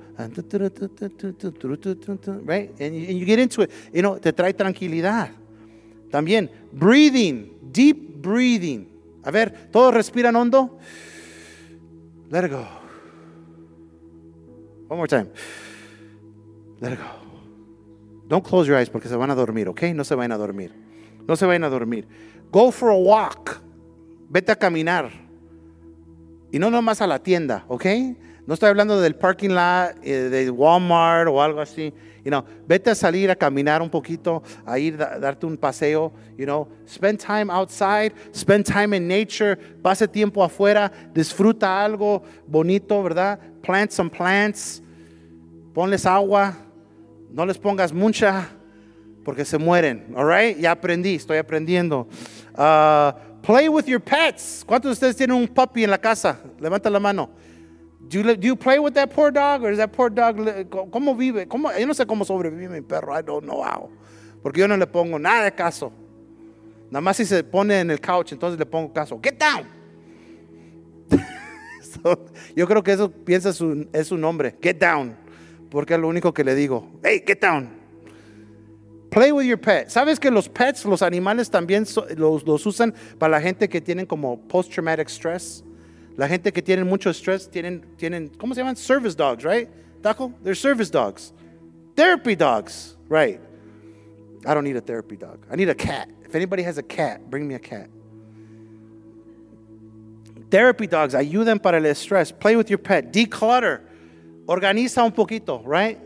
Right? 2.46 2.70
And 2.80 2.94
you, 2.94 3.08
and 3.08 3.18
you 3.18 3.26
get 3.26 3.40
into 3.40 3.62
it. 3.62 3.72
You 3.92 4.02
know, 4.02 4.20
te 4.20 4.32
trae 4.32 4.54
tranquilidad. 4.54 5.30
También, 6.12 6.48
breathing, 6.72 7.58
deep 7.72 8.22
breathing. 8.22 8.95
A 9.26 9.30
ver, 9.32 9.70
todos 9.72 9.92
respiran 9.92 10.36
hondo. 10.36 10.78
Let 12.30 12.44
it 12.44 12.52
go. 12.52 12.64
One 14.88 14.96
more 14.96 15.08
time. 15.08 15.28
Let 16.80 16.92
it 16.92 16.98
go. 17.00 17.26
Don't 18.28 18.44
close 18.44 18.68
your 18.68 18.78
eyes 18.78 18.88
porque 18.88 19.08
se 19.08 19.16
van 19.16 19.30
a 19.32 19.34
dormir, 19.34 19.68
¿ok? 19.68 19.82
No 19.94 20.04
se 20.04 20.14
van 20.14 20.30
a 20.30 20.36
dormir. 20.36 20.72
No 21.26 21.34
se 21.34 21.44
van 21.44 21.64
a 21.64 21.68
dormir. 21.68 22.06
Go 22.52 22.70
for 22.70 22.90
a 22.90 22.94
walk. 22.94 23.60
Vete 24.28 24.52
a 24.52 24.56
caminar. 24.56 25.10
Y 26.52 26.60
no 26.60 26.70
nomás 26.70 27.00
a 27.02 27.08
la 27.08 27.18
tienda, 27.18 27.64
¿ok? 27.66 27.84
No 28.46 28.54
estoy 28.54 28.68
hablando 28.68 29.00
del 29.00 29.16
parking 29.16 29.50
lot 29.50 29.96
eh, 30.04 30.28
de 30.30 30.50
Walmart 30.50 31.28
o 31.28 31.42
algo 31.42 31.60
así. 31.60 31.92
You 32.26 32.30
know, 32.30 32.44
vete 32.66 32.90
a 32.90 32.94
salir 32.96 33.30
a 33.30 33.36
caminar 33.36 33.80
un 33.80 33.88
poquito, 33.88 34.42
a 34.66 34.80
ir 34.80 35.00
a 35.00 35.16
darte 35.16 35.46
un 35.46 35.56
paseo. 35.56 36.12
You 36.36 36.44
know, 36.44 36.66
spend 36.84 37.20
time 37.20 37.52
outside, 37.52 38.14
spend 38.32 38.66
time 38.66 38.94
in 38.94 39.06
nature. 39.06 39.54
Pase 39.80 40.08
tiempo 40.08 40.42
afuera, 40.42 40.90
disfruta 41.14 41.84
algo 41.84 42.24
bonito, 42.44 43.00
¿verdad? 43.00 43.38
Plant 43.62 43.92
some 43.92 44.10
plants. 44.10 44.82
Ponles 45.72 46.04
agua, 46.04 46.56
no 47.30 47.44
les 47.46 47.58
pongas 47.58 47.92
mucha 47.92 48.48
porque 49.24 49.44
se 49.44 49.56
mueren. 49.56 50.12
All 50.16 50.26
right? 50.26 50.58
Ya 50.58 50.72
aprendí, 50.72 51.14
estoy 51.14 51.38
aprendiendo. 51.38 52.08
Uh, 52.58 53.12
play 53.40 53.68
with 53.68 53.86
your 53.86 54.00
pets. 54.00 54.64
¿Cuántos 54.66 54.88
de 54.88 54.92
ustedes 54.94 55.14
tienen 55.14 55.36
un 55.36 55.46
puppy 55.46 55.84
en 55.84 55.90
la 55.90 55.98
casa? 55.98 56.40
Levanta 56.58 56.90
la 56.90 56.98
mano. 56.98 57.30
Do 58.08 58.20
you, 58.40 58.56
play 58.56 58.78
with 58.78 58.94
that 58.94 59.12
poor 59.12 59.32
dog 59.32 59.64
or 59.64 59.70
is 59.70 59.78
that 59.78 59.92
poor 59.92 60.10
dog 60.10 60.36
cómo 60.70 61.16
vive? 61.16 61.46
¿Cómo? 61.48 61.70
Yo 61.76 61.86
no 61.86 61.92
sé 61.92 62.06
cómo 62.06 62.24
sobrevive 62.24 62.70
mi 62.70 62.80
perro. 62.80 63.12
I 63.12 63.22
don't 63.22 63.44
know 63.44 63.62
how. 63.62 63.90
Porque 64.42 64.60
yo 64.60 64.68
no 64.68 64.76
le 64.76 64.86
pongo 64.86 65.18
nada 65.18 65.44
de 65.44 65.52
caso. 65.52 65.92
Nada 66.90 67.00
más 67.00 67.16
si 67.16 67.24
se 67.24 67.42
pone 67.42 67.80
en 67.80 67.90
el 67.90 68.00
couch, 68.00 68.32
entonces 68.32 68.58
le 68.58 68.66
pongo 68.66 68.92
caso. 68.92 69.18
Get 69.20 69.38
down. 69.38 69.66
yo 72.54 72.66
creo 72.66 72.82
que 72.82 72.92
eso 72.92 73.10
piensa 73.10 73.52
su, 73.52 73.88
es 73.92 74.06
su 74.06 74.16
nombre. 74.16 74.56
Get 74.62 74.78
down 74.78 75.26
porque 75.70 75.94
es 75.94 76.00
lo 76.00 76.08
único 76.08 76.32
que 76.32 76.44
le 76.44 76.54
digo. 76.54 76.88
Hey, 77.02 77.22
get 77.26 77.40
down. 77.40 77.68
Play 79.10 79.30
with 79.32 79.46
your 79.46 79.60
pet. 79.60 79.88
¿Sabes 79.88 80.18
que 80.18 80.30
los 80.30 80.48
pets, 80.48 80.84
los 80.84 81.02
animales 81.02 81.50
también 81.50 81.84
los, 82.16 82.46
los, 82.46 82.66
usan 82.66 82.94
para 83.18 83.32
la 83.32 83.40
gente 83.40 83.68
que 83.68 83.80
tienen 83.80 84.06
como 84.06 84.40
post-traumatic 84.48 85.08
stress? 85.08 85.64
La 86.16 86.28
gente 86.28 86.52
que 86.52 86.62
tiene 86.62 86.82
mucho 86.82 87.10
estrés 87.10 87.50
tienen, 87.50 87.82
tienen, 87.96 88.28
¿cómo 88.38 88.54
se 88.54 88.60
llaman? 88.60 88.76
Service 88.76 89.14
dogs, 89.14 89.44
right? 89.44 89.68
Taco? 90.02 90.32
They're 90.42 90.54
service 90.54 90.90
dogs. 90.90 91.32
Therapy 91.94 92.34
dogs, 92.34 92.96
right? 93.08 93.40
I 94.46 94.54
don't 94.54 94.64
need 94.64 94.76
a 94.76 94.80
therapy 94.80 95.16
dog. 95.16 95.44
I 95.50 95.56
need 95.56 95.68
a 95.68 95.74
cat. 95.74 96.08
If 96.24 96.34
anybody 96.34 96.62
has 96.62 96.78
a 96.78 96.82
cat, 96.82 97.28
bring 97.28 97.46
me 97.46 97.54
a 97.54 97.58
cat. 97.58 97.88
Therapy 100.50 100.86
dogs 100.86 101.14
ayudan 101.14 101.60
para 101.60 101.78
el 101.78 101.84
estrés. 101.84 102.32
Play 102.32 102.56
with 102.56 102.70
your 102.70 102.78
pet. 102.78 103.12
Declutter 103.12 103.80
organiza 104.46 105.04
un 105.04 105.12
poquito, 105.12 105.62
right? 105.66 105.98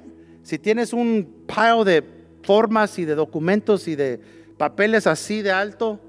Si 0.43 0.59
tienes 0.59 0.93
un 0.93 1.45
pile 1.47 1.85
de 1.85 2.03
formas 2.43 2.99
y 2.99 3.05
de 3.05 3.15
documentos 3.15 3.87
y 3.87 3.95
de 3.95 4.21
papeles 4.57 5.07
así 5.07 5.43
de 5.43 5.53
alto 5.53 6.01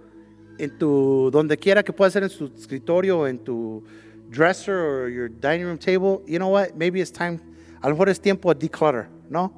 en 0.62 0.78
tu 0.78 1.32
donde 1.32 1.58
quiera 1.58 1.82
que 1.82 1.92
pueda 1.92 2.12
ser 2.12 2.24
en 2.24 2.30
tu 2.30 2.46
escritorio, 2.56 3.28
en 3.28 3.40
tu 3.40 3.84
dresser 4.30 4.76
or 4.76 5.10
your 5.10 5.28
dining 5.28 5.66
room 5.66 5.78
table, 5.78 6.22
you 6.28 6.38
know 6.38 6.50
what? 6.50 6.76
Maybe 6.76 7.02
it's 7.02 7.12
time. 7.12 7.40
A 7.82 7.88
lo 7.90 7.96
mejor 7.96 8.10
es 8.10 8.22
tiempo 8.22 8.54
de 8.54 8.60
declutter, 8.68 9.08
¿no? 9.28 9.52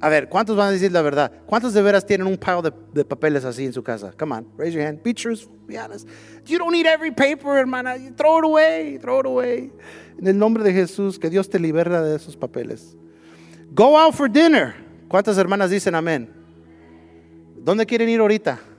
A 0.00 0.08
ver, 0.08 0.28
¿cuántos 0.28 0.56
van 0.56 0.68
a 0.68 0.70
decir 0.72 0.90
la 0.90 1.00
verdad? 1.00 1.30
¿Cuántos 1.46 1.72
de 1.72 1.80
veras 1.80 2.04
tienen 2.04 2.26
un 2.26 2.36
pile 2.36 2.62
de, 2.62 2.72
de, 2.92 3.04
papeles 3.04 3.44
así 3.44 3.64
en 3.64 3.72
su 3.72 3.84
casa? 3.84 4.12
Come 4.18 4.34
on, 4.34 4.48
raise 4.58 4.74
your 4.74 4.84
hand. 4.84 5.00
Be 5.04 5.14
truthful, 5.14 5.56
be 5.66 5.78
honest. 5.78 6.08
You 6.44 6.58
don't 6.58 6.72
need 6.72 6.86
every 6.86 7.12
paper, 7.12 7.56
hermana. 7.56 7.96
You 7.96 8.10
throw 8.10 8.38
it 8.38 8.44
away, 8.44 8.98
throw 8.98 9.20
it 9.20 9.26
away. 9.26 9.72
En 10.18 10.26
el 10.26 10.36
nombre 10.36 10.64
de 10.64 10.72
Jesús, 10.72 11.20
que 11.20 11.30
Dios 11.30 11.48
te 11.48 11.60
libera 11.60 12.02
de 12.02 12.16
esos 12.16 12.36
papeles. 12.36 12.96
Go 13.72 13.96
out 13.96 14.12
for 14.12 14.28
dinner. 14.28 14.74
¿Cuántas 15.06 15.38
hermanas 15.38 15.70
dicen 15.70 15.94
amén? 15.94 16.28
¿Dónde 17.64 17.86
quieren 17.86 18.08
ir 18.08 18.18
ahorita? 18.18 18.73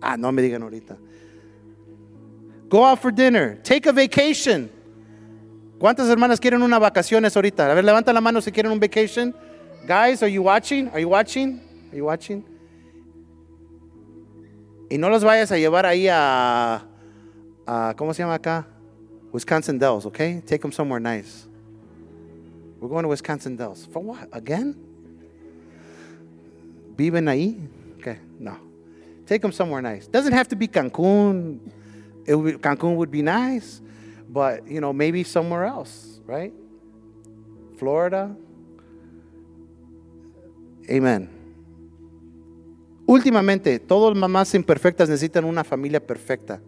Ah, 0.00 0.16
no 0.16 0.32
me 0.32 0.42
digan 0.42 0.62
ahorita. 0.62 0.96
Go 2.68 2.84
out 2.84 3.00
for 3.00 3.12
dinner. 3.12 3.60
Take 3.62 3.86
a 3.86 3.92
vacation. 3.92 4.70
¿Cuántas 5.78 6.08
hermanas 6.08 6.38
quieren 6.38 6.62
una 6.62 6.78
vacaciones 6.78 7.34
ahorita? 7.34 7.70
A 7.70 7.74
ver, 7.74 7.84
levanta 7.84 8.12
la 8.12 8.20
mano 8.20 8.40
si 8.40 8.52
quieren 8.52 8.70
un 8.70 8.78
vacation. 8.78 9.34
Guys, 9.86 10.22
are 10.22 10.30
you 10.30 10.42
watching? 10.42 10.88
Are 10.88 11.00
you 11.00 11.08
watching? 11.08 11.60
Are 11.90 11.96
you 11.96 12.04
watching? 12.04 12.44
Y 14.90 14.98
no 14.98 15.08
los 15.08 15.24
vayas 15.24 15.50
a 15.52 15.56
llevar 15.56 15.86
ahí 15.86 16.08
a, 16.08 16.84
¿cómo 17.96 18.12
se 18.12 18.22
llama 18.22 18.34
acá? 18.34 18.66
Wisconsin 19.32 19.78
Dells, 19.78 20.04
okay? 20.04 20.40
Take 20.44 20.60
them 20.60 20.72
somewhere 20.72 21.00
nice. 21.00 21.46
We're 22.80 22.88
going 22.88 23.04
to 23.04 23.08
Wisconsin 23.08 23.56
Dells. 23.56 23.86
For 23.86 24.02
what? 24.02 24.28
Again? 24.32 24.74
Viven 26.96 27.28
ahí? 27.28 27.56
Okay, 27.98 28.18
no. 28.38 28.69
Take 29.30 29.42
them 29.42 29.52
somewhere 29.52 29.80
nice. 29.80 30.08
Doesn't 30.08 30.32
have 30.32 30.48
to 30.48 30.56
be 30.56 30.66
Cancun. 30.66 31.60
It 32.26 32.34
would 32.34 32.54
be, 32.54 32.58
Cancun 32.58 32.96
would 32.96 33.12
be 33.12 33.22
nice, 33.22 33.80
but 34.28 34.66
you 34.66 34.80
know, 34.80 34.92
maybe 34.92 35.22
somewhere 35.22 35.66
else, 35.66 36.20
right? 36.26 36.52
Florida. 37.78 38.34
Amen. 40.90 41.28
Últimamente, 43.06 43.78
todas 43.78 44.18
mamás 44.18 44.52
imperfectas 44.52 45.08
necesitan 45.08 45.44
una 45.44 45.62
familia 45.62 46.00
perfecta. 46.00 46.60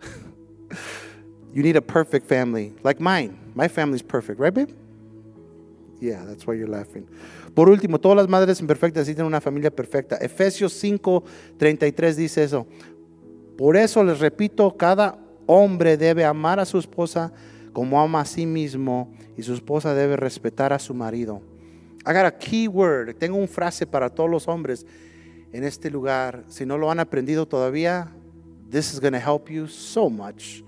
You 1.52 1.62
need 1.62 1.76
a 1.76 1.82
perfect 1.82 2.26
family, 2.26 2.72
like 2.82 2.98
mine. 2.98 3.38
My 3.54 3.68
family's 3.68 4.02
perfect, 4.02 4.40
right, 4.40 4.54
babe? 4.54 4.70
Yeah, 6.00 6.24
that's 6.24 6.46
why 6.46 6.54
you're 6.54 6.66
laughing. 6.66 7.06
Por 7.56 7.70
último, 7.70 7.98
todas 7.98 8.16
las 8.18 8.28
madres 8.28 8.60
imperfectas 8.60 9.00
necesitan 9.00 9.24
una 9.24 9.40
familia 9.40 9.70
perfecta. 9.70 10.16
Efesios 10.16 10.74
5, 10.74 11.24
33 11.56 12.14
dice 12.14 12.44
eso. 12.44 12.66
Por 13.56 13.78
eso 13.78 14.04
les 14.04 14.20
repito, 14.20 14.76
cada 14.76 15.18
hombre 15.46 15.96
debe 15.96 16.26
amar 16.26 16.60
a 16.60 16.66
su 16.66 16.78
esposa 16.78 17.32
como 17.72 17.98
ama 17.98 18.20
a 18.20 18.24
sí 18.26 18.44
mismo 18.44 19.10
y 19.38 19.42
su 19.42 19.54
esposa 19.54 19.94
debe 19.94 20.18
respetar 20.18 20.74
a 20.74 20.78
su 20.78 20.92
marido. 20.92 21.40
I 22.06 22.12
got 22.12 22.26
a 22.26 22.36
key 22.36 22.68
word. 22.68 23.14
Tengo 23.16 23.38
una 23.38 23.48
frase 23.48 23.86
para 23.86 24.10
todos 24.10 24.28
los 24.28 24.46
hombres 24.48 24.84
en 25.50 25.64
este 25.64 25.90
lugar. 25.90 26.44
Si 26.48 26.66
no 26.66 26.76
lo 26.76 26.90
han 26.90 27.00
aprendido 27.00 27.48
todavía, 27.48 28.12
this 28.70 28.92
is 28.92 29.00
going 29.00 29.14
to 29.14 29.18
help 29.18 29.48
you 29.48 29.66
so 29.66 30.10
much. 30.10 30.62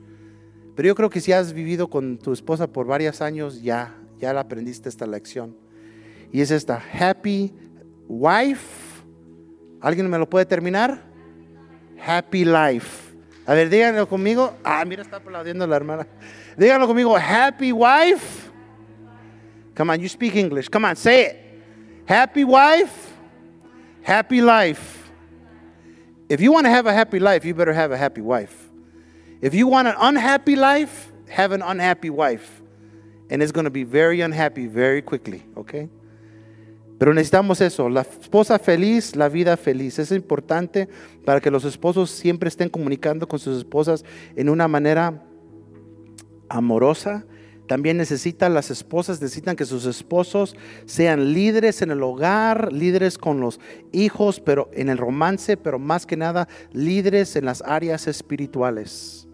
Pero 0.74 0.86
yo 0.86 0.94
creo 0.94 1.10
que 1.10 1.20
si 1.20 1.32
has 1.32 1.52
vivido 1.52 1.90
con 1.90 2.16
tu 2.16 2.32
esposa 2.32 2.66
por 2.66 2.86
varios 2.86 3.20
años, 3.20 3.60
ya, 3.60 3.94
ya 4.18 4.32
la 4.32 4.40
aprendiste 4.40 4.88
esta 4.88 5.06
lección. 5.06 5.67
Y 6.32 6.40
es 6.40 6.50
esta, 6.50 6.82
happy 6.92 7.52
wife. 8.06 9.02
¿Alguien 9.80 10.08
me 10.10 10.18
lo 10.18 10.28
puede 10.28 10.46
terminar? 10.46 11.02
Happy 11.98 12.44
life. 12.44 13.14
A 13.46 13.54
ver, 13.54 13.70
díganlo 13.70 14.06
conmigo. 14.08 14.54
Ah, 14.62 14.84
mira, 14.84 15.02
está 15.02 15.16
aplaudiendo 15.16 15.66
la 15.66 15.76
hermana. 15.76 16.06
Díganlo 16.56 16.86
conmigo, 16.86 17.16
happy 17.16 17.72
wife. 17.72 18.50
Come 19.74 19.92
on, 19.92 20.00
you 20.00 20.08
speak 20.08 20.34
English. 20.34 20.68
Come 20.68 20.84
on, 20.84 20.96
say 20.96 21.26
it. 21.26 21.36
Happy 22.04 22.44
wife, 22.44 23.12
happy 24.02 24.40
life. 24.40 25.10
If 26.28 26.40
you 26.40 26.52
want 26.52 26.66
to 26.66 26.70
have 26.70 26.86
a 26.86 26.92
happy 26.92 27.18
life, 27.18 27.44
you 27.44 27.54
better 27.54 27.72
have 27.72 27.90
a 27.92 27.96
happy 27.96 28.20
wife. 28.20 28.70
If 29.40 29.54
you 29.54 29.66
want 29.66 29.88
an 29.88 29.94
unhappy 29.98 30.56
life, 30.56 31.12
have 31.28 31.52
an 31.52 31.62
unhappy 31.62 32.10
wife. 32.10 32.62
And 33.30 33.42
it's 33.42 33.52
going 33.52 33.64
to 33.64 33.70
be 33.70 33.84
very 33.84 34.20
unhappy 34.20 34.66
very 34.66 35.00
quickly, 35.00 35.44
okay? 35.56 35.88
Pero 36.98 37.14
necesitamos 37.14 37.60
eso, 37.60 37.88
la 37.88 38.00
esposa 38.00 38.58
feliz, 38.58 39.14
la 39.14 39.28
vida 39.28 39.56
feliz. 39.56 39.98
Es 40.00 40.10
importante 40.10 40.88
para 41.24 41.40
que 41.40 41.50
los 41.50 41.64
esposos 41.64 42.10
siempre 42.10 42.48
estén 42.48 42.68
comunicando 42.68 43.28
con 43.28 43.38
sus 43.38 43.58
esposas 43.58 44.04
en 44.34 44.48
una 44.48 44.66
manera 44.66 45.22
amorosa. 46.48 47.24
También 47.68 47.98
necesitan 47.98 48.54
las 48.54 48.70
esposas, 48.70 49.20
necesitan 49.20 49.54
que 49.54 49.66
sus 49.66 49.84
esposos 49.84 50.56
sean 50.86 51.34
líderes 51.34 51.82
en 51.82 51.90
el 51.90 52.02
hogar, 52.02 52.72
líderes 52.72 53.18
con 53.18 53.40
los 53.40 53.60
hijos, 53.92 54.40
pero 54.40 54.70
en 54.72 54.88
el 54.88 54.96
romance, 54.96 55.56
pero 55.56 55.78
más 55.78 56.06
que 56.06 56.16
nada 56.16 56.48
líderes 56.72 57.36
en 57.36 57.44
las 57.44 57.62
áreas 57.62 58.08
espirituales. 58.08 59.28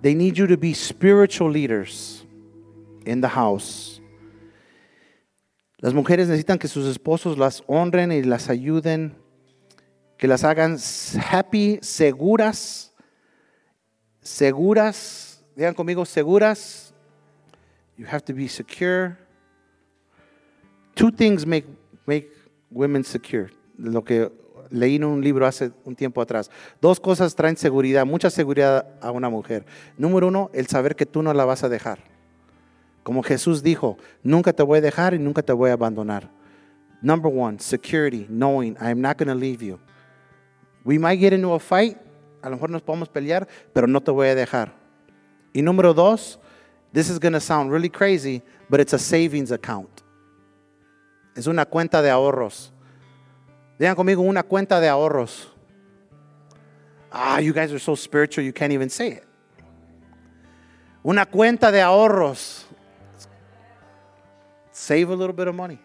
They 0.00 0.14
need 0.14 0.34
you 0.34 0.48
to 0.48 0.56
be 0.56 0.74
spiritual 0.74 1.52
leaders 1.52 2.26
in 3.04 3.20
the 3.20 3.28
house. 3.28 3.91
Las 5.82 5.94
mujeres 5.94 6.28
necesitan 6.28 6.60
que 6.60 6.68
sus 6.68 6.86
esposos 6.86 7.36
las 7.36 7.64
honren 7.66 8.12
y 8.12 8.22
las 8.22 8.48
ayuden, 8.48 9.16
que 10.16 10.28
las 10.28 10.44
hagan 10.44 10.78
happy, 11.28 11.80
seguras, 11.82 12.94
seguras. 14.20 15.44
Digan 15.56 15.74
conmigo, 15.74 16.04
seguras. 16.04 16.94
You 17.98 18.06
have 18.06 18.20
to 18.20 18.32
be 18.32 18.48
secure. 18.48 19.16
Two 20.94 21.10
things 21.10 21.44
make, 21.44 21.66
make 22.06 22.30
women 22.70 23.02
secure. 23.02 23.50
Lo 23.76 24.04
que 24.04 24.30
leí 24.70 24.94
en 24.94 25.04
un 25.04 25.20
libro 25.20 25.48
hace 25.48 25.72
un 25.84 25.96
tiempo 25.96 26.22
atrás. 26.22 26.48
Dos 26.80 27.00
cosas 27.00 27.34
traen 27.34 27.56
seguridad, 27.56 28.06
mucha 28.06 28.30
seguridad 28.30 28.86
a 29.00 29.10
una 29.10 29.28
mujer. 29.28 29.66
Número 29.98 30.28
uno, 30.28 30.48
el 30.54 30.68
saber 30.68 30.94
que 30.94 31.06
tú 31.06 31.24
no 31.24 31.34
la 31.34 31.44
vas 31.44 31.64
a 31.64 31.68
dejar. 31.68 32.11
Como 33.02 33.22
Jesús 33.22 33.62
dijo, 33.62 33.98
nunca 34.22 34.52
te 34.52 34.62
voy 34.62 34.78
a 34.78 34.80
dejar 34.80 35.14
y 35.14 35.18
nunca 35.18 35.42
te 35.42 35.52
voy 35.52 35.70
a 35.70 35.74
abandonar. 35.74 36.30
Number 37.02 37.32
one, 37.32 37.58
security, 37.58 38.26
knowing 38.28 38.76
I'm 38.80 39.00
not 39.00 39.18
going 39.18 39.28
to 39.28 39.34
leave 39.34 39.62
you. 39.62 39.80
We 40.84 40.98
might 40.98 41.18
get 41.18 41.32
into 41.32 41.52
a 41.52 41.58
fight, 41.58 41.96
a 42.42 42.48
lo 42.48 42.56
mejor 42.56 42.70
nos 42.70 42.82
podemos 42.82 43.08
pelear, 43.08 43.46
pero 43.72 43.86
no 43.86 44.00
te 44.00 44.12
voy 44.12 44.28
a 44.28 44.34
dejar. 44.34 44.72
Y 45.52 45.62
número 45.62 45.94
dos, 45.94 46.38
this 46.92 47.10
is 47.10 47.18
going 47.18 47.32
to 47.32 47.40
sound 47.40 47.70
really 47.70 47.88
crazy, 47.88 48.42
but 48.70 48.80
it's 48.80 48.92
a 48.92 48.98
savings 48.98 49.50
account. 49.50 50.02
Es 51.34 51.46
una 51.46 51.64
cuenta 51.64 52.02
de 52.02 52.10
ahorros. 52.10 52.72
Digan 53.78 53.96
conmigo 53.96 54.22
una 54.22 54.42
cuenta 54.42 54.80
de 54.80 54.88
ahorros. 54.88 55.48
Ah, 57.10 57.40
you 57.40 57.52
guys 57.52 57.72
are 57.72 57.78
so 57.80 57.94
spiritual, 57.94 58.44
you 58.44 58.52
can't 58.52 58.72
even 58.72 58.88
say 58.88 59.08
it. 59.08 59.24
Una 61.04 61.26
cuenta 61.26 61.72
de 61.72 61.80
ahorros. 61.80 62.66
Save 64.82 65.10
a 65.10 65.14
little 65.14 65.32
bit 65.32 65.46
of 65.46 65.54
money. 65.54 65.78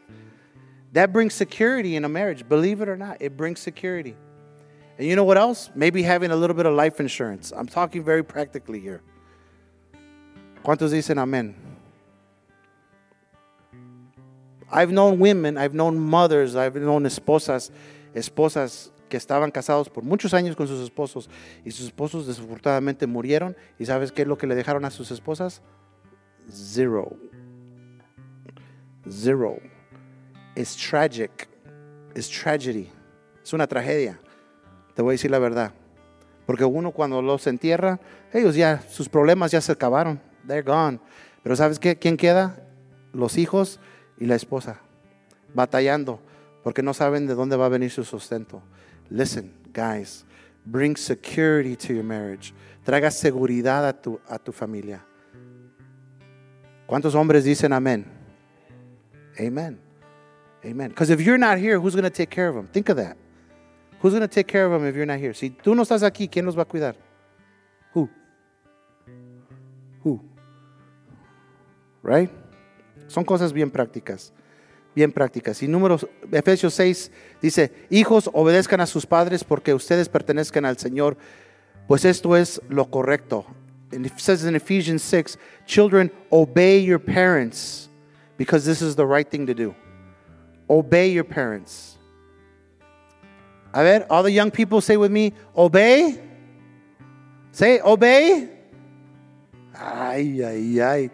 That 0.93 1.13
brings 1.13 1.35
security 1.35 1.95
in 1.95 2.03
a 2.03 2.09
marriage. 2.09 2.49
Believe 2.49 2.81
it 2.81 2.89
or 2.89 2.97
not, 2.97 3.17
it 3.19 3.37
brings 3.37 3.59
security. 3.59 4.15
And 4.97 5.07
you 5.07 5.15
know 5.15 5.23
what 5.23 5.37
else? 5.37 5.69
Maybe 5.75 6.01
having 6.01 6.31
a 6.31 6.35
little 6.35 6.55
bit 6.55 6.65
of 6.65 6.73
life 6.73 6.99
insurance. 6.99 7.53
I'm 7.55 7.67
talking 7.67 8.03
very 8.03 8.23
practically 8.23 8.79
here. 8.79 9.03
¿Cuántos 10.63 10.89
dicen 10.89 11.19
amén? 11.19 11.53
I've 14.71 14.91
known 14.91 15.19
women, 15.19 15.59
I've 15.59 15.75
known 15.75 15.99
mothers, 15.99 16.55
I've 16.55 16.75
known 16.75 17.03
esposas, 17.05 17.69
esposas 18.15 18.89
que 19.09 19.17
estaban 19.19 19.51
casados 19.51 19.89
por 19.89 20.03
muchos 20.03 20.33
años 20.33 20.55
con 20.55 20.67
sus 20.67 20.81
esposos 20.81 21.29
y 21.63 21.69
sus 21.69 21.85
esposos 21.85 22.25
desafortunadamente 22.25 23.05
murieron. 23.05 23.55
¿Y 23.77 23.85
sabes 23.85 24.11
qué 24.11 24.23
es 24.23 24.27
lo 24.27 24.39
que 24.39 24.47
le 24.47 24.55
dejaron 24.55 24.85
a 24.85 24.89
sus 24.89 25.11
esposas? 25.11 25.61
Zero. 26.49 27.15
Zero. 29.09 29.57
Es 30.55 30.75
tragic. 30.75 31.47
Es 32.13 32.29
tragedy. 32.29 32.89
Es 33.43 33.53
una 33.53 33.67
tragedia. 33.67 34.19
Te 34.95 35.01
voy 35.01 35.11
a 35.11 35.13
decir 35.13 35.31
la 35.31 35.39
verdad. 35.39 35.71
Porque 36.45 36.65
uno 36.65 36.91
cuando 36.91 37.21
los 37.21 37.45
entierra, 37.47 37.99
ellos 38.33 38.55
ya, 38.55 38.81
sus 38.89 39.09
problemas 39.09 39.51
ya 39.51 39.61
se 39.61 39.71
acabaron. 39.71 40.19
They're 40.47 40.63
gone. 40.63 40.99
Pero 41.43 41.55
¿sabes 41.55 41.77
qué? 41.77 41.97
¿Quién 41.97 42.17
queda? 42.17 42.57
Los 43.13 43.37
hijos 43.37 43.79
y 44.17 44.25
la 44.25 44.35
esposa. 44.35 44.79
Batallando. 45.53 46.19
Porque 46.63 46.81
no 46.81 46.93
saben 46.93 47.27
de 47.27 47.35
dónde 47.35 47.55
va 47.55 47.67
a 47.67 47.69
venir 47.69 47.91
su 47.91 48.03
sustento. 48.03 48.61
Listen, 49.09 49.53
guys. 49.73 50.25
Bring 50.65 50.97
security 50.97 51.75
to 51.77 51.93
your 51.93 52.03
marriage. 52.03 52.53
Traiga 52.83 53.11
seguridad 53.11 53.87
a 53.87 53.93
tu, 53.93 54.19
a 54.27 54.39
tu 54.39 54.51
familia. 54.51 55.05
¿Cuántos 56.85 57.15
hombres 57.15 57.43
dicen 57.43 57.73
amén? 57.73 58.16
Amen. 59.39 59.79
Amen. 60.65 60.89
Because 60.89 61.09
if 61.09 61.21
you're 61.21 61.37
not 61.37 61.57
here, 61.57 61.79
who's 61.79 61.93
going 61.93 62.03
to 62.03 62.09
take 62.09 62.29
care 62.29 62.47
of 62.47 62.55
them? 62.55 62.67
Think 62.67 62.89
of 62.89 62.97
that. 62.97 63.17
Who's 63.99 64.13
going 64.13 64.21
to 64.21 64.27
take 64.27 64.47
care 64.47 64.65
of 64.65 64.71
them 64.71 64.87
if 64.87 64.95
you're 64.95 65.05
not 65.05 65.19
here? 65.19 65.33
Si 65.33 65.49
tú 65.49 65.75
no 65.75 65.83
estás 65.83 66.03
aquí, 66.03 66.27
¿quién 66.27 66.45
los 66.45 66.55
va 66.55 66.63
a 66.63 66.65
cuidar? 66.65 66.95
Who? 67.93 68.09
Who? 70.03 70.21
Right? 72.03 72.29
Son 73.07 73.23
cosas 73.23 73.53
bien 73.53 73.71
prácticas. 73.71 74.33
Bien 74.95 75.11
prácticas. 75.11 75.61
Y 75.61 75.67
números, 75.67 76.07
Efesios 76.31 76.73
6 76.73 77.11
dice, 77.41 77.71
hijos, 77.89 78.29
obedezcan 78.33 78.81
a 78.81 78.87
sus 78.87 79.05
padres 79.05 79.43
porque 79.43 79.73
ustedes 79.73 80.09
pertenezcan 80.09 80.65
al 80.65 80.77
Señor, 80.77 81.17
pues 81.87 82.03
esto 82.03 82.35
es 82.35 82.61
lo 82.69 82.89
correcto. 82.89 83.45
And 83.91 84.05
it 84.05 84.13
says 84.17 84.43
in 84.43 84.55
Ephesians 84.55 85.01
6, 85.03 85.37
children, 85.65 86.11
obey 86.29 86.83
your 86.83 86.99
parents 86.99 87.89
because 88.37 88.65
this 88.65 88.81
is 88.81 88.95
the 88.95 89.05
right 89.05 89.29
thing 89.29 89.47
to 89.47 89.53
do. 89.53 89.75
Obey 90.69 91.09
your 91.09 91.23
parents. 91.23 91.97
A 93.73 93.83
ver, 93.83 94.05
all 94.09 94.23
the 94.23 94.31
young 94.31 94.51
people 94.51 94.81
say 94.81 94.97
with 94.97 95.11
me, 95.11 95.33
obey. 95.55 96.19
Say, 97.51 97.79
obey. 97.81 98.49
Ay, 99.75 100.41
ay, 100.43 100.79
ay. 100.79 101.11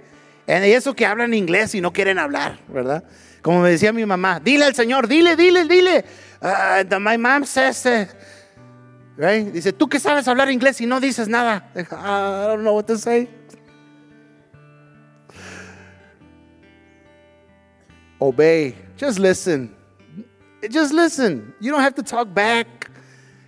En 0.48 0.64
eso 0.64 0.94
que 0.94 1.06
hablan 1.06 1.34
inglés 1.34 1.74
y 1.74 1.82
no 1.82 1.92
quieren 1.92 2.20
hablar, 2.20 2.60
¿verdad? 2.68 3.04
Como 3.42 3.62
me 3.62 3.70
decía 3.70 3.94
mi 3.94 4.06
mamá, 4.06 4.40
dile 4.40 4.66
al 4.66 4.76
Señor, 4.76 5.08
dile, 5.08 5.36
dile, 5.36 5.66
dile. 5.66 6.06
Uh, 6.42 7.00
my 7.00 7.18
mom 7.18 7.46
says, 7.46 7.86
uh, 7.86 8.06
right? 9.18 9.52
Dice, 9.52 9.72
tú 9.74 9.88
que 9.90 10.00
sabes 10.00 10.28
hablar 10.28 10.50
inglés 10.50 10.80
y 10.82 10.86
no 10.86 11.00
dices 11.00 11.28
nada. 11.28 11.70
I 11.76 12.48
don't 12.48 12.64
know 12.64 12.74
what 12.74 12.88
to 12.88 12.98
say. 12.98 13.30
Obey. 18.22 18.76
Just 18.97 19.20
listen. 19.20 19.76
Just 20.70 20.93
listen. 20.93 21.53
You 21.59 21.72
don't 21.72 21.82
have 21.82 21.95
to 21.95 22.03
talk 22.03 22.34
back. 22.34 22.89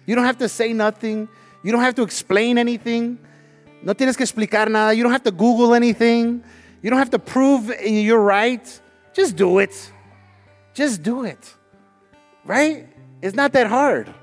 You 0.06 0.16
don't 0.16 0.26
have 0.26 0.38
to 0.40 0.50
say 0.50 0.74
nothing. 0.74 1.28
You 1.64 1.72
don't 1.72 1.82
have 1.82 1.96
to 1.96 2.04
explain 2.04 2.58
anything. 2.58 3.18
No 3.82 3.94
tienes 3.94 4.18
que 4.18 4.24
explicar 4.24 4.70
nada. 4.70 4.94
You 4.94 5.04
don't 5.04 5.12
have 5.12 5.24
to 5.24 5.32
Google 5.32 5.74
anything. 5.74 6.44
You 6.82 6.90
don't 6.90 7.00
have 7.00 7.12
to 7.12 7.20
prove 7.20 7.72
you're 7.82 8.20
right. 8.20 8.66
Just 9.14 9.36
do 9.36 9.60
it. 9.60 9.92
Just 10.74 11.02
do 11.02 11.24
it. 11.24 11.56
Right? 12.44 12.88
It's 13.22 13.36
not 13.36 13.54
that 13.54 13.68
hard. 13.68 14.14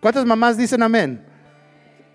¿Cuántas 0.00 0.24
mamás 0.24 0.56
dicen 0.56 0.82
amén? 0.82 1.24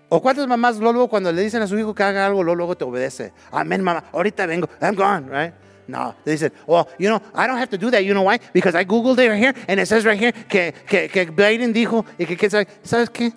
¿O 0.08 0.20
cuántas 0.20 0.46
mamás 0.46 0.78
luego 0.78 1.08
cuando 1.08 1.32
le 1.32 1.42
dicen 1.42 1.62
a 1.62 1.66
su 1.66 1.78
hijo 1.78 1.94
que 1.94 2.02
haga 2.02 2.26
algo, 2.26 2.42
luego, 2.42 2.76
te 2.76 2.84
obedece? 2.84 3.32
Amén, 3.50 3.82
mamá, 3.82 4.04
ahorita 4.12 4.44
vengo, 4.46 4.68
I'm 4.80 4.94
gone, 4.94 5.26
right? 5.28 5.54
No, 5.88 6.14
they 6.24 6.36
said, 6.36 6.52
well, 6.66 6.88
you 6.98 7.08
know, 7.08 7.20
I 7.34 7.46
don't 7.46 7.58
have 7.58 7.70
to 7.70 7.78
do 7.78 7.90
that. 7.90 8.04
You 8.04 8.14
know 8.14 8.22
why? 8.22 8.38
Because 8.52 8.74
I 8.74 8.84
Googled 8.84 9.18
it 9.18 9.28
right 9.28 9.38
here 9.38 9.54
and 9.66 9.80
it 9.80 9.86
says 9.86 10.04
right 10.04 10.18
here 10.18 10.32
que, 10.32 10.72
que, 10.86 11.08
que 11.08 11.26
Biden 11.26 11.72
dijo 11.72 12.06
y 12.18 12.24
que, 12.24 12.36
que 12.36 12.48
¿sabes 12.48 13.10
qué? 13.10 13.32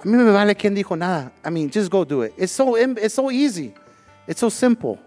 A 0.00 0.04
mí 0.04 0.16
me 0.16 0.30
vale 0.32 0.54
quién 0.54 0.74
dijo 0.74 0.96
nada. 0.96 1.32
I 1.44 1.50
mean, 1.50 1.70
just 1.70 1.90
go 1.90 2.04
do 2.04 2.22
it. 2.22 2.34
It's 2.36 2.52
so, 2.52 2.76
it's 2.76 3.14
so 3.14 3.30
easy. 3.30 3.74
It's 4.26 4.40
so 4.40 4.48
simple. 4.48 4.98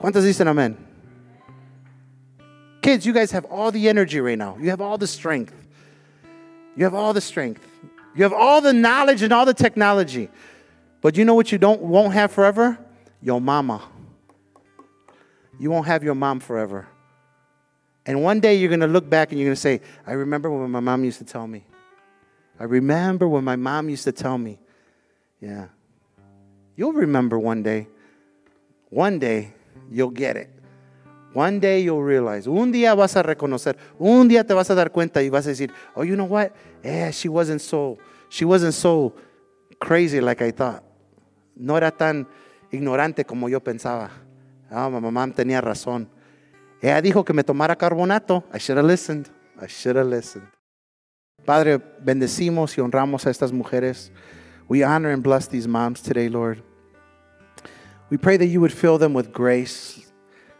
¿Cuántos 0.00 0.24
dicen 0.24 0.48
amén? 0.48 0.76
Kids, 2.82 3.06
you 3.06 3.12
guys 3.12 3.30
have 3.30 3.44
all 3.44 3.70
the 3.70 3.88
energy 3.88 4.20
right 4.20 4.36
now. 4.36 4.56
You 4.60 4.70
have 4.70 4.80
all 4.80 4.98
the 4.98 5.06
strength. 5.06 5.54
You 6.76 6.84
have 6.84 6.94
all 6.94 7.12
the 7.12 7.20
strength. 7.20 7.64
You 8.14 8.24
have 8.24 8.32
all 8.32 8.60
the 8.60 8.72
knowledge 8.72 9.22
and 9.22 9.32
all 9.32 9.46
the 9.46 9.54
technology. 9.54 10.28
But 11.00 11.16
you 11.16 11.24
know 11.24 11.34
what 11.34 11.52
you 11.52 11.58
don't 11.58 11.80
won't 11.80 12.12
have 12.14 12.32
forever? 12.32 12.78
Your 13.20 13.40
mama. 13.40 13.82
You 15.62 15.70
won't 15.70 15.86
have 15.86 16.02
your 16.02 16.16
mom 16.16 16.40
forever. 16.40 16.88
And 18.04 18.20
one 18.20 18.40
day 18.40 18.56
you're 18.56 18.68
going 18.68 18.80
to 18.80 18.88
look 18.88 19.08
back 19.08 19.30
and 19.30 19.38
you're 19.38 19.46
going 19.46 19.54
to 19.54 19.60
say, 19.60 19.80
I 20.04 20.14
remember 20.14 20.50
when 20.50 20.68
my 20.68 20.80
mom 20.80 21.04
used 21.04 21.18
to 21.18 21.24
tell 21.24 21.46
me. 21.46 21.64
I 22.58 22.64
remember 22.64 23.28
when 23.28 23.44
my 23.44 23.54
mom 23.54 23.88
used 23.88 24.02
to 24.02 24.10
tell 24.10 24.36
me. 24.36 24.58
Yeah. 25.40 25.68
You'll 26.74 26.94
remember 26.94 27.38
one 27.38 27.62
day. 27.62 27.86
One 28.90 29.20
day 29.20 29.52
you'll 29.88 30.10
get 30.10 30.36
it. 30.36 30.50
One 31.32 31.60
day 31.60 31.78
you'll 31.78 32.02
realize. 32.02 32.48
Un 32.48 32.72
día 32.72 32.96
vas 32.96 33.14
a 33.14 33.22
reconocer. 33.22 33.76
Un 34.00 34.28
día 34.28 34.44
te 34.44 34.54
vas 34.54 34.68
a 34.68 34.74
dar 34.74 34.90
cuenta 34.90 35.22
y 35.22 35.28
vas 35.28 35.46
a 35.46 35.50
decir, 35.50 35.70
"Oh, 35.94 36.02
you 36.02 36.16
know 36.16 36.24
what? 36.24 36.52
Yeah, 36.82 37.12
she 37.12 37.28
wasn't 37.28 37.60
so 37.60 37.98
she 38.28 38.44
wasn't 38.44 38.74
so 38.74 39.14
crazy 39.78 40.20
like 40.20 40.42
I 40.42 40.50
thought. 40.50 40.82
No 41.54 41.76
era 41.76 41.92
tan 41.92 42.26
ignorante 42.72 43.24
como 43.24 43.48
yo 43.48 43.60
pensaba." 43.60 44.10
Ah, 44.72 44.88
mi 44.88 45.00
mamá 45.00 45.30
tenía 45.32 45.60
razón. 45.60 46.08
Ella 46.80 47.00
dijo 47.02 47.24
que 47.24 47.32
me 47.32 47.44
tomara 47.44 47.76
carbonato. 47.76 48.42
I 48.54 48.58
should 48.58 48.78
have 48.78 48.86
listened. 48.86 49.28
I 49.60 49.66
should 49.66 49.96
have 49.96 50.08
listened. 50.08 50.48
Padre, 51.44 51.78
bendecimos 52.00 52.76
y 52.78 52.80
honramos 52.80 53.26
a 53.26 53.30
estas 53.30 53.52
mujeres. 53.52 54.10
We 54.68 54.84
honor 54.84 55.12
and 55.12 55.22
bless 55.22 55.48
these 55.48 55.68
moms 55.68 56.00
today, 56.00 56.28
Lord. 56.28 56.62
We 58.10 58.16
pray 58.16 58.38
that 58.38 58.46
you 58.46 58.60
would 58.60 58.72
fill 58.72 58.98
them 58.98 59.14
with 59.14 59.32
grace. 59.32 60.06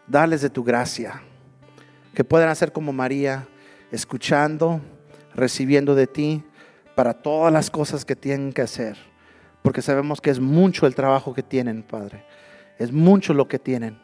Darles 0.06 0.42
de 0.42 0.50
tu 0.50 0.62
gracia. 0.62 1.22
Que 2.14 2.24
puedan 2.24 2.48
hacer 2.48 2.72
como 2.72 2.92
María, 2.92 3.48
escuchando, 3.90 4.80
recibiendo 5.34 5.94
de 5.94 6.06
ti 6.06 6.44
para 6.94 7.14
todas 7.14 7.52
las 7.52 7.70
cosas 7.70 8.04
que 8.04 8.16
tienen 8.16 8.52
que 8.52 8.62
hacer. 8.62 8.96
Porque 9.62 9.80
sabemos 9.80 10.20
que 10.20 10.30
es 10.30 10.40
mucho 10.40 10.86
el 10.86 10.94
trabajo 10.94 11.32
que 11.32 11.42
tienen, 11.42 11.82
Padre. 11.82 12.24
Es 12.82 12.90
mucho 12.90 13.32
lo 13.32 13.46
que 13.46 13.60
tienen. 13.60 13.96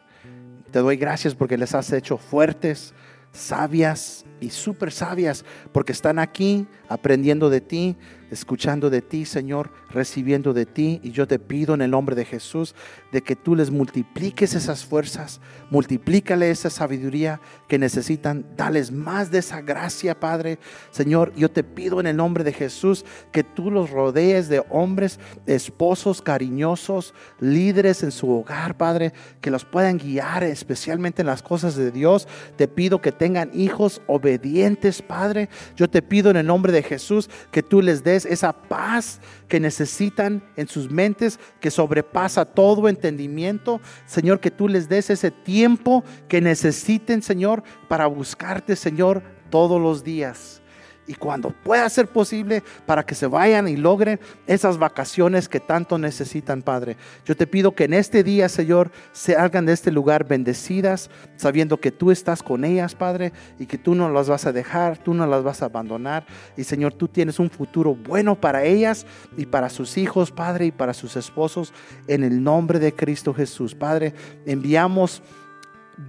Te 0.71 0.79
doy 0.79 0.95
gracias 0.95 1.35
porque 1.35 1.57
les 1.57 1.75
has 1.75 1.91
hecho 1.91 2.17
fuertes, 2.17 2.93
sabias 3.33 4.23
y 4.39 4.51
súper 4.51 4.93
sabias, 4.93 5.43
porque 5.73 5.91
están 5.91 6.17
aquí 6.17 6.65
aprendiendo 6.87 7.49
de 7.49 7.59
ti, 7.59 7.97
escuchando 8.31 8.89
de 8.89 9.01
ti, 9.01 9.25
Señor, 9.25 9.71
recibiendo 9.89 10.53
de 10.53 10.65
ti. 10.65 10.99
Y 11.03 11.11
yo 11.11 11.27
te 11.27 11.39
pido 11.39 11.73
en 11.73 11.81
el 11.81 11.91
nombre 11.91 12.15
de 12.15 12.25
Jesús 12.25 12.75
de 13.11 13.21
que 13.21 13.35
tú 13.35 13.55
les 13.55 13.71
multipliques 13.71 14.53
esas 14.53 14.85
fuerzas, 14.85 15.41
multiplícale 15.69 16.51
esa 16.51 16.69
sabiduría 16.69 17.41
que 17.67 17.79
necesitan, 17.79 18.45
dales 18.55 18.91
más 18.91 19.31
de 19.31 19.39
esa 19.39 19.61
gracia, 19.61 20.19
Padre. 20.19 20.59
Señor, 20.91 21.33
yo 21.35 21.49
te 21.49 21.63
pido 21.63 21.99
en 21.99 22.07
el 22.07 22.17
nombre 22.17 22.43
de 22.43 22.53
Jesús 22.53 23.05
que 23.31 23.43
tú 23.43 23.71
los 23.71 23.89
rodees 23.89 24.49
de 24.49 24.63
hombres, 24.69 25.19
esposos 25.45 26.21
cariñosos, 26.21 27.13
líderes 27.39 28.03
en 28.03 28.11
su 28.11 28.29
hogar, 28.31 28.77
Padre, 28.77 29.13
que 29.41 29.51
los 29.51 29.65
puedan 29.65 29.97
guiar 29.97 30.43
especialmente 30.43 31.21
en 31.21 31.27
las 31.27 31.41
cosas 31.41 31.75
de 31.75 31.91
Dios. 31.91 32.27
Te 32.55 32.67
pido 32.67 33.01
que 33.01 33.11
tengan 33.11 33.49
hijos 33.53 34.01
obedientes, 34.07 35.01
Padre. 35.01 35.49
Yo 35.75 35.89
te 35.89 36.01
pido 36.01 36.31
en 36.31 36.37
el 36.37 36.45
nombre 36.45 36.71
de 36.71 36.83
Jesús 36.83 37.29
que 37.51 37.63
tú 37.63 37.81
les 37.81 38.03
des 38.03 38.18
esa 38.25 38.53
paz 38.53 39.19
que 39.47 39.59
necesitan 39.59 40.43
en 40.55 40.67
sus 40.67 40.89
mentes, 40.89 41.39
que 41.59 41.71
sobrepasa 41.71 42.45
todo 42.45 42.87
entendimiento. 42.87 43.81
Señor, 44.05 44.39
que 44.39 44.51
tú 44.51 44.67
les 44.67 44.89
des 44.89 45.09
ese 45.09 45.31
tiempo 45.31 46.03
que 46.27 46.41
necesiten, 46.41 47.21
Señor, 47.21 47.63
para 47.87 48.07
buscarte, 48.07 48.75
Señor, 48.75 49.21
todos 49.49 49.81
los 49.81 50.03
días 50.03 50.61
y 51.09 51.15
cuando 51.15 51.49
pueda 51.49 51.89
ser 51.89 52.07
posible 52.07 52.61
para 52.85 53.03
que 53.03 53.15
se 53.15 53.25
vayan 53.25 53.67
y 53.67 53.75
logren 53.75 54.19
esas 54.45 54.77
vacaciones 54.77 55.49
que 55.49 55.59
tanto 55.59 55.97
necesitan, 55.97 56.61
Padre. 56.61 56.97
Yo 57.25 57.35
te 57.35 57.47
pido 57.47 57.73
que 57.73 57.85
en 57.85 57.95
este 57.95 58.23
día, 58.23 58.47
Señor, 58.47 58.91
se 59.11 59.35
hagan 59.35 59.65
de 59.65 59.73
este 59.73 59.91
lugar 59.91 60.27
bendecidas, 60.27 61.09
sabiendo 61.35 61.79
que 61.79 61.89
tú 61.89 62.11
estás 62.11 62.43
con 62.43 62.63
ellas, 62.63 62.93
Padre, 62.93 63.33
y 63.57 63.65
que 63.65 63.79
tú 63.79 63.95
no 63.95 64.07
las 64.11 64.29
vas 64.29 64.45
a 64.45 64.51
dejar, 64.51 64.99
tú 64.99 65.15
no 65.15 65.25
las 65.25 65.41
vas 65.41 65.63
a 65.63 65.65
abandonar. 65.65 66.27
Y 66.55 66.63
Señor, 66.63 66.93
tú 66.93 67.07
tienes 67.07 67.39
un 67.39 67.49
futuro 67.49 67.95
bueno 67.95 68.39
para 68.39 68.63
ellas 68.63 69.07
y 69.35 69.47
para 69.47 69.71
sus 69.71 69.97
hijos, 69.97 70.29
Padre, 70.31 70.67
y 70.67 70.71
para 70.71 70.93
sus 70.93 71.15
esposos, 71.15 71.73
en 72.05 72.23
el 72.23 72.43
nombre 72.43 72.77
de 72.77 72.93
Cristo 72.93 73.33
Jesús. 73.33 73.73
Padre, 73.73 74.13
enviamos 74.45 75.23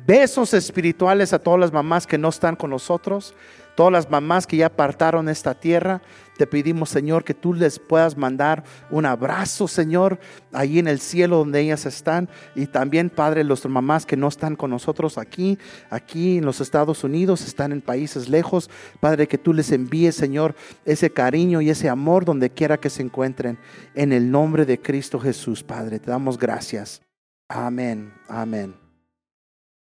besos 0.06 0.52
espirituales 0.52 1.32
a 1.32 1.38
todas 1.38 1.58
las 1.58 1.72
mamás 1.72 2.06
que 2.06 2.18
no 2.18 2.28
están 2.28 2.54
con 2.54 2.68
nosotros 2.68 3.34
todas 3.74 3.92
las 3.92 4.10
mamás 4.10 4.46
que 4.46 4.56
ya 4.56 4.66
apartaron 4.66 5.28
esta 5.28 5.54
tierra, 5.54 6.02
te 6.40 6.46
pedimos, 6.46 6.88
Señor, 6.88 7.22
que 7.22 7.34
tú 7.34 7.52
les 7.52 7.78
puedas 7.78 8.16
mandar 8.16 8.64
un 8.90 9.04
abrazo, 9.04 9.68
Señor, 9.68 10.18
allí 10.54 10.78
en 10.78 10.88
el 10.88 10.98
cielo 10.98 11.36
donde 11.36 11.60
ellas 11.60 11.84
están. 11.84 12.30
Y 12.54 12.64
también, 12.64 13.10
Padre, 13.10 13.44
los 13.44 13.66
mamás 13.66 14.06
que 14.06 14.16
no 14.16 14.26
están 14.26 14.56
con 14.56 14.70
nosotros 14.70 15.18
aquí, 15.18 15.58
aquí 15.90 16.38
en 16.38 16.46
los 16.46 16.62
Estados 16.62 17.04
Unidos, 17.04 17.42
están 17.42 17.72
en 17.72 17.82
países 17.82 18.30
lejos. 18.30 18.70
Padre, 19.00 19.28
que 19.28 19.36
tú 19.36 19.52
les 19.52 19.70
envíes, 19.70 20.14
Señor, 20.14 20.54
ese 20.86 21.10
cariño 21.10 21.60
y 21.60 21.68
ese 21.68 21.90
amor 21.90 22.24
donde 22.24 22.48
quiera 22.48 22.78
que 22.78 22.88
se 22.88 23.02
encuentren. 23.02 23.58
En 23.94 24.10
el 24.10 24.30
nombre 24.30 24.64
de 24.64 24.80
Cristo 24.80 25.20
Jesús, 25.20 25.62
Padre, 25.62 25.98
te 25.98 26.10
damos 26.10 26.38
gracias. 26.38 27.02
Amén, 27.50 28.14
amén. 28.28 28.89